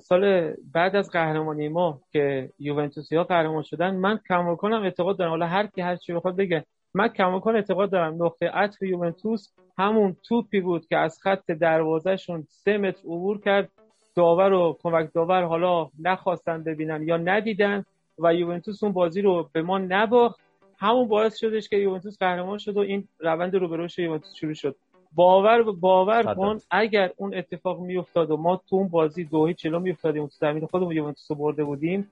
سال 0.00 0.54
بعد 0.74 0.96
از 0.96 1.10
قهرمانی 1.10 1.68
ما 1.68 2.00
که 2.12 2.50
یوونتوسی 2.58 3.16
ها 3.16 3.24
قهرمان 3.24 3.62
شدن 3.62 3.96
من 3.96 4.20
کماکانم 4.28 4.82
اعتقاد 4.82 5.18
دارم. 5.18 5.30
حالا 5.30 5.46
هر 5.46 5.66
کی 5.66 5.80
هر 5.80 5.96
چی 5.96 6.12
بخواد 6.12 6.36
بگه. 6.36 6.64
من 6.94 7.08
کماکان 7.08 7.56
اعتقاد 7.56 7.90
دارم. 7.90 8.24
نقطه 8.24 8.48
عطف 8.48 8.82
یوونتوس 8.82 9.48
همون 9.78 10.16
توپی 10.28 10.60
بود 10.60 10.86
که 10.86 10.96
از 10.96 11.18
خط 11.22 11.50
دروازهشون 11.50 12.46
سه 12.48 12.78
متر 12.78 13.00
عبور 13.00 13.40
کرد. 13.40 13.70
داور 14.16 14.52
و 14.52 14.78
کمک 14.82 15.10
داور 15.14 15.42
حالا 15.42 15.90
نخواستن 16.02 16.64
ببینن 16.64 17.02
یا 17.02 17.16
ندیدن 17.16 17.84
و 18.18 18.34
یوونتوس 18.34 18.82
اون 18.82 18.92
بازی 18.92 19.22
رو 19.22 19.50
به 19.52 19.62
ما 19.62 19.78
نباخت. 19.78 20.47
همون 20.78 21.08
باعث 21.08 21.38
شدش 21.38 21.68
که 21.68 21.76
یوونتوس 21.76 22.18
قهرمان 22.18 22.58
شد 22.58 22.76
و 22.76 22.80
این 22.80 23.08
روند 23.18 23.56
رو 23.56 23.68
به 23.68 23.76
رشد 23.76 24.02
یوونتوس 24.02 24.34
شروع 24.34 24.54
شد. 24.54 24.76
باور 25.12 25.62
باور 25.62 26.34
کن 26.34 26.58
اگر 26.70 27.12
اون 27.16 27.34
اتفاق 27.34 27.80
میافتاد 27.80 28.30
و 28.30 28.36
ما 28.36 28.62
تو 28.70 28.76
اون 28.76 28.88
بازی 28.88 29.24
دو 29.24 29.46
هیچ 29.46 29.58
جلو 29.58 29.80
میافتادیم 29.80 30.26
تو 30.26 30.32
زمین 30.40 30.66
خودمون 30.66 30.96
یوونتوس 30.96 31.30
رو 31.30 31.36
برده 31.36 31.64
بودیم 31.64 32.10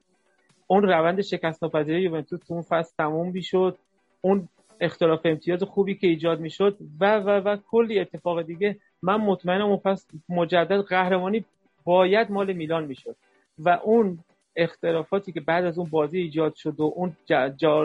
اون 0.66 0.82
روند 0.82 1.20
شکست 1.20 1.62
ناپذیری 1.62 2.02
یوونتوس 2.02 2.40
تو 2.40 2.54
اون 2.54 2.62
فصل 2.62 2.94
تموم 2.98 3.30
می‌شد. 3.30 3.78
اون 4.20 4.48
اختلاف 4.80 5.20
امتیاز 5.24 5.62
خوبی 5.62 5.94
که 5.94 6.06
ایجاد 6.06 6.40
می‌شد 6.40 6.76
و 7.00 7.16
و 7.16 7.28
و 7.28 7.56
کلی 7.70 7.98
اتفاق 7.98 8.42
دیگه. 8.42 8.76
من 9.02 9.16
مطمئنم 9.16 9.66
اون 9.66 9.76
فصل 9.76 10.18
مجدد 10.28 10.80
قهرمانی 10.80 11.44
باید 11.84 12.30
مال 12.30 12.52
میلان 12.52 12.84
می‌شد. 12.84 13.16
و 13.58 13.68
اون 13.68 14.18
اختلافاتی 14.56 15.32
که 15.32 15.40
بعد 15.40 15.64
از 15.64 15.78
اون 15.78 15.88
بازی 15.90 16.18
ایجاد 16.18 16.54
شد 16.54 16.80
و 16.80 16.92
اون 16.96 17.16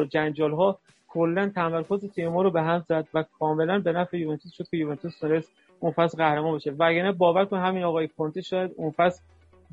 جنجال 0.10 0.51
ها 0.53 0.79
کلا 1.07 1.51
تمرکز 1.55 2.05
تیم 2.05 2.27
ما 2.27 2.41
رو 2.41 2.51
به 2.51 2.62
هم 2.62 2.84
زد 2.89 3.07
و 3.13 3.23
کاملا 3.39 3.79
به 3.79 3.91
نفع 3.91 4.17
یوونتوس 4.17 4.53
شد 4.53 4.67
که 4.69 4.77
یوونتوس 4.77 5.19
تونست 5.19 5.51
اون 5.79 5.91
فصل 5.91 6.17
قهرمان 6.17 6.55
بشه. 6.55 6.71
وگرنه 6.71 7.12
باور 7.12 7.45
کن 7.45 7.57
همین 7.57 7.84
آقای 7.84 8.07
کنته 8.07 8.41
شاید 8.41 8.71
اون 8.75 8.91
فصل 8.91 9.21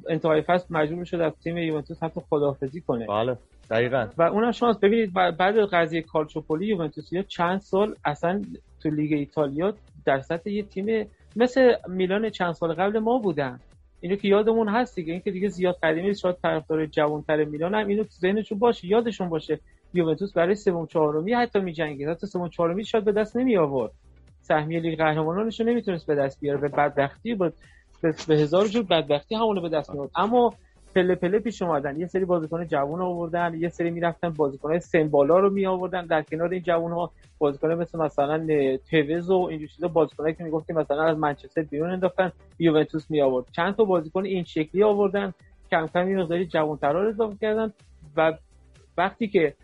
انتهای 0.08 0.42
فصل 0.42 0.66
مجبور 0.70 1.04
شد 1.04 1.20
از 1.20 1.32
تیم 1.44 1.58
یوونتوس 1.58 2.02
حتی 2.02 2.20
خداحافظی 2.30 2.80
کنه. 2.80 3.06
بله 3.06 3.36
دقیقاً. 3.70 4.06
و 4.18 4.22
اونم 4.22 4.52
شانس 4.52 4.76
ببینید 4.78 5.12
بعد 5.12 5.58
از 5.58 5.68
قضیه 5.72 6.02
کالچوپولی 6.02 6.66
یوونتوسیا 6.66 7.22
چند 7.22 7.60
سال 7.60 7.96
اصلا 8.04 8.42
تو 8.80 8.90
لیگ 8.90 9.12
ایتالیا 9.12 9.74
در 10.04 10.20
سطح 10.20 10.50
یه 10.50 10.62
تیم 10.62 11.06
مثل 11.36 11.74
میلان 11.88 12.30
چند 12.30 12.52
سال 12.52 12.74
قبل 12.74 12.98
ما 12.98 13.18
بودن. 13.18 13.60
اینو 14.00 14.16
که 14.16 14.28
یادمون 14.28 14.68
هست 14.68 14.94
دیگه 14.94 15.12
اینکه 15.12 15.30
دیگه 15.30 15.48
زیاد 15.48 15.78
قدیمی 15.82 16.14
شاید 16.14 16.36
طرفدار 16.42 16.86
جوانتر 16.86 17.44
میلان 17.44 17.74
هم 17.74 17.88
اینو 17.88 18.02
تو 18.04 18.10
ذهنشون 18.10 18.58
باشه 18.58 18.86
یادشون 18.86 19.28
باشه 19.28 19.60
یوونتوس 19.94 20.32
برای 20.32 20.54
سوم 20.54 20.86
چهارمی 20.86 21.32
حتی 21.32 21.60
میجنگید. 21.60 22.08
حتی 22.08 22.26
سوم 22.26 22.48
چهارمی 22.48 22.84
شاید 22.84 23.04
به 23.04 23.12
دست 23.12 23.36
نمی 23.36 23.56
آورد 23.56 23.92
سهمیه 24.40 24.80
لیگ 24.80 24.98
قهرمانانش 24.98 25.60
رو 25.60 25.66
نمی‌تونست 25.66 26.06
به 26.06 26.14
دست 26.14 26.40
بیاره 26.40 26.60
به 26.60 26.68
بدبختی 26.68 27.34
بود 27.34 27.54
به 28.28 28.34
هزار 28.34 28.66
جور 28.66 28.82
بدبختی 28.82 29.34
همونو 29.34 29.60
به 29.60 29.68
دست 29.68 29.90
میاد 29.90 30.10
اما 30.16 30.54
پله 30.98 31.14
پله 31.14 31.38
پیش 31.38 31.62
اومدن. 31.62 32.00
یه 32.00 32.06
سری 32.06 32.24
بازیکن 32.24 32.66
جوان 32.66 33.00
آوردن 33.00 33.54
یه 33.58 33.68
سری 33.68 33.90
می‌رفتن 33.90 34.28
بازیکن 34.28 34.78
سن 34.78 35.08
بالا 35.08 35.38
رو 35.38 35.50
می 35.50 35.66
آوردن 35.66 36.06
در 36.06 36.22
کنار 36.22 36.50
این 36.50 36.62
جوان 36.62 36.92
ها 36.92 37.10
بازیکن 37.38 37.74
مثل 37.74 37.98
مثلا 37.98 38.46
توز 38.90 39.30
و 39.30 39.46
اینجور 39.50 39.68
چیزا 39.68 39.88
بازیکنایی 39.88 40.34
که 40.34 40.44
می‌گفتیم 40.44 40.76
مثلا 40.76 41.02
از 41.02 41.18
منچستر 41.18 41.62
بیرون 41.62 41.90
انداختن 41.90 42.32
یوونتوس 42.58 43.10
می 43.10 43.20
آورد 43.20 43.46
چند 43.52 43.76
تا 43.76 43.84
بازیکن 43.84 44.24
این 44.24 44.44
شکلی 44.44 44.82
آوردن 44.82 45.34
کم 45.70 45.86
کم 45.86 46.10
یه 46.10 46.16
مقداری 46.16 46.46
جوان‌ترا 46.46 47.02
رو 47.02 47.08
اضافه 47.08 47.36
کردن 47.40 47.72
و 48.16 48.32
وقتی 48.96 49.28
که 49.28 49.54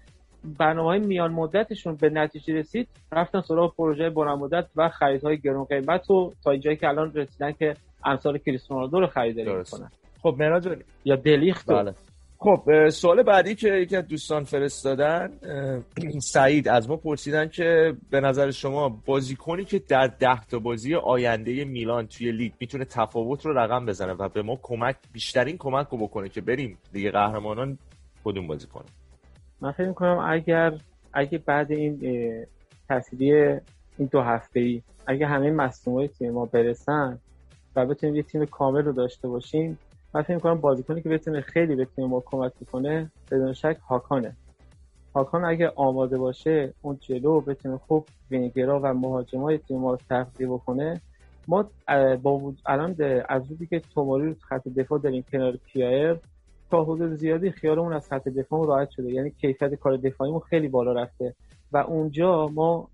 برنامه 0.59 0.88
های 0.88 0.99
میان 0.99 1.33
مدتشون 1.33 1.94
به 1.94 2.11
نتیجه 2.11 2.55
رسید 2.55 2.88
رفتن 3.12 3.40
سراغ 3.40 3.77
پروژه 3.77 4.11
بلند 4.11 4.38
مدت 4.38 4.66
و 4.77 4.88
خریدهای 4.88 5.38
گرون 5.38 5.64
قیمت 5.64 6.11
و 6.11 6.33
تا 6.44 6.51
اینجایی 6.51 6.77
که 6.77 6.88
الان 6.88 7.12
رسیدن 7.14 7.53
که 7.53 7.77
امثال 8.05 8.38
کریستیانو 8.38 9.01
رو 9.01 9.07
خریداری 9.07 9.55
می‌کنن. 9.55 9.90
خب 10.25 10.37
مهران 10.39 10.83
یا 11.05 11.17
دلیخت؟ 11.17 11.73
بله. 11.73 11.95
خب 12.39 12.89
سوال 12.89 13.23
بعدی 13.23 13.55
که 13.55 13.69
یکی 13.69 13.97
از 13.97 14.09
دوستان 14.09 14.45
فرستادن 14.45 15.31
سعید 16.35 16.69
از 16.69 16.89
ما 16.89 16.97
پرسیدن 16.97 17.49
که 17.49 17.97
به 18.11 18.21
نظر 18.21 18.51
شما 18.51 18.89
بازیکنی 19.07 19.65
که 19.65 19.79
در 19.79 20.07
ده 20.07 20.45
تا 20.45 20.59
بازی 20.59 20.95
آینده 20.95 21.65
میلان 21.65 22.07
توی 22.07 22.33
لیگ 22.33 22.53
می‌تونه 22.61 22.85
تفاوت 22.85 23.47
رو 23.47 23.59
رقم 23.59 23.87
بزنه 23.87 24.13
و 24.13 24.29
به 24.29 24.43
ما 24.43 24.59
کمک 24.63 24.97
بیشترین 25.13 25.57
کمک 25.59 25.89
رو 25.89 25.99
بکنه 25.99 26.29
که 26.29 26.41
بریم 26.41 26.79
دیگه 26.93 27.11
قهرمانان 27.11 27.79
کدوم 28.25 28.47
بازی 28.47 28.67
کنه؟ 28.67 28.85
من 29.61 29.73
فکر 29.73 29.89
می‌کنم 29.89 30.27
اگر 30.29 30.73
اگه 31.13 31.39
بعد 31.39 31.73
این 31.73 32.01
تحصیلی 32.89 33.33
این 33.99 34.09
دو 34.11 34.21
هفته 34.21 34.61
ای 34.61 34.83
اگه 35.07 35.27
همه 35.27 35.51
مصنوعی 35.51 36.09
تیم 36.09 36.33
ما 36.33 36.45
برسن 36.45 37.19
و 37.77 37.87
بتونیم 37.87 38.17
یه 38.17 38.23
تیم 38.23 38.45
کامل 38.45 38.85
رو 38.85 38.93
داشته 38.93 39.29
باشیم 39.29 39.79
من 40.14 40.22
فکر 40.22 40.35
می‌کنم 40.35 40.61
بازیکنی 40.61 41.03
که 41.03 41.09
بتونه 41.09 41.40
خیلی 41.40 41.74
به 41.74 41.85
تیم 41.85 42.07
ما 42.07 42.22
کمک 42.27 42.53
بکنه 42.61 43.11
بدون 43.31 43.53
شک 43.53 43.77
هاکانه. 43.88 44.37
هاکان 45.14 45.44
اگه 45.44 45.72
آماده 45.77 46.18
باشه 46.18 46.74
اون 46.83 46.98
جلو 47.00 47.40
بتونه 47.40 47.77
خوب 47.77 48.07
وینگرا 48.31 48.81
و 48.83 48.94
مهاجمای 48.94 49.59
تیم 49.59 49.79
ما 49.79 49.96
تغذیه 49.96 50.46
بکنه. 50.46 51.00
ما 51.48 51.70
با 52.22 52.53
الان 52.66 52.96
از 53.29 53.50
روزی 53.50 53.66
که 53.66 53.81
توماری 53.81 54.27
رو 54.27 54.35
خط 54.48 54.68
دفاع 54.68 54.98
داریم 54.98 55.24
کنار 55.33 55.57
کیایر 55.57 56.16
تا 56.70 56.85
حدود 56.85 57.14
زیادی 57.14 57.50
خیالمون 57.50 57.92
از 57.92 58.09
خط 58.09 58.29
دفاع 58.29 58.66
راحت 58.66 58.90
شده. 58.90 59.12
یعنی 59.12 59.31
کیفیت 59.31 59.74
کار 59.74 59.96
دفاعیمون 59.96 60.40
خیلی 60.40 60.68
بالا 60.68 60.92
رفته. 60.92 61.35
و 61.72 61.77
اونجا 61.77 62.48
ما 62.48 62.88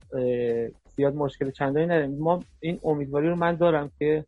زیاد 0.96 1.14
مشکل 1.14 1.50
چندانی 1.50 1.87
نداریم. 1.87 2.18
ما 2.18 2.42
این 2.61 2.80
امیدواری 2.85 3.28
رو 3.28 3.37
من 3.37 3.54
دارم 3.54 3.90
که 3.98 4.24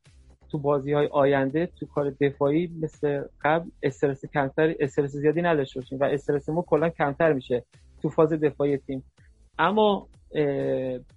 تو 0.53 0.59
بازی 0.59 0.93
های 0.93 1.07
آینده 1.07 1.67
تو 1.67 1.87
کار 1.87 2.11
دفاعی 2.11 2.71
مثل 2.83 3.23
قبل 3.45 3.71
استرس 3.83 4.27
کمتر 4.27 4.75
استرس 4.81 5.11
زیادی 5.11 5.43
نداشته 5.43 5.81
باشیم 5.81 5.99
و 6.01 6.05
استرس 6.05 6.49
ما 6.49 6.63
کلا 6.63 6.89
کمتر 6.89 7.33
میشه 7.33 7.65
تو 8.03 8.09
فاز 8.09 8.33
دفاعی 8.33 8.77
تیم. 8.77 9.05
اما 9.59 10.09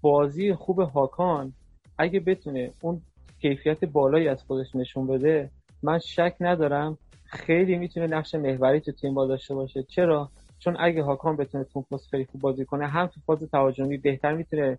بازی 0.02 0.54
خوب 0.54 0.80
هاکان 0.80 1.54
اگه 1.98 2.19
بتونه 2.19 2.71
اون 2.82 3.02
کیفیت 3.41 3.86
بالایی 3.86 4.28
از 4.28 4.43
خودش 4.43 4.76
نشون 4.76 5.08
بده 5.08 5.50
من 5.84 6.00
شک 6.00 6.36
ندارم 6.39 6.98
خیلی 7.26 7.78
می‌تونه 7.78 8.08
نقش 8.08 8.36
محوری 8.36 8.80
تو 8.80 8.91
تیم 8.91 9.13
با 9.13 9.28
داشته 9.28 9.56
باشه. 9.56 9.84
چرا؟ 9.84 10.30
چون 10.60 10.76
اگه 10.80 11.04
هاکان 11.04 11.36
بتونه 11.36 11.63
تو 11.63 11.82
پست 11.82 12.10
خیلی 12.10 12.26
خوب 12.26 12.41
بازی 12.41 12.65
کنه 12.65 12.88
هم 12.88 13.08
تو 13.08 13.19
فاز 13.26 13.43
تهاجمی 13.52 13.98
بهتر 13.98 14.34
می‌تونه 14.34 14.78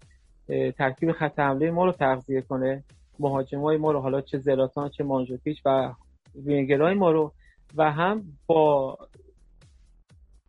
ترکیب 0.79 1.12
خط 1.12 1.38
حمله 1.38 1.71
ما 1.71 1.85
رو 1.85 1.92
تغذیه 1.92 2.40
کنه. 2.40 2.85
مهاجمای 3.18 3.76
ما 3.76 3.92
رو 3.92 4.00
حالا 4.00 4.20
چه 4.20 4.38
زلاتان 4.38 4.88
چه 4.88 5.05
مانجوکیچ 5.05 5.62
و 5.64 5.92
وینگرای 6.35 6.94
ما 6.94 7.11
رو 7.11 7.33
و 7.76 7.92
هم 7.92 8.24
با 8.46 8.98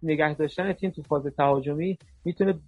نگه 0.03 0.33
داشتن 0.33 0.73
تیم 0.73 0.89
تو 0.89 1.01
فاز 1.01 1.25
تهاجمی 1.27 1.97
می‌تونه 2.25 2.59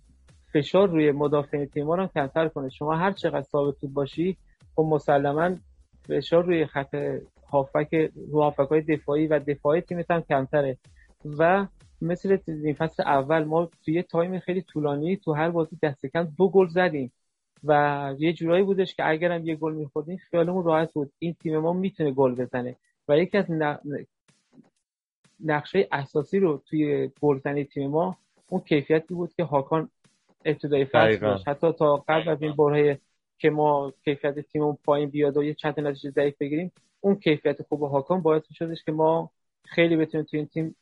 فشار 0.53 0.89
روی 0.89 1.11
مدافع 1.11 1.65
تیم 1.65 1.85
ما 1.85 1.95
رو 1.95 2.07
کمتر 2.07 2.47
کنه. 2.47 2.69
شما 2.69 2.95
هر 2.95 3.11
چقدر 3.11 3.41
ثابت 3.41 3.85
باشی 3.93 4.37
خب 4.75 4.81
مسلما 4.81 5.55
فشار 6.07 6.43
روی 6.43 6.65
خط 6.65 6.95
هافک 7.49 8.11
هافک 8.33 8.67
های 8.69 8.81
دفاعی 8.81 9.27
و 9.27 9.39
دفاعی 9.39 9.81
تیمت 9.81 10.11
هم 10.11 10.21
کمتره. 10.21 10.77
و 11.25 11.67
مثل 12.01 12.37
فصل 12.77 13.03
اول 13.03 13.43
ما 13.43 13.69
توی 13.85 14.03
تایم 14.03 14.39
خیلی 14.39 14.61
طولانی 14.61 15.17
تو 15.17 15.33
هر 15.33 15.49
بازی 15.49 15.77
دست 15.83 16.05
کم 16.05 16.23
دو 16.37 16.49
گل 16.49 16.67
زدیم. 16.67 17.11
و 17.63 18.15
یه 18.19 18.33
جورایی 18.33 18.63
بودش 18.63 18.95
که 18.95 19.09
اگرم 19.09 19.47
یه 19.47 19.55
گل 19.55 19.73
میخوردیم 19.73 20.17
خیالمون 20.17 20.63
راحت 20.63 20.93
بود. 20.93 21.11
این 21.19 21.33
تیم 21.33 21.57
ما 21.57 21.73
می‌تونه 21.73 22.11
گل 22.11 22.35
بزنه 22.35 22.75
و 23.07 23.17
یکی 23.17 23.37
از 23.37 23.45
نقشه 25.45 25.87
اساسی 25.91 26.39
رو 26.39 26.61
توی 26.65 27.11
گلزنی 27.21 27.63
تیم 27.63 27.89
ما 27.89 28.17
اون 28.49 28.61
کیفیتی 28.61 29.13
بود 29.13 29.33
که 29.33 29.43
هاکان 29.43 29.89
ابتدای 30.45 30.85
فصل 30.85 31.17
داشت. 31.17 31.47
حتی 31.47 31.71
تا 31.71 32.03
قبل 32.07 32.29
از 32.29 32.41
این 32.41 32.55
برهای 32.55 32.97
که 33.37 33.49
ما 33.49 33.93
کیفیت 34.05 34.39
تیممون 34.39 34.77
پایین 34.83 35.09
بیاد 35.09 35.37
و 35.37 35.43
یه 35.43 35.53
چند 35.53 35.79
نتیجه 35.79 36.09
ضعیف 36.09 36.37
بگیریم 36.37 36.71
اون 37.01 37.15
کیفیت 37.15 37.61
خوب 37.61 37.83
هاکان 37.83 38.21
باعث 38.21 38.43
شدش 38.53 38.83
که 38.83 38.91
ما 38.91 39.31
خیلی 39.65 39.95
بتونیم 39.95 40.25
تو 40.25 40.37
این 40.37 40.45
تیم 40.45 40.75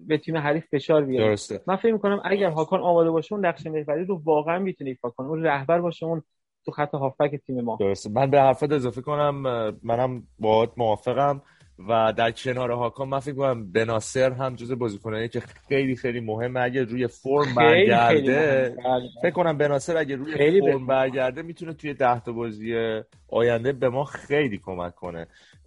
به 0.00 0.18
تیم 0.18 0.36
حریف 0.36 0.64
فشار 0.72 1.04
بیاریم 1.04 1.28
درسته. 1.28 1.60
من 1.66 1.76
فکر 1.76 1.92
می‌کنم 1.92 2.20
اگر 2.24 2.50
هاکان 2.50 2.80
آماده 2.80 3.10
باشه 3.10 3.32
اون 3.34 3.46
نقش 3.46 3.66
محوری 3.66 4.04
رو 4.04 4.20
واقعا 4.24 4.58
می‌تونه 4.58 4.90
ایفا 4.90 5.10
کنه 5.10 5.28
اون 5.28 5.42
رهبر 5.42 5.80
باشه 5.80 6.06
اون 6.06 6.22
تو 6.64 6.72
خط 6.72 6.94
هافبک 6.94 7.40
تیم 7.46 7.60
ما. 7.60 7.76
درسته. 7.80 8.10
من 8.10 8.30
به 8.30 8.40
حرفت 8.40 8.72
اضافه 8.72 9.00
کنم 9.00 9.34
منم 9.82 10.22
باهات 10.38 10.72
موافقم 10.76 11.42
و 11.88 12.12
در 12.16 12.30
کنار 12.30 12.70
هاکان 12.70 13.08
من 13.08 13.18
فکر 13.18 13.34
کنم 13.34 13.72
بناسر 13.72 14.32
هم 14.32 14.54
جز 14.54 14.72
بازیکنایی 14.72 15.28
که 15.28 15.40
خیلی 15.40 15.96
خیلی 15.96 16.20
مهمه. 16.20 16.60
اگه 16.60 16.84
روی 16.84 17.06
فرم 17.06 17.54
برگرده 17.56 18.76
بله. 18.84 19.08
فکر 19.22 19.30
کنم 19.30 19.58
بناسر 19.58 19.96
اگه 19.96 20.16
روی 20.16 20.32
خیلی 20.32 20.60
فرم 20.60 20.86
برگرده 20.86 21.42
می‌تونه 21.42 21.72
توی 21.72 21.94
ده 21.94 22.20
تا 22.20 22.32
بازی 22.32 23.00
آینده 23.28 23.72
به 23.72 23.88
ما 23.88 24.04
خیلی 24.04 24.58
کمک 24.58 24.94
کنه. 24.94 25.26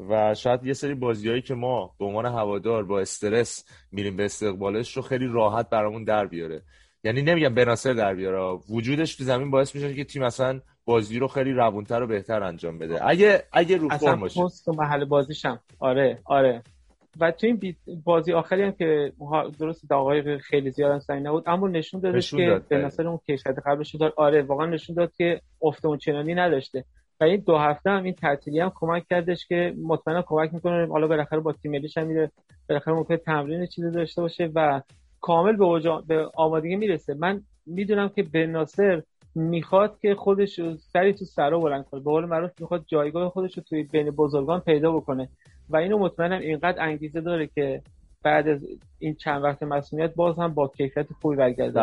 و 0.10 0.36
شاید 0.36 0.66
یه 0.66 0.74
سری 0.74 0.94
بازیهایی 0.94 1.42
که 1.42 1.54
ما 1.54 1.96
به 2.00 2.06
عنوان 2.06 2.26
هوادار 2.26 2.84
با 2.84 3.00
استرس 3.00 3.66
میریم 3.92 4.16
به 4.16 4.26
استقبالش 4.26 4.98
رو 4.98 5.02
خیلی 5.02 5.28
راحت 5.28 5.70
برامون 5.70 6.04
در 6.04 6.26
بیاره. 6.26 6.62
یعنی 7.04 7.22
نمیگم 7.22 7.56
بناسر 7.56 7.94
در 7.94 8.14
بیاره. 8.14 8.60
وجودش 8.70 9.16
تو 9.16 9.24
زمین 9.24 9.52
باعث 9.52 9.76
میشه 9.76 9.94
که 9.94 10.04
تیم 10.04 10.24
اصلا 10.24 10.62
بازی 10.86 11.20
رو 11.20 11.28
خیلی 11.28 11.52
روونتر 11.52 12.04
و 12.04 12.08
بهتر 12.08 12.44
انجام 12.44 12.78
بده. 12.78 13.08
اگه 13.08 13.44
اگه 13.52 13.78
رو 13.78 13.90
فرم 13.90 14.20
باشه 14.20 14.42
و 14.42 14.72
محل 14.78 15.06
بازیشم. 15.06 15.60
آره 15.80 16.20
آره. 16.26 16.64
و 17.20 17.32
تو 17.32 17.48
این 17.48 17.76
بازی 18.04 18.34
آخری 18.34 18.64
هم 18.64 18.72
که 18.72 19.14
درست 19.60 19.90
دقایق 19.90 20.38
خیلی 20.38 20.72
زیاد 20.72 21.02
هم 21.10 21.28
نبود 21.28 21.44
اما 21.48 21.68
نشون 21.68 22.02
داد 22.02 22.22
که 22.22 22.62
به 22.70 22.78
نظر 22.78 23.08
اون 23.08 23.20
کیفیت 23.26 23.56
قبلش 23.66 23.96
داد. 23.96 24.14
آره 24.18 24.42
واقعا 24.42 24.66
نشون 24.66 24.96
داد 24.96 25.12
که 25.18 25.42
افت 25.62 25.86
اون 25.86 25.98
چنانی 25.98 26.36
نداشته. 26.36 26.86
و 27.22 27.24
این 27.24 27.44
دو 27.46 27.58
هفته 27.58 27.90
هم 27.90 28.04
این 28.04 28.14
تعطیلی 28.14 28.60
هم 28.60 28.72
کمک 28.76 29.08
کردش 29.10 29.48
که 29.48 29.76
مطمئنا 29.84 30.22
کمک 30.22 30.54
می‌کنه. 30.54 30.88
حالا 30.88 31.08
بالاخره 31.08 31.40
با 31.40 31.54
تیم 31.54 31.72
ملیش 31.72 31.98
هم 31.98 32.08
میره. 32.08 32.32
بالاخره 32.70 32.94
ممکن 32.94 33.16
تمرین 33.16 33.66
چیزی 33.66 33.92
داشته 33.92 34.22
باشه 34.22 34.52
و 34.56 34.82
کامل 35.22 35.56
به, 35.56 36.02
به 36.08 36.30
آمادگی 36.36 36.76
می‌رسه. 36.76 37.14
من 37.14 37.42
می‌دونم 37.66 38.10
که 38.10 38.24
به 38.24 38.46
ناصر 38.46 39.04
می‌خواد 39.36 40.00
که 40.00 40.16
خودش 40.16 40.62
سری 40.78 41.14
تو 41.14 41.26
سرا 41.26 41.60
بلند 41.60 41.86
کنه. 41.86 42.02
به 42.02 42.12
قول 42.12 42.26
معروف 42.26 42.52
می‌خواد 42.62 42.84
جایگاه 42.88 43.30
خودش 43.30 43.58
رو 43.58 43.64
توی 43.64 43.84
بین 43.84 44.12
بزرگان 44.12 44.60
پیدا 44.60 44.92
بکنه. 44.92 45.30
و 45.70 45.78
اینو 45.78 45.98
مطمئنم 45.98 46.40
اینقدر 46.40 46.84
انگیزه 46.84 47.22
داره 47.22 47.48
که 47.48 47.82
بعد 48.24 48.48
از 48.48 48.68
این 49.00 49.16
چند 49.16 49.44
وقت 49.44 49.64
مسئولیت 49.64 50.16
باز 50.16 50.40
هم 50.40 50.54
با 50.54 50.68
کیفیت 50.68 51.08
خوبی 51.22 51.36
برگرده. 51.36 51.80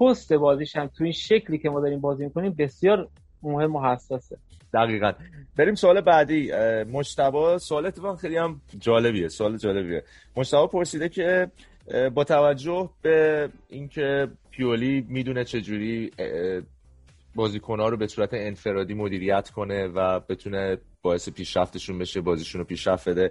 پست 0.00 0.32
بازیش 0.32 0.76
هم 0.76 0.86
تو 0.86 1.04
این 1.04 1.12
شکلی 1.12 1.58
که 1.58 1.70
ما 1.70 1.80
داریم 1.80 2.00
بازی 2.00 2.24
می‌کنیم 2.24 2.54
بسیار 2.58 3.08
مهم 3.44 3.76
و 3.76 3.92
حساسه. 3.92 4.36
دقیقا. 4.74 5.12
بریم 5.56 5.74
سوال 5.74 6.00
بعدی. 6.00 6.52
مجتبا 6.92 7.58
سوال 7.58 7.86
اتفاق 7.86 8.18
خیلی 8.18 8.36
هم 8.36 8.60
جالبیه. 8.78 9.28
سوال 9.28 9.56
جالبیه. 9.56 10.04
مجتبا 10.36 10.66
پرسیده 10.66 11.08
که 11.08 11.50
با 12.14 12.24
توجه 12.24 12.90
به 13.02 13.48
اینکه 13.68 14.28
پیولی 14.50 15.06
می‌دونه 15.08 15.44
چجوری 15.44 16.10
بازیکنها 17.34 17.88
رو 17.88 17.96
به 17.96 18.06
صورت 18.06 18.30
انفرادی 18.32 18.94
مدیریت 18.94 19.50
کنه 19.50 19.86
و 19.86 20.20
بتونه 20.20 20.78
باعث 21.02 21.28
پیشرفتشون 21.28 21.98
بشه 21.98 22.20
بازیشون 22.20 22.58
رو 22.58 22.64
پیشرفت 22.64 23.08
بده 23.08 23.30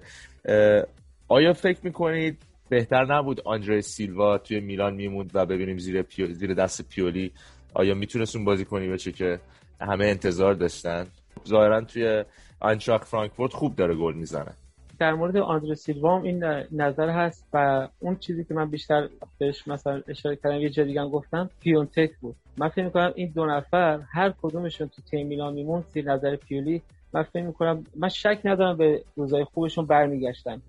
آیا 1.28 1.54
فکر 1.54 1.80
می‌کنید 1.84 2.38
بهتر 2.70 3.06
نبود 3.06 3.42
آندره 3.46 3.82
سیلوا 3.82 4.38
توی 4.38 4.60
میلان 4.60 4.94
میموند 4.94 5.32
و 5.34 5.46
ببینیم 5.46 5.78
زیر, 5.78 6.06
زیر 6.32 6.54
دست 6.54 6.90
پیولی 6.90 7.32
آیا 7.74 7.94
می‌تونست 7.94 8.36
اون 8.36 8.46
بازی 8.46 8.66
کنی 8.66 8.88
بشه 8.88 9.12
که 9.12 9.40
همه 9.84 10.06
انتظار 10.06 10.54
داشتن. 10.54 11.08
ظاهرا 11.48 11.82
توی 11.82 12.24
آنچاک 12.60 13.04
فرانکفورت 13.04 13.54
خوب 13.54 13.76
داره 13.76 13.96
گل 13.96 14.14
می‌زنه. 14.14 14.52
در 15.00 15.14
مورد 15.14 15.38
آندره 15.38 15.76
سیلوا 15.76 16.22
این 16.22 16.44
نظر 16.72 17.10
هست 17.10 17.48
و 17.54 17.88
اون 18.00 18.16
چیزی 18.16 18.44
که 18.44 18.54
من 18.54 18.70
بیشتر 18.70 19.10
بهش 19.40 19.68
مثلا 19.68 20.02
اشاره 20.08 20.36
کردم 20.36 20.60
یه 20.60 20.70
جا 20.70 20.84
دیگه 20.84 21.06
گفتم 21.06 21.50
پیونتک 21.60 22.12
بود. 22.22 22.36
من 22.58 22.70
فکر 22.70 22.86
می‌کنم 22.86 23.12
این 23.16 23.32
دو 23.36 23.46
نفر 23.46 24.00
هر 24.12 24.34
کدومشون 24.42 24.88
تو 24.88 25.02
تیم 25.02 25.28
میلان 25.28 25.54
میمون 25.54 25.84
زیر 25.94 26.12
نظر 26.12 26.36
پیولی 26.36 26.82
من 27.14 27.24
فکر 27.24 27.44
می‌کنم 27.44 27.84
من 27.96 28.10
شک 28.10 28.40
ندارم 28.46 28.78
به 28.78 29.04
روزای 29.16 29.44
خوبشون 29.44 29.86
برمیگشتن. 29.86 30.62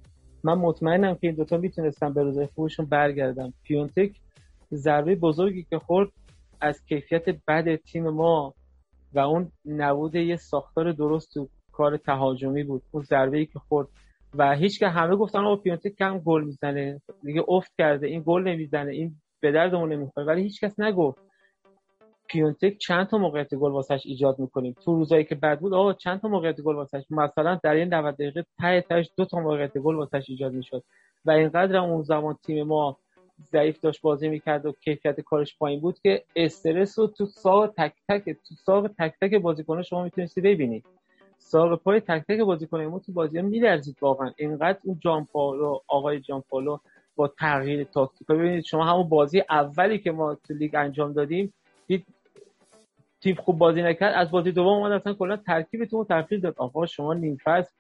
من 0.45 0.55
مطمئنم 0.55 1.15
که 1.15 1.27
این 1.27 1.37
دوتا 1.37 1.57
می‌تونستن 1.57 2.13
به 2.13 2.23
روزای 2.23 2.49
خوبشون 2.55 2.87
برگردن. 2.87 3.53
پیونتک 3.63 4.11
ضربه 4.73 5.15
بزرگی 5.15 5.67
که 5.71 5.79
خورد 5.79 6.09
از 6.61 6.85
کیفیت 6.87 7.25
بد 7.49 7.77
تیم 7.77 8.09
ما 8.09 8.55
و 9.15 9.19
اون 9.19 9.53
نبود 9.67 10.15
یه 10.15 10.37
ساختار 10.37 10.93
درست 10.93 11.35
تو 11.35 11.49
کار 11.73 11.97
تهاجمی 11.97 12.65
بود. 12.65 12.83
اون 12.91 13.03
ضربه 13.03 13.47
که 13.47 13.59
خورد. 13.59 13.89
و 14.35 14.55
هیچ 14.57 14.79
که 14.79 14.89
همه 14.89 15.17
گفتن 15.17 15.45
او 15.45 15.57
پیونتک 15.57 15.95
کم 15.99 16.19
گل 16.19 16.45
می‌زنه. 16.45 17.01
دیگه 17.23 17.45
افت 17.49 17.73
کرده. 17.79 18.07
این 18.07 18.23
گل 18.27 18.43
نمی‌زنه. 18.43 18.93
این 18.93 19.15
به 19.41 19.53
دردمون 19.53 19.93
نمی‌خوره. 19.93 20.27
ولی 20.27 20.43
هیچ 20.43 20.65
کس 20.65 20.81
نگفت. 20.81 21.19
پیونتک 22.29 22.79
چند 22.79 23.07
تا 23.07 23.19
موقعیت 23.19 23.55
گل 23.55 23.71
واسش 23.71 24.03
ایجاد 24.05 24.39
می‌کنیم؟ 24.39 24.75
تو 24.85 24.95
روزایی 24.97 25.25
که 25.25 25.35
بد 25.35 25.59
بود 25.59 25.75
آقا 25.75 25.93
چند 25.93 26.21
تا 26.21 26.29
موقعیت 26.29 26.61
گل 26.61 26.75
واسش؟ 26.75 27.05
مثلا 27.11 27.61
در 27.63 27.75
این 27.75 27.95
90 27.95 28.15
دقیقه 28.15 28.45
ته 28.59 28.81
تهش 28.81 29.11
دو 29.17 29.25
تا 29.25 29.39
موقعیت 29.39 29.79
گل 29.79 29.95
واسش 29.95 30.25
ایجاد 30.29 30.53
می‌شد. 30.53 30.83
و 31.25 31.31
اینقدر 31.31 31.77
اون 31.77 32.03
زمان 32.03 32.37
تیم 32.47 32.67
ما 32.67 32.99
ضعیف 33.53 33.81
داشت 33.81 34.01
بازی 34.03 34.29
می‌کرد 34.29 34.67
و 34.67 34.73
کیفیت 34.73 35.21
کارش 35.21 35.59
پایین 35.59 35.81
بود 35.81 35.99
که 36.01 36.25
استرس 36.37 36.99
رو 36.99 37.07
تو 37.07 37.27
ساق 37.27 37.75
تک 37.79 37.93
تک 38.09 38.25
تو 38.25 38.55
ساق 38.55 38.89
تک 38.99 39.15
تک 39.21 39.35
بازیکن 39.35 39.83
شما 39.83 40.05
می‌تونستی 40.05 40.41
ببینید 40.41 40.85
ساق 41.39 41.83
پای 41.83 42.01
تک 42.01 42.25
تک 42.29 42.41
بازیکن 42.41 42.85
ما 42.85 42.99
تو 42.99 43.13
بازی 43.13 43.43
میلرزید 43.43 43.97
واقعا. 44.01 44.33
اینقدر 44.37 44.79
اون 44.85 44.99
جامپائولو 45.01 45.79
آقای 45.89 46.21
جامپائولو 46.21 46.79
با 47.17 47.29
تغییر 47.29 47.85
تاکتیک. 47.85 48.27
ببینید 48.27 48.65
شما 48.65 48.85
همون 48.85 49.09
بازی 49.09 49.43
اولی 49.51 49.99
که 49.99 50.11
ما 50.11 50.35
تو 50.35 50.55
لیگ 50.55 50.75
انجام 50.75 51.13
دادیم 51.13 51.55
دید 51.87 52.07
تیم 53.21 53.35
خوب 53.35 53.59
بازی 53.59 53.83
نکرد. 53.83 54.15
از 54.15 54.31
بازی 54.31 54.53
دوم 54.53 54.67
اومد 54.67 54.93
اصلا 54.93 55.15
کلا 55.15 55.37
ترکیبتون 55.37 55.99
رو 55.99 56.05
تغییر 56.05 56.41
داد. 56.41 56.55
آقا 56.59 56.87
شما 56.87 57.15
نیم 57.15 57.39
فصل 57.45 57.71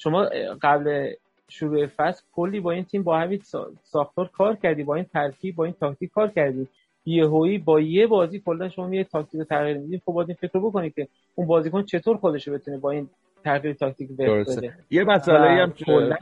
شما 0.00 0.24
قبل 0.62 1.12
شروع 1.48 1.86
فصل 1.86 2.22
کلی 2.32 2.60
با 2.60 2.70
این 2.70 2.84
تیم 2.84 3.02
با 3.02 3.18
همین 3.18 3.40
ساختار 3.82 4.28
کار 4.28 4.56
کردی 4.56 4.82
با 4.82 4.94
این 4.94 5.04
ترکیب 5.04 5.56
با 5.56 5.64
این 5.64 5.74
تاکتیک 5.80 6.10
کار 6.10 6.28
کردی. 6.28 6.68
یهویی 7.06 7.58
با 7.58 7.80
یه 7.80 8.06
بازی 8.06 8.40
کلا 8.40 8.68
شما 8.68 8.94
یه 8.94 9.04
تاکتیک 9.04 9.42
تغییر 9.42 9.78
می‌دید 9.78 10.02
خب 10.06 10.12
باید 10.12 10.28
این 10.28 10.36
فکر 10.40 10.58
بکنید 10.58 10.94
که 10.94 11.08
اون 11.34 11.46
بازیکن 11.46 11.82
چطور 11.82 12.16
خودش 12.16 12.48
بتونه 12.48 12.78
با 12.78 12.90
این 12.90 13.08
تغییر 13.44 13.74
تاکتیک 13.74 14.08
بده. 14.18 14.74
یه 14.90 15.04
مسئله 15.04 15.62
هم 15.62 15.72
که 15.72 16.16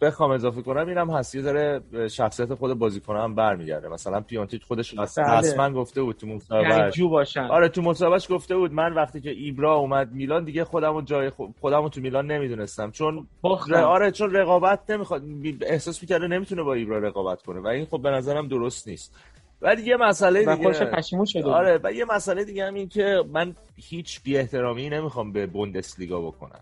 بخوام 0.00 0.30
اضافه 0.30 0.62
کنم 0.62 0.88
اینم 0.88 1.10
هست. 1.10 1.34
یه 1.34 1.42
داره 1.42 1.80
شخصیت 2.08 2.54
خود 2.54 2.74
بازیکن 2.74 3.16
هم 3.16 3.34
برمیگرده. 3.34 3.88
مثلا 3.88 4.20
پیانتیک 4.20 4.62
خودش 4.62 4.98
اصلا 4.98 5.42
بله. 5.56 5.70
گفته 5.70 6.02
بود 6.02 6.16
تو 6.16 6.26
مصاحبهش 6.26 6.94
جو 6.94 7.08
باشن. 7.08 7.40
آره 7.40 7.68
تو 7.68 7.82
مصاحبهش 7.82 8.32
گفته 8.32 8.56
بود 8.56 8.72
من 8.72 8.94
وقتی 8.94 9.20
که 9.20 9.30
ایبرا 9.30 9.74
اومد 9.74 10.12
میلان 10.12 10.44
دیگه 10.44 10.64
خودمو 10.64 11.02
جای 11.02 11.30
خودمو 11.60 11.88
تو 11.88 12.00
میلان 12.00 12.26
نمی‌دونستم. 12.26 12.90
چون 12.90 13.26
آره 13.74 14.10
چون 14.10 14.34
رقابت 14.34 14.90
نمی‌خواد. 14.90 15.22
احساس 15.62 16.02
می‌کرده 16.02 16.26
نمی‌تونه 16.26 16.62
با 16.62 16.74
ایبرا 16.74 16.98
رقابت 16.98 17.42
کنه. 17.42 17.60
و 17.60 17.66
این 17.66 17.84
خب 17.84 18.02
به 18.02 18.10
نظرم 18.10 18.48
درست 18.48 18.88
نیست. 18.88 19.16
ولی 19.62 19.82
یه 19.82 19.96
مسئله 19.96 20.56
دیگه. 20.56 20.84
پشیمون 20.84 21.24
شده 21.24 21.44
آره 21.44 21.80
و 21.82 21.92
یه 21.92 22.04
مسئله 22.04 22.44
دیگه 22.44 22.66
هم 22.66 22.74
این 22.74 22.88
که 22.88 23.24
من 23.32 23.56
هیچ 23.76 24.22
بی 24.22 24.36
احترامی 24.36 24.88
نمی‌خوام 24.90 25.32
به 25.32 25.46
بوندسلیگا 25.46 26.20
بکنم. 26.20 26.60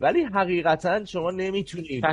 ولی 0.00 0.22
حقیقتا 0.22 1.04
شما 1.04 1.30
نمی‌تونید 1.30 2.04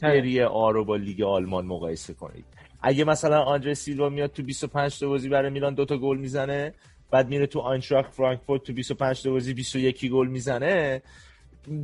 سری 0.00 0.42
آ 0.42 0.70
رو 0.70 0.84
با 0.84 0.96
لیگ 0.96 1.22
آلمان 1.22 1.66
مقایسه 1.66 2.14
کنید. 2.14 2.44
اگه 2.82 3.04
مثلا 3.04 3.42
آندره 3.42 3.74
سیلوا 3.74 4.08
میاد 4.08 4.32
تو 4.32 4.42
25 4.42 4.98
تا 4.98 5.08
بازی 5.08 5.28
برای 5.28 5.50
میلان 5.50 5.74
دوتا 5.74 5.98
گل 5.98 6.18
می‌زنه 6.18 6.74
بعد 7.10 7.28
میره 7.28 7.46
تو 7.46 7.60
آینتراخت 7.60 8.12
فرانکفورت 8.12 8.62
تو 8.62 8.72
25 8.72 9.22
تا 9.22 9.30
بازی 9.30 9.54
21 9.54 10.10
گل 10.10 10.26
می‌زنه 10.26 11.02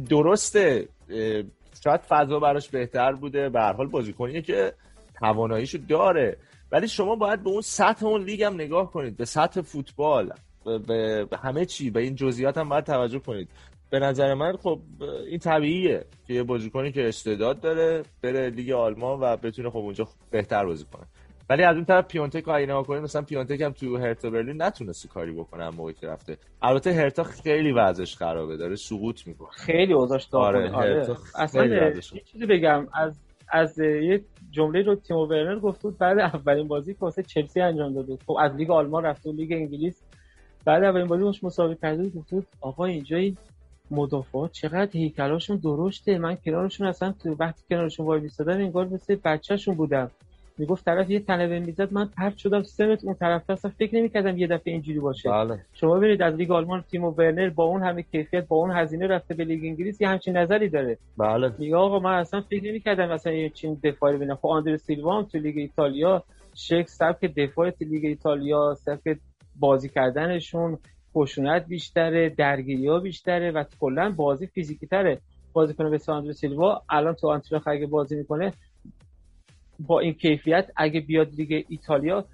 درسته 0.09 0.89
شاید 1.85 2.01
فضا 2.01 2.41
براش 2.41 2.69
بهتر 2.69 3.13
بوده. 3.13 3.49
به 3.49 3.61
هر 3.61 3.73
حال 3.73 3.87
بازیکنیه 3.87 4.43
که 4.43 4.73
تواناییشو 5.19 5.79
داره. 5.89 6.37
ولی 6.73 6.89
شما 6.89 7.17
باید 7.17 7.43
به 7.43 7.51
اون 7.51 7.61
سطح 7.61 8.07
اون 8.07 8.23
لیگ 8.23 8.43
هم 8.43 8.55
نگاه 8.55 8.93
کنید 8.93 9.17
به 9.17 9.25
سطح 9.25 9.61
فوتبال 9.61 10.33
به 10.89 11.39
همه 11.43 11.65
چی 11.65 11.91
به 11.91 12.01
این 12.01 12.15
جزئیات 12.15 12.59
هم 12.59 12.69
باید 12.69 12.85
توجه 12.85 13.19
کنید. 13.19 13.49
به 13.91 13.99
نظر 13.99 14.35
من 14.35 14.57
خب 14.57 14.81
این 15.27 15.39
طبیعیه 15.39 16.05
که 16.27 16.35
یه 16.35 16.43
بازیکنی 16.43 16.93
که 16.93 17.09
استعداد 17.09 17.61
داره 17.61 18.03
بره 18.23 18.51
لیگ 18.51 18.71
آلمان 18.71 19.21
و 19.21 19.37
بتونه 19.37 19.71
خب 19.71 19.77
اونجا 19.77 20.09
بهتر 20.31 20.67
بازی 20.67 20.85
کنه. 20.93 21.07
ولی 21.51 21.63
از 21.63 21.77
اون 21.77 21.85
طرف 21.85 22.07
پیونتک 22.07 22.45
رو 22.45 22.55
اگه 22.55 22.67
نگاه 22.67 23.01
مثلا 23.01 23.23
پیونتک 23.23 23.61
هم 23.61 23.73
تو 23.73 23.97
هرتا 23.97 24.31
برلین 24.31 24.63
نتونسته 24.63 25.09
کاری 25.09 25.33
بکنه 25.33 25.71
موقعی 25.71 25.95
که 25.95 26.07
رفته. 26.07 26.37
البته 26.63 26.93
هرتا 26.93 27.23
خیلی 27.23 27.73
وضعش 27.73 28.17
خرابه 28.17 28.57
داره 28.57 28.77
سقوط 28.77 29.27
می‌کنه. 29.27 29.49
خیلی 29.51 29.93
اوضاعش 29.93 30.29
آره, 30.33 30.73
آره. 30.73 31.17
اصلا 31.35 31.67
یه 31.67 32.01
چیزی 32.33 32.47
بگم 32.47 32.87
از 32.95 33.19
از 33.49 33.79
یه 33.79 34.25
جمله 34.51 34.83
رو 34.83 34.95
تیمو 34.95 35.27
ورنر 35.27 35.59
گفت 35.59 35.83
بود 35.83 35.99
بعد 35.99 36.19
اولین 36.19 36.69
بازی 36.69 36.95
که 36.95 37.01
واسه 37.01 37.23
چلسی 37.23 37.61
انجام 37.61 37.95
داده 37.95 38.19
خب 38.27 38.37
از 38.41 38.55
لیگ 38.55 38.71
آلمان 38.71 39.05
رفته 39.05 39.31
و 39.31 39.33
لیگ 39.33 39.53
انگلیس. 39.53 40.03
بعد 40.65 40.85
اولین 40.85 41.07
بازی 41.07 41.23
باش 41.23 41.45
مسابقه 41.45 41.75
کرده 41.75 42.09
بود 42.09 42.47
آقا 42.61 42.85
اینجا 42.85 43.17
این 43.17 43.37
مدافعات 43.91 44.53
چقدر 44.53 44.91
هیکلاشون 44.93 45.57
درشته. 45.57 46.19
من 46.19 46.37
کنارشون 46.37 46.87
اصلا 46.87 47.13
تو 47.13 47.37
وقتی 47.39 47.63
کنارشون 47.71 48.07
وای 48.07 48.21
میستادم 48.21 48.59
انگار 48.59 48.89
مثل 48.89 49.17
بچهشون 49.25 49.75
بودم. 49.75 50.11
می‌گفت 50.59 50.85
طرف 50.85 51.11
یه 51.11 51.21
تنه 51.21 51.61
می‌زد 51.61 51.93
من 51.93 52.07
پرت 52.07 52.37
شدم 52.37 52.63
سمت 52.63 53.05
اون 53.05 53.15
طرف 53.15 53.51
اصلا 53.51 53.71
فکر 53.79 53.95
نمی‌کردم 53.95 54.39
یه 54.39 54.47
دفعه 54.47 54.73
اینجوری 54.73 55.01
باشه. 55.01 55.31
بله. 55.31 55.59
شما 55.73 55.95
ببینید 55.95 56.23
از 56.23 56.35
لیگ 56.35 56.51
آلمان 56.51 56.85
تیمو 56.91 57.11
ورنر 57.11 57.51
با 57.51 57.65
اون 57.65 57.83
همه 57.83 58.03
کیفیت 58.03 58.47
با 58.47 58.57
اون 58.57 58.71
هزینه 58.71 59.07
رفته 59.07 59.35
به 59.35 59.45
لیگ 59.45 59.65
انگلیس 59.65 60.01
یه 60.01 60.09
همچین 60.09 60.37
نظری 60.37 60.69
داره. 60.69 60.99
بله. 61.19 61.53
میگه 61.59 61.77
آقا 61.77 61.99
من 61.99 62.15
اصلا 62.15 62.41
فکر 62.41 62.65
نمی‌کردم 62.65 63.09
مثلا 63.09 63.33
یه 63.33 63.51
همچین 63.51 63.81
دفاعی 63.85 64.17
ببینم. 64.17 64.35
خب 64.35 64.47
آندر 64.47 64.77
سیلوا 64.77 65.19
هم 65.19 65.25
تو 65.25 65.39
لیگ 65.39 65.59
ایتالیا 65.59 66.23
شک 66.55 66.89
سبک 66.89 67.35
دفاع 67.37 67.71
تو 67.71 67.85
لیگ 67.85 68.05
ایتالیا 68.05 68.75
سبک 68.75 69.19
بازی 69.61 69.89
کردنشون 69.89 70.79
خشونت 71.15 71.67
بیشتره 71.67 72.29
درگیری 72.29 72.89
ها 72.89 72.99
بیشتره 72.99 73.51
و 73.51 73.65
کلا 73.81 74.11
بازی 74.17 74.47
فیزیکی 74.47 74.87
تره. 74.87 75.21
بازیکن 75.53 75.91
به 75.91 75.99
آندر 76.09 76.33
سیلوا 76.33 76.83
الان 76.89 77.15
تو 77.15 77.29
آنتراخ 77.29 77.69
اگه 77.69 77.87
بازی 77.87 78.17
می‌کنه 78.17 78.53
با 79.81 80.01
این 80.01 80.15
کیفیت 80.15 80.71
اگه 80.77 81.01
بیاد 81.01 81.35
لیگ 81.35 81.65
ایتالیا 81.69 82.25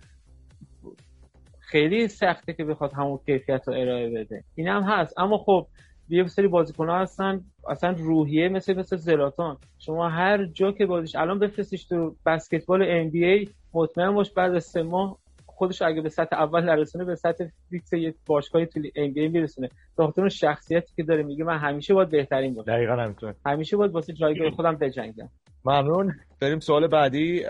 خیلی 1.61 2.09
سخته 2.09 2.53
که 2.53 2.65
بخواد 2.65 2.93
همون 2.93 3.19
کیفیت 3.27 3.63
رو 3.69 3.75
ارائه 3.75 4.11
بده. 4.11 4.45
این 4.55 4.69
هم 4.69 4.83
هست. 4.83 5.19
اما 5.19 5.39
خب 5.39 5.67
یه 6.09 6.27
سری 6.27 6.49
بازیکن 6.49 6.89
ها 6.89 6.99
هستن 6.99 7.45
اصلا 7.69 7.91
روحیه 7.91 8.49
مثل 8.49 8.79
مثل 8.79 8.97
زلاتان. 8.97 9.57
شما 9.79 10.09
هر 10.09 10.45
جا 10.45 10.73
که 10.73 10.87
بازیش 10.87 11.17
الان 11.17 11.39
بفرستیش 11.39 11.85
تو 11.85 12.17
بسکتبال 12.27 12.83
ام 12.89 13.11
بی 13.11 13.25
ای 13.25 13.49
مطمئن 13.75 14.15
باش 14.15 14.31
بعد 14.31 14.55
از 14.55 14.65
سه 14.65 14.83
ماه 14.83 15.19
خودش 15.55 15.83
اگه 15.83 16.01
به 16.01 16.09
سطح 16.09 16.37
اول 16.37 16.65
نرسونه 16.65 17.05
به 17.05 17.17
سطح 17.17 17.45
فیکس 17.71 17.93
یه 17.93 18.15
باشگاهی 18.27 18.67
تو 18.67 18.81
ام 18.95 19.13
بی 19.13 19.29
میرسونه. 19.29 19.69
به 19.97 20.29
شخصیتی 20.29 20.93
که 20.97 21.03
داره 21.03 21.23
میگه 21.23 21.45
من 21.45 21.59
همیشه 21.59 21.95
باید 21.95 22.11
بهترین 22.11 22.55
باشم. 22.55 22.73
دقیقاً 22.73 22.93
همینطور 22.93 23.35
همیشه 23.47 23.77
باید 23.77 23.93
واسه 23.93 24.13
جایگاه 24.13 24.51
خودم 24.51 24.77
بجنگم. 24.77 25.29
ممنون. 25.65 26.15
بریم 26.41 26.61
سوال 26.61 26.87
بعدی. 26.87 27.45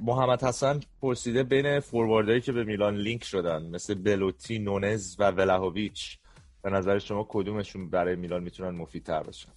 محمد 0.00 0.42
حسن 0.42 0.80
پرسیده 1.02 1.42
بین 1.42 1.80
فورواردهایی 1.80 2.40
که 2.40 2.52
به 2.52 2.64
میلان 2.64 2.96
لینک 2.96 3.24
شدن 3.24 3.62
مثل 3.62 3.94
بلوتی 3.94 4.58
نونز 4.58 5.16
و 5.18 5.30
ولاهوویچ 5.30 6.18
به 6.62 6.70
نظر 6.70 6.98
شما 6.98 7.26
کدومشون 7.28 7.90
برای 7.90 8.16
میلان 8.16 8.42
می‌تونن 8.42 8.70
مفیدتر 8.70 9.22
باشن؟ 9.22 9.48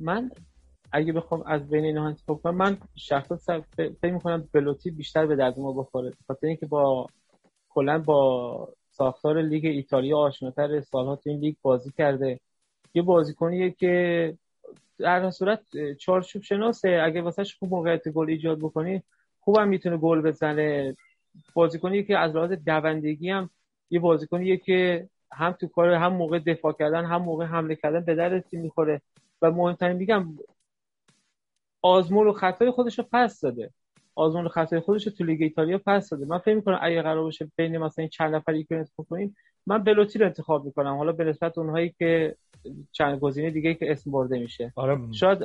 من 0.00 0.30
اگه 0.96 1.12
بخوام 1.12 1.42
از 1.46 1.68
بین 1.68 1.84
اینها 1.84 2.06
انتخاب 2.06 2.42
کنم 2.42 2.54
من 2.54 2.78
شخصا 2.96 3.60
فکر 3.76 4.12
می‌کنم 4.12 4.48
بلوتی 4.52 4.90
بیشتر 4.90 5.26
به 5.26 5.36
درد 5.36 5.58
ما 5.58 5.72
بخوره. 5.72 6.12
خاطر 6.26 6.46
اینکه 6.46 6.66
با 6.66 7.06
کلا 7.68 7.98
با 7.98 8.68
ساختار 8.90 9.42
لیگ 9.42 9.64
ایتالیا 9.64 10.18
آشناتر 10.18 10.80
سالها 10.80 11.16
تو 11.16 11.30
این 11.30 11.38
لیگ 11.38 11.54
بازی 11.62 11.90
کرده. 11.98 12.40
یه 12.94 13.02
بازیکنیه 13.02 13.70
که 13.70 14.34
در 14.98 15.30
صورت 15.30 15.60
چارچوب 16.00 16.42
شناسه 16.42 17.00
اگه 17.04 17.22
واسهش 17.22 17.54
خوب 17.54 17.70
موقعیت 17.70 18.08
گل 18.08 18.30
ایجاد 18.30 18.58
بکنی 18.58 19.02
خوبم 19.40 19.68
می‌تونه 19.68 19.96
گل 19.96 20.20
بزنه. 20.20 20.96
بازیکنی 21.54 22.04
که 22.04 22.18
از 22.18 22.36
لحاظ 22.36 22.52
دوندگی 22.52 23.30
هم 23.30 23.50
یه 23.90 24.00
بازیکنیه 24.00 24.56
که 24.56 25.08
هم 25.32 25.52
تو 25.52 25.66
کار 25.66 25.90
هم 25.90 26.12
موقع 26.12 26.38
دفاع 26.38 26.72
کردن 26.72 27.04
هم 27.04 27.22
موقع 27.22 27.44
حمله 27.44 27.74
کردن 27.74 28.00
به 28.00 28.14
در 28.14 28.40
تیم 28.40 28.60
می‌خوره. 28.60 29.00
و 29.42 29.50
مهمترین 29.50 29.96
میگم 29.96 30.26
آزمون 31.84 32.26
و 32.26 32.32
خطای 32.32 32.70
خودش 32.70 32.98
رو 32.98 33.04
پس 33.12 33.40
داده. 33.40 33.70
آزمون 34.14 34.44
و 34.44 34.48
خطای 34.48 34.80
خودش 34.80 35.06
رو 35.06 35.12
تو 35.12 35.24
لیگ 35.24 35.42
ایتالیا 35.42 35.80
پس 35.86 36.08
داده. 36.08 36.26
من 36.26 36.38
فکر 36.38 36.54
می‌کنم 36.54 36.78
اگه 36.82 37.02
قرار 37.02 37.22
باشه 37.22 37.50
بین 37.56 37.78
مثلا 37.78 38.02
این 38.02 38.08
چند 38.08 38.34
نفری 38.34 38.64
که 38.64 38.76
انتخاب 38.76 39.06
کنیم 39.10 39.36
من 39.66 39.84
بلوتی 39.84 40.18
رو 40.18 40.26
انتخاب 40.26 40.64
می‌کنم. 40.64 40.96
حالا 40.96 41.12
به 41.12 41.24
نسبت 41.24 41.58
اونهایی 41.58 41.94
که 41.98 42.36
چند 42.92 43.18
گزینه 43.18 43.50
دیگه 43.50 43.74
که 43.74 43.92
اسم 43.92 44.10
برده 44.10 44.38
میشه. 44.38 44.72
آره. 44.76 44.98
شاید 45.12 45.38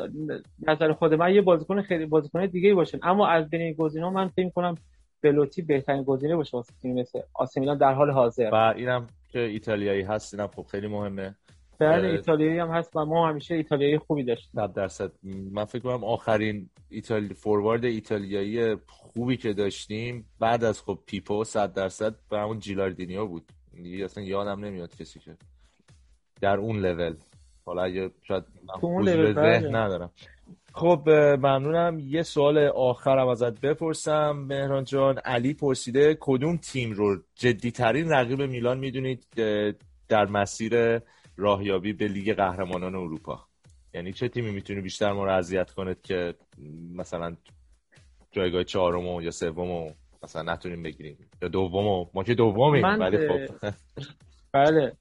نظر 0.67 0.93
خود 0.93 1.13
من 1.13 1.33
یه 1.33 1.41
بازیکن 1.41 1.81
خیلی 1.81 2.05
بازیکن 2.05 2.45
دیگه 2.45 2.73
باشه. 2.73 2.99
اما 3.03 3.27
از 3.27 3.49
بین 3.49 3.61
این 3.61 3.73
گزینه‌ها 3.73 4.11
من 4.11 4.27
فکر 4.27 4.45
می‌کنم 4.45 4.75
بلوتی 5.23 5.61
بهترین 5.61 6.03
گزینه 6.03 6.35
باشه 6.35 6.57
واسه 6.57 6.73
تیم 6.81 6.99
مثل 6.99 7.19
آسمیلان 7.33 7.77
در 7.77 7.93
حال 7.93 8.11
حاضر. 8.11 8.49
و 8.53 8.73
اینم 8.75 9.07
که 9.29 9.39
ایتالیایی 9.39 10.01
هست 10.01 10.33
اینم 10.33 10.47
خب 10.47 10.65
خیلی 10.71 10.87
مهمه. 10.87 11.35
بله 11.79 12.07
ایتالیایی 12.07 12.59
هم 12.59 12.69
هست 12.69 12.95
و 12.95 13.05
ما 13.05 13.29
همیشه 13.29 13.55
ایتالیایی 13.55 13.97
خوبی 13.97 14.23
داشتیم. 14.23 14.51
100 14.55 14.73
درصد. 14.73 15.11
من 15.51 15.65
فکر 15.65 15.81
کنم 15.81 16.03
آخرین 16.03 16.69
ایتالی 16.89 17.33
فوروارد 17.33 17.85
ایتالیایی 17.85 18.75
خوبی 18.87 19.37
که 19.37 19.53
داشتیم 19.53 20.25
بعد 20.39 20.63
از 20.63 20.81
خب 20.81 20.99
پیپو 21.05 21.43
100 21.43 21.73
درصد 21.73 22.15
به 22.29 22.39
همون 22.39 22.59
جیلاردینیو 22.59 23.25
بود. 23.25 23.43
دیگه 23.83 24.05
اصلا 24.05 24.23
یادم 24.23 24.65
نمیاد 24.65 24.95
کسی 24.95 25.19
که 25.19 25.37
در 26.41 26.57
اون 26.57 26.79
لول. 26.79 27.15
حالا 27.65 27.83
اگه 27.83 28.11
شاید 28.23 28.43
اون 28.81 29.05
ذهن 29.33 29.75
ندارم. 29.75 30.11
خب 30.73 31.09
ممنونم. 31.09 31.99
یه 31.99 32.23
سوال 32.23 32.57
آخرم 32.67 33.27
ازت 33.27 33.61
بپرسم. 33.61 34.31
مهران 34.31 34.83
جان 34.83 35.17
علی 35.17 35.53
پرسیده 35.53 36.17
کدوم 36.19 36.57
تیم 36.57 36.91
رو 36.91 37.17
جدیترین 37.35 38.09
رقیب 38.09 38.41
میلان 38.41 38.79
می‌دونید 38.79 39.25
در 40.09 40.25
مسیر 40.25 40.99
راهیابی 41.39 41.93
به 41.93 42.07
لیگ 42.07 42.33
قهرمانان 42.33 42.95
اروپا. 42.95 43.39
یعنی 43.93 44.13
چه 44.13 44.27
تیمی 44.27 44.51
می‌تونه 44.51 44.81
بیشتر 44.81 45.13
ما 45.13 45.25
رو 45.25 45.31
اذیت 45.31 45.71
کنه 45.71 45.95
که 46.03 46.35
مثلا 46.95 47.35
جایگاه 48.31 48.63
چهارم 48.63 49.21
یا 49.21 49.31
سوم 49.31 49.93
مثلا 50.23 50.53
نتونیم 50.53 50.83
بگیریم؟ 50.83 51.17
یا 51.41 51.47
دوم 51.47 52.09
ما 52.13 52.23
که 52.23 52.33
دومیم 52.33 52.83
ولی 52.83 53.27
خب. 53.27 53.55
بله. 54.53 54.93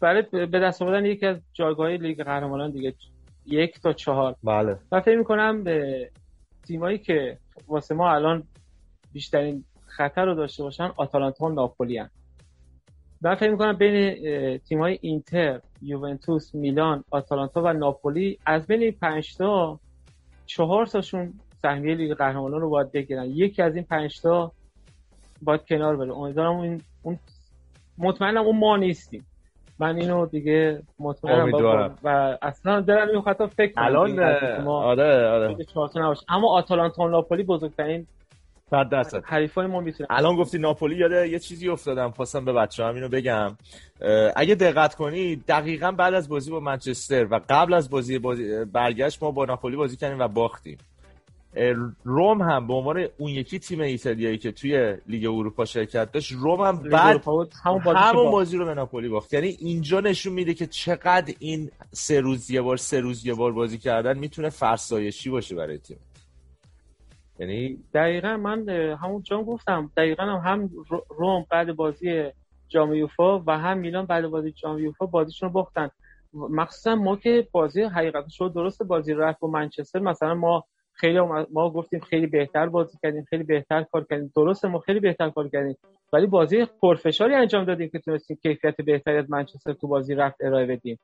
بله 0.00 0.22
به 0.22 0.60
دست 0.60 0.82
آوردن 0.82 1.06
یکی 1.06 1.26
از 1.26 1.36
جایگاه 1.52 1.90
لیگ 1.90 2.22
قهرمانان 2.22 2.70
دیگه 2.70 2.94
یک 3.46 3.80
تا 3.80 3.92
چهار. 3.92 4.36
بله. 4.44 4.78
من 4.92 5.00
فکر 5.00 5.18
می‌کنم 5.18 5.64
به 5.64 6.10
تیمایی 6.66 6.98
که 6.98 7.38
واسه 7.68 7.94
ما 7.94 8.10
الان 8.10 8.42
بیشترین 9.12 9.64
خطر 9.86 10.24
رو 10.24 10.34
داشته 10.34 10.62
باشن 10.62 10.90
آتالانتا 10.96 11.44
و 11.44 11.48
ناپولی. 11.48 12.02
من 13.26 13.34
فکر 13.34 13.50
می‌کنم 13.50 13.72
بین 13.72 14.58
تیمای 14.58 14.98
اینتر 15.00 15.60
یوونتوس 15.82 16.54
میلان 16.54 17.04
آتالانتا 17.10 17.62
و 17.64 17.72
ناپولی 17.72 18.38
از 18.46 18.66
بین 18.66 18.82
این 18.82 18.92
پنج 18.92 19.36
تا 19.36 19.80
چهار 20.46 20.86
تاشون 20.86 21.32
سهمیه 21.62 21.94
لیگ 21.94 22.14
قهرمانان 22.14 22.60
رو 22.60 22.70
باید 22.70 22.92
بگیرن. 22.92 23.24
یکی 23.24 23.62
از 23.62 23.74
این 23.74 23.84
پنج 23.84 24.20
تا 24.20 24.52
باید 25.42 25.64
کنار 25.68 25.96
بره. 25.96 26.18
امیدوارم 26.18 26.56
اون 26.56 26.80
اون 27.02 27.18
مطمئنم 27.98 28.46
اون 28.46 28.58
ما 28.58 28.76
نیستیم. 28.76 29.26
من 29.78 29.96
اینو 29.96 30.26
دیگه 30.26 30.82
مطمئنم 30.98 31.52
و 32.04 32.38
اصلا 32.42 32.80
دارم 32.80 33.08
این 33.08 33.20
خطا 33.20 33.46
فکر 33.46 33.72
الان 33.76 34.20
آره 34.66 35.28
آره. 35.28 35.56
اما 36.28 36.48
آتالانتا 36.48 37.02
و 37.02 37.08
ناپولی 37.08 37.42
بزرگترین 37.42 38.06
صد 38.70 38.88
درصد. 38.88 39.22
حریفای 39.24 39.66
ما 39.66 39.80
می‌تونه 39.80 40.06
الان 40.10 40.36
گفتی 40.36 40.58
ناپولی 40.58 40.96
یاده 40.96 41.28
یه 41.28 41.38
چیزی 41.38 41.68
افتادم 41.68 42.10
خواستم 42.10 42.44
به 42.44 42.52
بچه 42.52 42.84
هم 42.84 42.94
اینو 42.94 43.08
بگم. 43.08 43.56
اگه 44.36 44.54
دقت 44.54 44.94
کنی 44.94 45.36
دقیقا 45.36 45.92
بعد 45.92 46.14
از 46.14 46.28
بازی 46.28 46.50
با 46.50 46.60
منچستر 46.60 47.26
و 47.30 47.40
قبل 47.48 47.74
از 47.74 47.90
بازی, 47.90 48.18
بازی 48.18 48.64
برگشت 48.64 49.22
ما 49.22 49.30
با 49.30 49.44
ناپولی 49.44 49.76
بازی 49.76 49.96
کردیم 49.96 50.18
و 50.18 50.28
باختیم. 50.28 50.78
روم 52.04 52.42
هم 52.42 52.66
به 52.66 52.74
عنوان 52.74 53.06
اون 53.18 53.30
یکی 53.30 53.58
تیم 53.58 53.80
ایتالیایی 53.80 54.38
که 54.38 54.52
توی 54.52 54.96
لیگ 55.06 55.24
اروپا 55.24 55.64
شرکت 55.64 56.12
داشت 56.12 56.32
روم 56.32 56.60
هم 56.60 56.82
بعد 56.82 57.24
همون 57.64 57.82
بازی, 57.84 57.98
همون 57.98 58.30
بازی 58.30 58.56
رو 58.56 58.64
به 58.64 58.74
ناپولی 58.74 59.08
باخت. 59.08 59.34
یعنی 59.34 59.56
اینجا 59.60 60.00
نشون 60.00 60.32
میده 60.32 60.54
که 60.54 60.66
چقدر 60.66 61.34
این 61.38 61.70
سه 61.92 62.20
روز 62.20 62.50
یه 62.50 62.62
بار 62.62 62.76
سه 62.76 63.00
روز 63.00 63.26
یه 63.26 63.34
بار 63.34 63.52
بازی 63.52 63.78
کردن 63.78 64.18
می‌تونه 64.18 64.50
فرسایشی 64.50 65.30
باشه 65.30 65.54
برای 65.54 65.78
تیم. 65.78 65.98
یعنی 67.38 67.78
دقیقا 67.94 68.36
من 68.36 68.68
همون 68.68 69.22
جان 69.22 69.42
گفتم 69.42 69.90
دقیقا 69.96 70.22
هم, 70.22 70.40
هم 70.44 70.70
روم 71.18 71.46
بعد 71.50 71.76
بازی 71.76 72.30
جام 72.68 72.94
یوفا 72.94 73.38
و 73.38 73.58
هم 73.58 73.78
میلان 73.78 74.06
بعد 74.06 74.26
بازی 74.26 74.52
جام 74.52 74.78
یوفا 74.78 75.06
بازیشون 75.06 75.48
رو 75.48 75.52
باختن. 75.52 75.90
مخصوصا 76.32 76.94
ما 76.94 77.16
که 77.16 77.48
بازی 77.52 77.82
حقیقت 77.82 78.28
شد 78.28 78.52
درست 78.54 78.82
بازی 78.82 79.14
رفت 79.14 79.40
با 79.40 79.48
منچستر. 79.48 79.98
مثلا 79.98 80.34
ما 80.34 80.64
خیلی 80.92 81.20
ما 81.52 81.70
گفتیم 81.70 82.00
خیلی 82.00 82.26
بهتر 82.26 82.66
بازی 82.66 82.98
کردیم 83.02 83.24
خیلی 83.30 83.44
بهتر 83.44 83.82
کار 83.82 84.06
کردیم. 84.10 84.32
درسته 84.36 84.68
ما 84.68 84.78
خیلی 84.78 85.00
بهتر 85.00 85.30
کار 85.30 85.48
کردیم. 85.48 85.76
ولی 86.12 86.26
بازی 86.26 86.66
پرفشاری 86.82 87.34
انجام 87.34 87.64
دادیم 87.64 87.88
که 87.88 87.98
تونستیم 87.98 88.38
کیفیت 88.42 88.76
بهتری 88.76 89.16
از 89.16 89.30
منچستر 89.30 89.72
تو 89.72 89.88
بازی 89.88 90.14
رفت 90.14 90.36
ارائه 90.40 90.66
بدیم. 90.66 90.98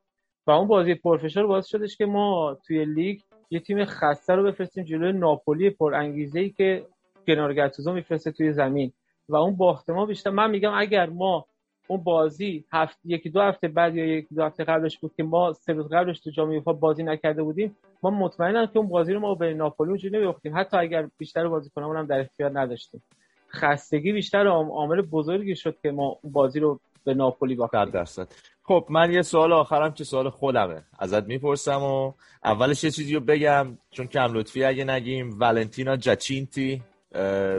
و 0.47 0.51
اون 0.51 0.69
بازی 0.69 0.95
پرفشار 0.95 1.47
باعث 1.47 1.67
شدش 1.67 1.97
که 1.97 2.07
ما 2.07 2.59
توی 2.67 2.85
لیگ 2.85 3.21
یه 3.53 3.61
تیم 3.61 3.85
خسته 3.85 4.35
رو 4.35 4.43
بفرستیم 4.43 4.85
جلوی 4.85 5.13
ناپولی 5.13 5.71
پر 5.71 5.95
انگیزه 5.95 6.41
ای 6.41 6.51
که 6.51 6.87
کنار 7.27 7.55
گاتوزو 7.55 7.93
میفرسته 7.93 8.31
توی 8.31 8.53
زمین. 8.53 8.93
و 9.29 9.37
اون 9.37 9.57
باخت 9.57 9.91
ما 9.91 10.07
بیشتر 10.07 10.31
من 10.31 10.51
میگم 10.51 10.73
اگر 10.75 11.07
ما 11.07 11.47
اون 11.87 12.03
بازی 12.03 12.65
هفت 12.73 12.99
یکی 13.05 13.31
دو 13.31 13.41
هفته 13.41 13.69
بعد 13.69 13.97
یا 13.97 14.05
یکی 14.07 14.35
دو 14.35 14.43
هفته 14.43 14.65
قبلش 14.65 14.99
بود 14.99 15.15
که 15.17 15.23
ما 15.23 15.53
سه 15.53 15.73
روز 15.73 15.89
قبلش 15.89 16.21
تو 16.21 16.31
جام 16.31 16.51
اروپا 16.51 16.73
بازی 16.73 17.03
نکرده 17.03 17.43
بودیم 17.43 17.77
ما 18.03 18.11
مطمئنم 18.11 18.67
که 18.67 18.79
اون 18.79 18.89
بازی 18.89 19.13
رو 19.13 19.21
ما 19.21 19.35
به 19.35 19.55
ناپولی 19.55 19.91
اونجوری 19.91 20.17
نمیاختیم 20.17 20.59
حتی 20.59 20.77
اگر 20.77 21.09
بیشتر 21.19 21.49
بازیکنامون 21.49 21.97
هم 21.97 22.07
در 22.07 22.21
اختیار 22.21 22.61
نداشتیم. 22.61 23.03
خستگی 23.49 24.13
بیشتر 24.13 24.47
عامل 24.47 25.01
بزرگی 25.01 25.57
شد 25.57 25.77
که 25.83 25.91
ما 25.91 26.19
بازی 26.25 26.61
رو 26.61 26.81
به 27.05 27.15
ناپولی 27.15 27.55
باختیم. 27.55 27.85
درصد. 27.85 28.29
خب 28.73 28.87
من 28.91 29.13
یه 29.13 29.23
سوال 29.23 29.53
آخرم 29.53 29.93
که 29.93 30.05
سوال 30.05 30.31
خودمه. 30.31 30.83
ازت 30.99 31.25
می‌پرسم 31.25 31.83
و 31.83 32.13
اولش 32.45 32.85
یه 32.85 32.91
چیزی 32.91 33.15
رو 33.15 33.21
بگم 33.21 33.79
چون 33.91 34.07
کم 34.07 34.33
لطفی 34.33 34.65
اگه 34.65 34.85
نگیم 34.85 35.41
ولنتینا 35.41 35.97
جاچینتی 35.97 36.83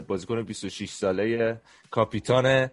بازیکن 0.07 0.41
26 0.43 0.89
ساله 0.89 1.61
کاپیتان 1.91 2.67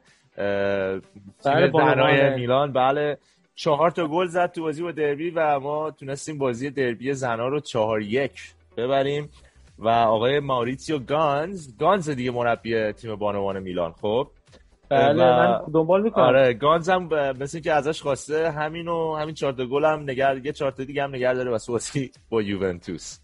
تیم 1.43 1.71
بله 1.73 2.35
میلان. 2.37 2.73
بله 2.73 3.19
چهار 3.55 3.91
تا 3.91 4.07
گل 4.07 4.27
زد 4.27 4.53
تو 4.53 4.63
بازی 4.63 4.83
با 4.83 4.93
دربی 4.93 5.31
و 5.31 5.61
ما 5.61 5.91
تونستیم 5.91 6.39
بازی 6.39 6.71
دربی 6.71 7.13
زنا 7.15 7.49
رو 7.49 7.61
چهار 7.61 8.03
یک 8.03 8.55
ببریم. 8.77 9.29
و 9.79 9.89
آقای 9.89 10.41
ماریتیو 10.41 10.99
گانز 10.99 11.79
گانز 11.79 12.11
دیگه 12.11 12.31
مربی 12.31 12.93
تیم 12.93 13.15
بانوان 13.15 13.59
میلان. 13.59 13.93
خب 13.93 14.29
بله 14.91 15.25
من 15.25 15.61
دنبال 15.75 16.03
می‌کنم. 16.03 16.25
آره 16.25 16.55
گانز 16.55 16.89
هم 16.89 17.09
مثل 17.41 17.61
که 17.61 17.73
ازش 17.73 18.03
خواسته 18.03 18.51
همین 18.51 18.89
و 18.89 19.15
همین 19.17 19.35
چهار 19.35 19.53
تا 19.53 19.67
گل 19.67 19.85
هم 19.85 20.03
نگر 20.03 20.41
یه 20.45 20.53
چهار 20.53 20.71
تا 20.71 20.85
دیگه 20.85 21.03
هم 21.03 21.15
نگر 21.15 21.35
داره 21.35 21.51
واسه 21.51 21.73
بازی 21.73 22.11
با 22.31 22.43
یوونتوس. 22.43 23.19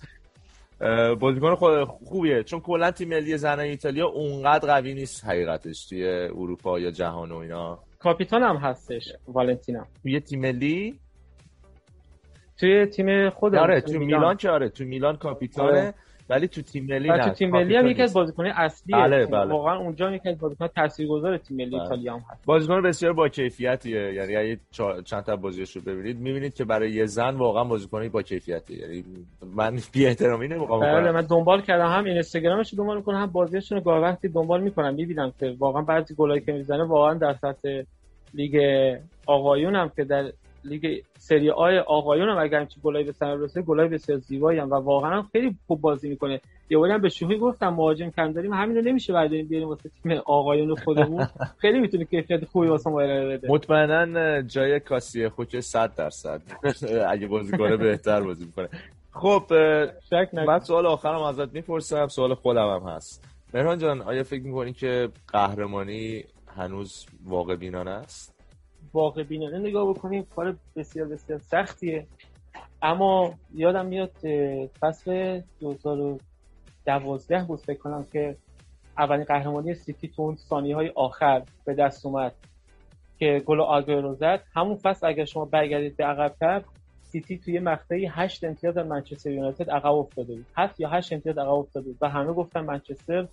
بازیکن 1.20 1.54
خوبیه 1.84 2.42
چون 2.42 2.60
کلا 2.60 2.90
تیم 2.90 3.08
ملی 3.08 3.36
زنان 3.36 3.60
ایتالیا 3.60 4.06
اونقدر 4.06 4.74
قوی 4.74 4.94
نیست 4.94 5.24
حقیقتش 5.24 5.86
توی 5.86 6.06
اروپا 6.08 6.78
یا 6.78 6.90
جهان 6.90 7.32
و 7.32 7.36
اینا. 7.36 7.78
کاپیتان 7.98 8.42
هم 8.42 8.56
هستش 8.56 9.12
والنتینا. 9.28 9.86
توی 10.02 10.20
تیم 10.20 10.40
ملی؟ 10.40 10.98
توی 12.58 12.86
تیم 12.86 13.30
خود 13.30 13.54
آره 13.54 13.80
تو 13.80 13.98
میلان. 13.98 14.36
که 14.36 14.50
آره 14.50 14.68
تو 14.68 14.84
میلان 14.84 15.16
کاپیتانه. 15.16 15.68
آره. 15.68 15.94
ولی 16.28 16.48
تو 16.48 16.62
تیم 16.62 16.86
ملی 16.86 17.08
نه 17.08 17.18
تو 17.18 17.30
تیم 17.30 17.50
ملی 17.50 17.76
هم 17.76 17.86
یکی 17.86 18.02
از 18.02 18.14
بازیکن‌های 18.14 18.52
اصلیه. 18.56 18.96
بله 18.96 19.26
بله. 19.26 19.52
واقعا 19.52 19.78
اونجا 19.78 20.10
یکی 20.10 20.28
از 20.28 20.38
بازیکن 20.38 20.66
تاثیرگذار 20.66 21.38
تیم 21.38 21.56
ملی 21.56 21.70
بله. 21.70 21.82
ایتالیا 21.82 22.14
هم 22.14 22.24
هست. 22.30 22.46
بازیکن 22.46 22.82
بسیار 22.82 23.12
با 23.12 23.28
کیفیتیه. 23.28 24.12
یعنی 24.12 24.36
اگه 24.36 24.58
چند 25.04 25.24
تا 25.24 25.36
بازیش 25.36 25.76
رو 25.76 25.82
ببینید 25.82 26.18
می‌بینید 26.20 26.54
که 26.54 26.64
برای 26.64 26.90
یه 26.90 27.06
زن 27.06 27.34
واقعا 27.34 27.64
بازیکنی 27.64 28.08
با 28.08 28.22
کیفیتیه. 28.22 28.78
یعنی 28.78 29.04
من 29.54 29.78
بی 29.92 30.06
احترامی 30.06 30.48
نمی‌کنم 30.48 30.80
بله 30.80 31.12
من 31.12 31.26
دنبال 31.30 31.60
کردم 31.60 31.86
هم 31.86 32.04
اینستاگرامش 32.04 32.72
رو 32.72 32.78
دنبال 32.78 32.96
می‌کنم 32.96 33.16
هم 33.16 33.26
بازیاشون 33.26 33.78
رو 33.78 33.84
گاه 33.84 33.98
وقتی 33.98 34.28
دنبال 34.28 34.62
می‌کنم. 34.62 34.94
می‌بینم 34.94 35.32
که 35.40 35.56
واقعا 35.58 35.82
بعضی 35.82 36.14
گلایی 36.14 36.40
که 36.40 36.52
می‌زنه 36.52 36.84
واقعا 36.84 37.14
در 37.14 37.34
سطح 37.34 37.82
لیگ 38.34 38.56
آقایون 39.26 39.76
هم 39.76 39.90
که 39.96 40.04
در 40.04 40.32
لیگ 40.68 41.02
سری 41.18 41.50
آی 41.50 41.78
آقایون 41.78 42.28
هم 42.28 42.38
اگر 42.38 42.64
چه 42.64 42.80
گلای 42.82 43.04
به 43.04 43.12
ثمر 43.12 43.36
برسه 43.36 43.62
گلای 43.62 43.88
بسیار 43.88 44.18
زیبایی 44.18 44.58
هم 44.58 44.70
و 44.70 44.74
واقعا 44.74 45.22
خیلی 45.32 45.56
خوب 45.66 45.80
بازی 45.80 46.08
می‌کنه. 46.08 46.40
یه 46.70 46.78
باری 46.78 46.92
هم 46.92 47.00
به 47.00 47.08
شوخی 47.08 47.38
گفتم 47.38 47.68
مهاجم 47.68 48.10
کم 48.10 48.32
داریم 48.32 48.52
همین 48.52 48.76
رو 48.76 48.82
نمیشه 48.82 49.12
برداریم 49.12 49.46
بیاریم 49.46 49.68
واسه 49.68 49.90
تیم 50.02 50.12
آقایون 50.26 50.74
خودمون. 50.74 51.26
خیلی 51.62 51.80
می‌تونه 51.80 52.04
کیفیت 52.04 52.44
خوبی 52.44 52.68
واسه 52.68 52.90
ما 52.90 53.00
ارائه 53.00 53.36
بده. 53.36 53.48
مطمئنا 53.50 54.42
جای 54.42 54.80
کاسیه 54.80 55.28
خوک 55.28 55.60
100 55.60 55.94
درصد. 55.94 56.42
اگه 57.12 57.26
بازی 57.26 57.56
کنه 57.58 57.76
بهتر 57.76 58.20
بازی 58.20 58.44
می‌کنه. 58.44 58.68
خب 59.12 59.52
من 60.46 60.58
سوال 60.58 60.86
آخرم 60.86 61.22
ازت 61.22 61.52
می‌پرسم 61.52 62.08
سوال 62.08 62.34
خودم 62.34 62.68
هم 62.68 62.88
هست. 62.88 63.24
مهران 63.54 63.78
جان 63.78 64.02
آیا 64.02 64.24
فکر 64.24 64.42
می‌کنی 64.42 64.72
که 64.72 65.08
قهرمانی 65.28 66.24
هنوز 66.56 67.06
واقع 67.24 67.56
بینانه 67.56 67.90
است؟ 67.90 68.35
واقع 68.96 69.22
بینانه 69.22 69.58
نگاه 69.58 69.90
بکنیم 69.90 70.26
کار 70.36 70.56
بسیار 70.76 71.08
بسیار 71.08 71.38
سختیه. 71.38 72.06
اما 72.82 73.34
یادم 73.54 73.86
میاد 73.86 74.12
فصل 74.80 75.40
2012 75.60 77.44
بود 77.44 77.60
فکر 77.60 77.78
کنم 77.78 78.06
که 78.12 78.36
اولین 78.98 79.24
قهرمانی 79.24 79.74
سیتی 79.74 80.08
تو 80.08 80.22
اون 80.22 80.36
ثانیه 80.36 80.74
های 80.74 80.92
آخر 80.94 81.42
به 81.64 81.74
دست 81.74 82.06
اومد 82.06 82.34
که 83.18 83.42
گل 83.46 83.58
رو 83.86 84.14
زد. 84.14 84.42
همون 84.54 84.76
فصل 84.76 85.06
اگر 85.06 85.24
شما 85.24 85.44
برگردید 85.44 85.96
به 85.96 86.04
عقبتر 86.04 86.62
سیتی 87.02 87.38
توی 87.38 87.58
مقطعی 87.58 88.06
هشت 88.06 88.44
امتیاز 88.44 88.76
از 88.76 88.86
منچستر 88.86 89.30
یونایتد 89.30 89.70
عقب 89.70 89.94
افتاده 89.94 90.34
بود. 90.34 90.46
هفت 90.56 90.80
یا 90.80 90.88
هشت 90.88 91.12
امتیاز 91.12 91.38
عقب 91.38 91.48
افتاده 91.48 91.86
بود 91.86 91.98
و 92.00 92.08
همه 92.08 92.32
گفتن 92.32 92.60
منچستر 92.60 93.28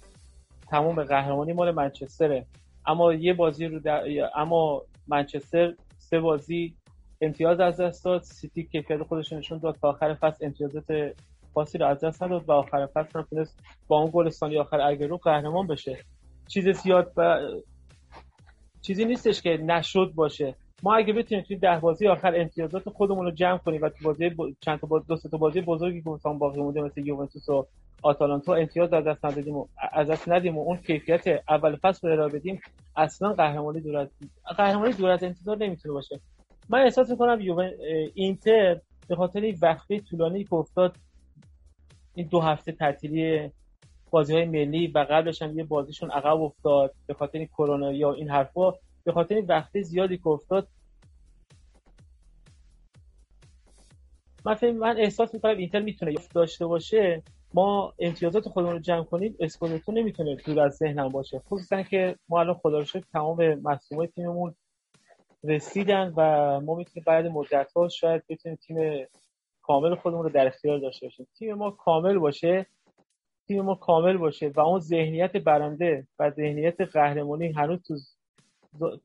تمام 0.69 1.03
قهرمانی 1.03 1.53
مال 1.53 1.71
منچستره. 1.71 2.45
اما 2.85 3.13
یه 3.13 3.33
بازی 3.33 3.65
رو 3.65 3.79
در... 3.79 4.03
اما 4.35 4.81
منچستر 5.07 5.73
سه 5.97 6.19
بازی 6.19 6.75
امتیاز 7.21 7.59
از 7.59 7.81
دست 7.81 8.05
داد. 8.05 8.23
سیتی 8.23 8.63
کیفیت 8.63 9.03
خودش 9.03 9.33
نشون 9.33 9.57
داد 9.57 9.75
تا 9.81 9.89
آخر 9.89 10.13
فصل 10.13 10.45
امتیازات 10.45 11.15
فاصی 11.53 11.77
رو 11.77 11.87
از 11.87 11.99
دست 11.99 12.23
نداد 12.23 12.49
و 12.49 12.51
آخر 12.51 12.85
فصل 12.85 13.19
هم 13.19 13.25
تونست 13.29 13.59
با 13.87 13.99
اون 13.99 14.11
گل 14.13 14.29
ثانی 14.29 14.57
آخر 14.57 14.81
اگرو 14.81 15.17
قهرمان 15.17 15.67
بشه. 15.67 15.97
چیز 16.47 16.69
زیاد 16.69 17.11
و 17.17 17.39
چیزی 18.81 19.05
نیستش 19.05 19.41
که 19.41 19.49
نشد 19.49 20.11
باشه. 20.15 20.55
ما 20.83 20.95
اگه 20.95 21.13
بتونیم 21.13 21.43
توی 21.43 21.55
ده 21.55 21.79
بازی 21.79 22.07
آخر 22.07 22.35
امتیازات 22.35 22.89
خودمون 22.89 23.25
رو 23.25 23.31
جمع 23.31 23.57
کنیم 23.57 23.81
و 23.81 23.89
تو 23.89 24.03
بازی 24.03 24.29
چند 24.59 24.79
تا 24.79 24.87
باز... 24.87 25.07
دو 25.07 25.17
تا 25.17 25.37
بازی 25.37 25.61
بزرگی 25.61 26.01
که 26.01 26.09
مثلا 26.09 26.33
باقی 26.33 26.61
مونده 26.61 26.81
مثل 26.81 27.07
یوونتوس 27.07 27.49
و 27.49 27.65
آتالانتا 28.03 28.53
امتیاز 28.55 28.93
از 28.93 29.03
دست 29.03 29.25
ندادیم 29.25 29.55
و 29.55 29.67
از 29.91 30.09
دست 30.09 30.29
ندیم 30.29 30.57
و 30.57 30.61
اون 30.61 30.77
کیفیت 30.77 31.23
اول 31.49 31.75
فصل 31.75 32.07
رو 32.07 32.13
ارائه 32.13 32.33
بدیم 32.33 32.61
اصلا 32.95 33.33
قهرمانی 33.33 33.81
دور 33.81 33.97
از 33.97 34.09
قهرمانی 34.57 34.93
دور 34.93 35.09
از 35.09 35.23
انتظار 35.23 35.57
نمی‌تونه 35.57 35.93
باشه. 35.93 36.19
من 36.69 36.79
احساس 36.79 37.09
می‌کنم 37.09 37.39
اینتر 38.13 38.79
به 39.07 39.15
خاطر 39.15 39.39
این 39.39 39.57
وقفه 39.61 39.99
طولانی 39.99 40.43
که 40.43 40.53
افتاد 40.53 40.95
این 42.15 42.27
دو 42.27 42.39
هفته 42.39 42.71
تعطیلی 42.71 43.51
بازی 44.11 44.33
های 44.33 44.45
ملی 44.45 44.87
و 44.87 45.05
قبلش 45.09 45.41
هم 45.41 45.57
یه 45.57 45.63
بازیشون 45.63 46.11
عقب 46.11 46.41
افتاد 46.41 46.93
به 47.07 47.13
خاطر 47.13 47.37
این 47.37 47.47
کرونا 47.47 47.91
یا 47.91 48.13
این 48.13 48.29
حرفا 48.29 48.71
به 49.03 49.11
خاطر 49.11 49.35
این 49.35 49.45
وقته 49.45 49.81
زیادی 49.81 50.17
که 50.17 50.27
افتاد. 50.27 50.67
من 54.45 54.71
من 54.71 54.97
احساس 54.97 55.33
می‌کنم 55.33 55.57
اینتر 55.57 55.79
می‌تونه 55.79 56.13
داشته 56.33 56.65
باشه. 56.65 57.23
ما 57.53 57.93
امتیازات 57.99 58.47
خودمون 58.49 58.73
رو 58.73 58.79
جمع 58.79 59.03
کنیم 59.03 59.35
اسکودتو 59.39 59.91
نمی‌تونه 59.91 60.35
دور 60.35 60.59
از 60.59 60.75
ذهنم 60.75 61.09
باشه. 61.09 61.39
خصوصا 61.39 61.83
که 61.83 62.15
ما 62.29 62.39
الان 62.39 62.55
خدا 62.55 62.77
رو 62.77 62.85
شکر 62.85 63.05
تمام 63.13 63.55
مصومای 63.55 64.07
تیممون 64.07 64.55
رسیدن 65.43 66.13
و 66.17 66.21
ما 66.61 66.75
می‌تونیم 66.75 67.03
بعد 67.07 67.25
مدت 67.25 67.71
ها 67.75 67.89
شاید 67.89 68.23
بتونیم 68.29 68.57
تیم 68.67 69.07
کامل 69.61 69.95
خودمون 69.95 70.23
رو 70.23 70.29
در 70.29 70.47
اختیار 70.47 70.79
داشته 70.79 71.05
باشیم. 71.05 71.27
تیم 71.39 71.53
ما 71.53 71.71
کامل 71.71 72.17
باشه 72.17 72.65
تیم 73.47 73.61
ما 73.61 73.75
کامل 73.75 74.17
باشه 74.17 74.51
و 74.55 74.59
اون 74.59 74.79
ذهنیت 74.79 75.37
برنده 75.37 76.07
و 76.19 76.29
ذهنیت 76.31 76.81
قهرمانی 76.81 77.51
هنوز 77.51 77.83
تو 77.87 77.95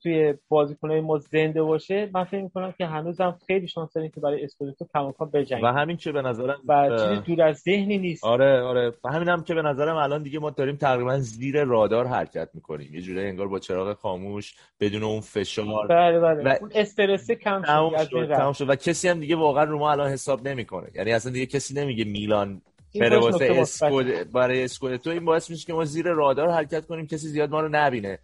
توی 0.03 0.35
بازیکنای 0.49 1.01
ما 1.01 1.19
زنده 1.19 1.63
باشه 1.63 2.11
من 2.15 2.25
فکر 2.25 2.43
می‌کنم 2.43 2.75
که 2.79 2.87
هنوزم 2.87 3.39
خیلی 3.47 3.69
شانس 3.69 3.93
داریم 3.93 4.11
که 4.11 4.21
برای 4.21 4.45
اسکودتو 4.45 4.87
کماکان 4.95 5.31
بجنگیم. 5.31 5.65
و 5.65 5.69
همین 5.69 5.97
که 5.97 6.13
به 6.13 6.23
نظرم 6.23 6.61
و 6.69 6.99
چیزی 6.99 7.21
دور 7.21 7.43
از 7.43 7.59
ذهنی 7.59 7.99
نیست. 7.99 8.25
آره 8.25 8.61
آره. 8.61 8.93
و 9.05 9.13
همین 9.13 9.29
هم 9.29 9.43
که 9.43 9.55
به 9.55 9.63
نظرم 9.63 9.97
الان 9.97 10.23
دیگه 10.23 10.39
ما 10.39 10.51
داریم 10.51 10.77
تقریبا 10.77 11.19
زیر 11.19 11.65
رادار 11.65 12.07
حرکت 12.07 12.49
می‌کنیم. 12.55 12.95
یه 12.95 13.01
جوری 13.01 13.21
انگار 13.21 13.49
با 13.49 13.59
چراغ 13.59 13.97
خاموش 13.97 14.55
بدون 14.81 15.03
اون 15.03 15.21
فشار. 15.21 15.87
بله 15.87 16.21
بله. 16.21 16.43
و 16.45 16.57
اون 16.61 16.71
استرس 16.75 17.31
کم 17.31 17.63
شد, 17.63 18.53
شد 18.53 18.69
و 18.69 18.77
کسی 18.77 19.09
هم 19.09 19.21
دیگه 19.21 19.37
واقعا 19.37 19.65
رو 19.65 19.79
ما 19.79 19.91
الان 19.91 20.11
حساب 20.11 20.49
نمی‌کنه. 20.49 20.89
یعنی 20.95 21.13
اصلا 21.13 21.33
دیگه 21.33 21.47
کسی 21.47 21.75
نمیگه 21.75 22.05
میلان 22.05 22.63
بره 23.01 23.19
واسه 23.19 24.25
برای 24.35 24.65
اسکودتو 24.65 25.11
این 25.11 25.25
باعث 25.25 25.51
میشه 25.51 25.67
که 25.67 25.73
ما 25.73 25.85
زیر 25.85 26.09
رادار 26.09 26.51
حرکت 26.51 26.87
کنیم 26.87 27.07
کسی 27.07 27.29
زیاد 27.29 27.51
ما 27.51 27.61
رو 27.61 27.69
نبینه. 27.73 28.19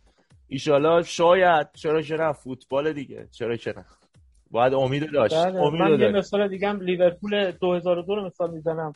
ایشالا 0.54 1.02
شاید 1.02 1.72
چرا 1.72 2.02
چرا 2.02 2.32
فوتبال 2.32 2.92
دیگه 2.92 3.28
چرا 3.30 3.56
چرا 3.56 3.84
باید 4.50 4.74
امید 4.74 5.12
داشت 5.12 5.34
بله، 5.34 5.60
امید 5.60 5.80
من 5.82 6.00
یه 6.00 6.08
مثال 6.08 6.48
دیگه 6.48 6.68
هم 6.68 6.80
لیورپول 6.80 7.50
2002 7.50 8.14
رو 8.14 8.26
مثال 8.26 8.50
می‌زنم. 8.50 8.92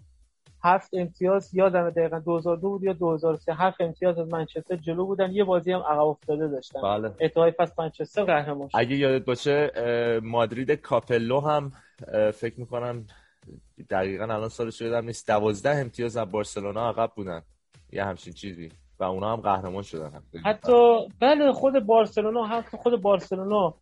هفت 0.65 0.95
امتیاز 0.95 1.55
یادم 1.55 1.91
دقیقا 1.91 2.19
2002 2.19 2.69
بود 2.69 2.83
یا 2.83 2.93
2003 2.93 3.55
هفت 3.55 3.81
امتیاز 3.81 4.19
از 4.19 4.29
منچستر 4.29 4.77
جلو 4.77 5.07
بودن 5.07 5.33
یه 5.33 5.45
بازی 5.45 5.73
هم 5.73 5.81
عقب 5.81 6.01
افتاده 6.01 6.49
داشتن. 6.49 6.81
بله. 6.83 7.15
اتحاد 7.21 7.55
فصل 7.59 7.73
منچستر 7.79 8.25
قهرمان 8.25 8.69
اگه 8.75 8.97
یادت 8.97 9.25
باشه 9.25 9.71
مادرید 10.23 10.71
کاپلو 10.71 11.41
هم 11.41 11.73
فکر 12.35 12.61
می‌کنم 12.61 13.07
دقیقا 13.91 14.25
الان 14.25 14.49
سالش 14.49 14.81
یادم 14.81 15.07
نیست 15.07 15.31
12 15.31 15.71
امتیاز 15.71 16.17
از 16.17 16.31
بارسلونا 16.31 16.89
عقب 16.89 17.13
بودن. 17.17 17.43
یه 17.93 18.05
همچین 18.05 18.33
چیزی. 18.33 18.69
و 19.01 19.05
اونا 19.05 19.33
هم 19.33 19.41
قهرمان 19.41 19.83
شدن 19.83 20.11
حتی 20.45 20.99
بله 21.21 21.53
خود 21.53 21.87
بارسلونا 21.87 22.45
هم 22.45 22.63
خود 22.63 23.03
بارسلونا 23.03 23.75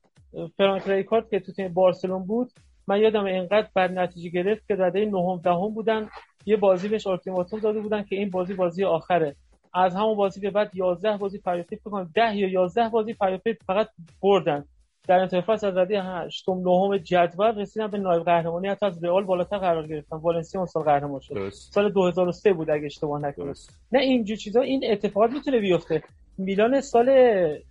فرانک 0.57 0.89
ریکارد 0.89 1.31
که 1.31 1.41
تو 1.41 1.53
تیم 1.53 1.75
بارسلون 1.75 2.23
بود 2.27 2.53
من 2.89 3.01
یادم 3.01 3.25
اینقدر 3.25 3.69
بد 3.77 3.99
نتیجه 3.99 4.29
گرفت 4.29 4.69
که 4.69 4.75
رده 4.79 5.05
نهم 5.05 5.41
دهم 5.45 5.75
بودن 5.75 6.09
یه 6.47 6.57
بازی 6.57 6.89
بهش 6.89 7.07
التیماتوم 7.07 7.61
داده 7.61 7.81
بودن 7.81 8.03
که 8.03 8.17
این 8.17 8.31
بازی 8.31 8.55
بازی 8.55 8.85
آخره. 8.85 9.37
از 9.75 9.95
همون 9.95 10.17
بازی 10.17 10.41
به 10.41 10.51
بعد 10.51 10.71
11 10.75 11.17
بازی 11.17 11.39
پریفیت 11.39 11.81
بکنن. 11.81 12.11
10 12.15 12.37
یا 12.37 12.49
11 12.49 12.89
بازی 12.89 13.15
پریفیت 13.15 13.57
فقط 13.67 13.89
بردن. 14.23 14.65
در 15.09 15.19
انتهای 15.19 15.43
فصل 15.43 15.67
از 15.67 15.77
رده 15.77 16.03
هشتم 16.03 16.53
نهم 16.53 16.97
جدول 16.97 17.59
رسیدن 17.59 17.87
به 17.87 17.99
نایب 17.99 18.23
قهرمانی 18.23 18.69
حتی 18.69 18.87
از 18.87 19.05
رئال 19.05 19.25
بالاتر 19.25 19.59
قرار 19.59 19.87
گرفتن. 19.87 20.17
والنسیا 20.17 20.61
اون 20.61 20.67
سال 20.67 20.83
قهرمان 20.83 21.21
شد. 21.21 21.35
درست. 21.35 21.73
سال 21.73 21.93
2003 21.93 22.53
بود 22.53 22.71
اگه 22.71 22.87
اشتباه 22.87 23.21
نکنم. 23.21 23.55
نه 23.93 24.01
اینجور 24.01 24.37
چیزا 24.37 24.61
این 24.61 24.85
اتفاقات 24.91 25.31
می‌تونه 25.31 25.61
بیفته. 25.61 26.03
میلان 26.39 26.81
سال 26.81 27.09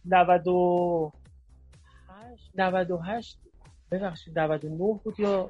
98 0.06 1.14
98 2.56 3.38
ببخشید 3.92 4.40
99 4.40 5.00
بود 5.04 5.20
یا 5.20 5.50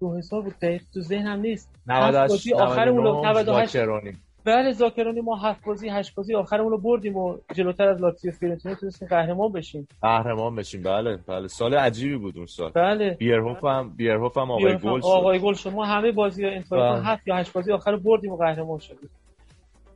2000 0.00 0.42
بود؟ 0.42 0.54
دقیق 0.62 0.82
تو 0.94 1.00
ذهنم 1.00 1.40
نیست. 1.40 1.70
هفت 1.88 2.28
بازی 2.28 2.54
آخرمون 2.54 3.04
رو 3.04 3.26
98 3.26 3.72
زاکرونی. 3.72 4.12
بله 4.44 4.72
زاکرانی 4.72 5.20
ما 5.20 5.36
هفت 5.36 5.64
بازی 5.64 5.88
هشت 5.88 6.14
بازی 6.14 6.34
آخرمون 6.34 6.70
رو 6.70 6.78
بردیم 6.78 7.16
و 7.16 7.38
جلوتر 7.54 7.88
از 7.88 8.00
لاتزیو 8.00 8.32
فیورنتینا 8.32 8.74
تونستیم 8.74 9.08
قهرمان 9.08 9.52
بشیم. 9.52 9.88
قهرمان 10.02 10.56
بشیم 10.56 10.82
بله 10.82 11.16
بله. 11.26 11.48
سال 11.48 11.74
عجیبی 11.74 12.16
بود 12.16 12.36
اون 12.36 12.46
سال. 12.46 12.70
بله. 12.70 13.10
بیرهوف 13.10 13.64
هم 13.64 13.96
بیرهوف 13.96 14.38
هم 14.38 14.50
آقای 14.50 14.78
گل 14.78 15.00
شد. 15.00 15.06
آقای 15.06 15.38
گل 15.38 15.54
شد. 15.54 15.70
ما 15.70 15.84
همه 15.84 16.12
بازی 16.12 16.46
انتهای 16.46 16.80
بله. 16.80 17.02
هفت 17.02 17.28
یا 17.28 17.36
هشت 17.36 17.52
بازی 17.52 17.72
آخر 17.72 17.90
رو 17.90 17.98
بردیم 17.98 18.32
و 18.32 18.36
قهرمان 18.36 18.78
شدیم. 18.78 19.10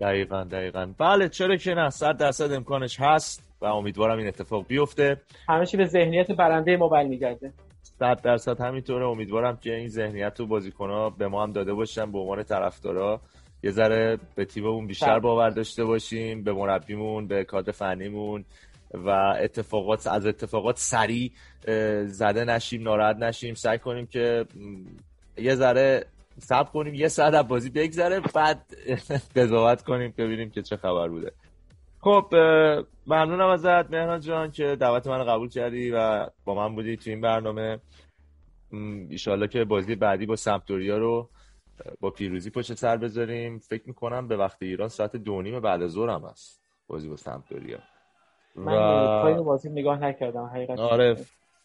دقیقا 0.00 0.44
دقیقا. 0.44 0.92
بله 0.98 1.28
چرا 1.28 1.56
که 1.56 1.74
نه 1.74 1.90
صد 1.90 2.16
درصد 2.16 2.52
امکانش 2.52 3.00
هست 3.00 3.56
و 3.60 3.64
امیدوارم 3.64 4.18
این 4.18 4.28
اتفاق 4.28 4.66
بیفته. 4.66 5.20
همه 5.48 5.66
چی 5.66 5.76
به 5.76 5.86
ذهنیت 5.86 6.32
برنده 6.32 6.76
ما 6.76 6.88
برمیگرده. 6.88 7.52
صد 7.82 8.20
درصد 8.22 8.60
همینطوره. 8.60 9.06
امیدوارم 9.06 9.56
که 9.56 9.74
این 9.74 9.88
ذهنیت 9.88 10.40
رو 10.40 10.46
بازیکن‌ها 10.46 11.10
به 11.10 11.28
ما 11.28 11.42
هم 11.42 11.52
داده 11.52 11.74
باشن 11.74 12.12
به 12.12 12.18
عنوان 12.18 12.42
طرفدارا. 12.42 13.20
یه 13.66 13.72
ذره 13.72 14.18
به 14.34 14.44
تیممون 14.44 14.86
بیشتر 14.86 15.10
بله. 15.10 15.20
باور 15.20 15.50
داشته 15.50 15.84
باشیم 15.84 16.42
به 16.42 16.52
مربیمون 16.52 17.26
به 17.26 17.44
کادر 17.44 17.72
فنیمون 17.72 18.44
و 18.94 19.08
اتفاقات 19.40 20.06
از 20.06 20.26
اتفاقات 20.26 20.78
سریع 20.78 21.32
زده 22.04 22.44
نشیم 22.44 22.82
ناراحت 22.82 23.16
نشیم. 23.16 23.54
سعی 23.54 23.78
کنیم 23.78 24.06
که 24.06 24.46
یه 25.38 25.54
ذره 25.54 26.06
صبر 26.38 26.70
کنیم 26.70 26.94
یه 26.94 27.08
ساعت 27.08 27.34
از 27.34 27.48
بازی 27.48 27.70
بگذره 27.70 28.20
بعد 28.20 28.60
قضاوت 29.36 29.82
کنیم 29.82 30.14
ببینیم 30.18 30.50
که 30.50 30.62
چه 30.62 30.76
خبر 30.76 31.08
بوده. 31.08 31.32
خب 32.00 32.26
ممنونم 33.06 33.48
ازت 33.48 33.90
مهران 33.90 34.20
جان 34.20 34.50
که 34.50 34.76
دعوت 34.80 35.06
من 35.06 35.24
قبول 35.24 35.48
کردی 35.48 35.90
و 35.90 36.26
با 36.44 36.54
من 36.54 36.74
بودی 36.74 36.96
تو 36.96 37.10
این 37.10 37.20
برنامه. 37.20 37.78
ایشالله 39.10 39.48
که 39.48 39.64
بازی 39.64 39.94
بعدی 39.94 40.26
با 40.26 40.36
سمپدوریا 40.36 40.98
رو 40.98 41.28
با 42.00 42.10
پیروزی 42.10 42.50
پشت 42.50 42.74
سر 42.74 42.96
بذاریم. 42.96 43.58
فکر 43.58 43.82
می‌کنم 43.86 44.28
به 44.28 44.36
وقت 44.36 44.62
ایران 44.62 44.88
ساعت 44.88 45.16
دو 45.16 45.42
نیم 45.42 45.60
بعد 45.60 45.82
از 45.82 45.90
ظهر 45.90 46.10
هم 46.10 46.24
هست 46.30 46.62
بازی 46.86 47.08
با 47.08 47.16
سمپدوریا. 47.16 47.78
من 48.54 49.22
پای 49.22 49.34
بازی 49.34 49.70
نگاه 49.70 49.98
نکردم 49.98 50.44
حقیقت 50.44 50.78
آره 50.78 51.16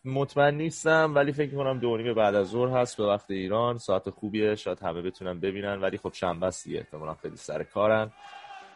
مطمئن 0.05 0.55
نیستم 0.55 1.11
ولی 1.15 1.31
فکر 1.31 1.51
می‌کنم 1.51 1.79
دو 1.79 1.97
نیم 1.97 2.13
بعد 2.13 2.35
از 2.35 2.47
ظهر 2.47 2.77
هست 2.77 2.97
به 2.97 3.05
وقت 3.05 3.31
ایران. 3.31 3.77
ساعت 3.77 4.09
خوبیه 4.09 4.55
شاید 4.55 4.79
همه 4.79 5.01
بتونن 5.01 5.39
ببینن 5.39 5.81
ولی 5.81 5.97
خب 5.97 6.13
شنبه 6.13 6.45
است 6.45 6.65
دیگه 6.65 6.79
احتمالاً 6.79 7.13
خیلی 7.13 7.35
سر 7.35 7.63
کارن. 7.63 8.11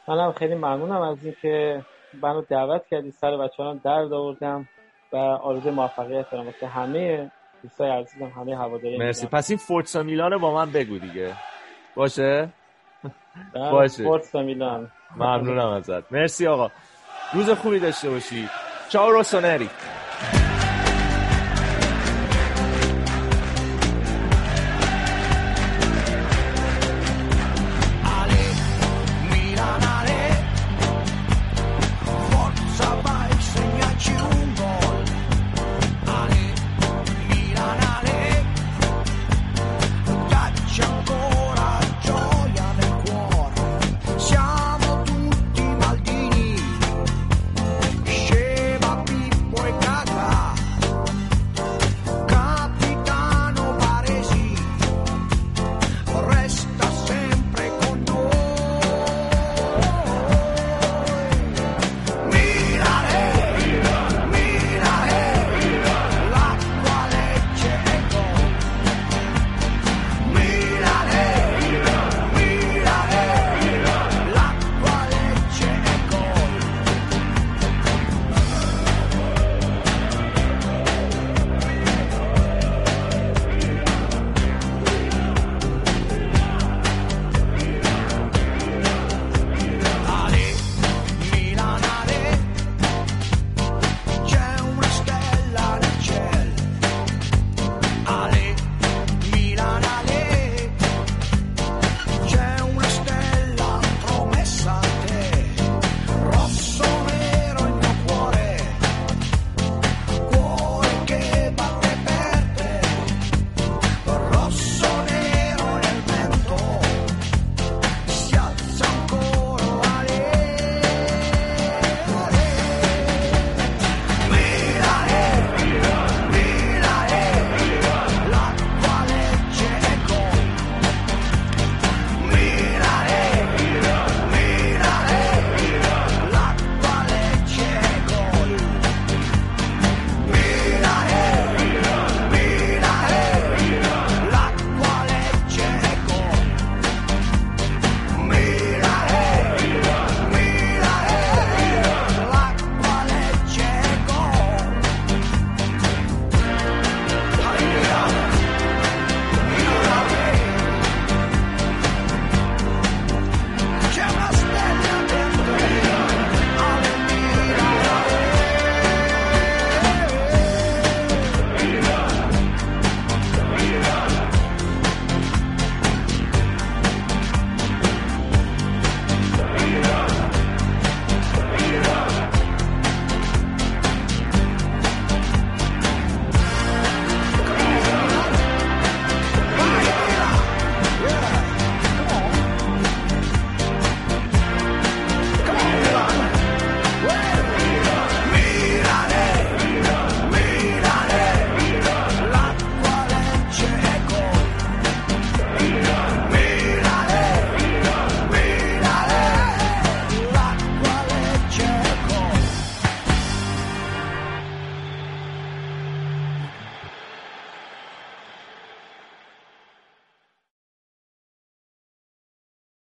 منم 0.08 0.32
خیلی 0.32 0.56
ممنونم 0.56 1.02
از 1.02 1.26
اینکه 1.26 1.86
منو 2.22 2.42
دعوت 2.42 2.88
کردی 2.88 3.12
سر 3.12 3.38
بچه 3.38 3.64
هم 3.64 3.82
درد 3.84 4.14
آوردم 4.14 4.70
و 5.14 5.16
آرزوی 5.18 5.72
موفقیت 5.72 6.32
دارم. 6.32 6.46
واسه 6.46 6.68
همه 6.68 7.32
دوستای 7.66 7.89
عزیزم 7.89 8.26
همه 8.26 8.57
هواداری 8.57 8.97
مرسی. 8.97 9.28
پس 9.28 9.49
این 9.49 9.57
فورتسا 9.57 10.03
میلان 10.03 10.32
رو 10.32 10.39
با 10.39 10.53
من 10.53 10.72
بگو 10.72 10.97
دیگه. 10.97 11.34
باشه؟ 11.95 12.49
باشه. 13.53 14.03
فورتسا 14.03 14.41
میلان. 14.41 14.91
ممنونم 15.16 15.70
ازت. 15.70 16.11
مرسی 16.11 16.47
آقا. 16.47 16.72
روز 17.34 17.49
خوبی 17.49 17.80
داشته 17.80 18.09
باشی. 18.09 18.49
چاو 18.89 19.11
روسونری. 19.11 19.70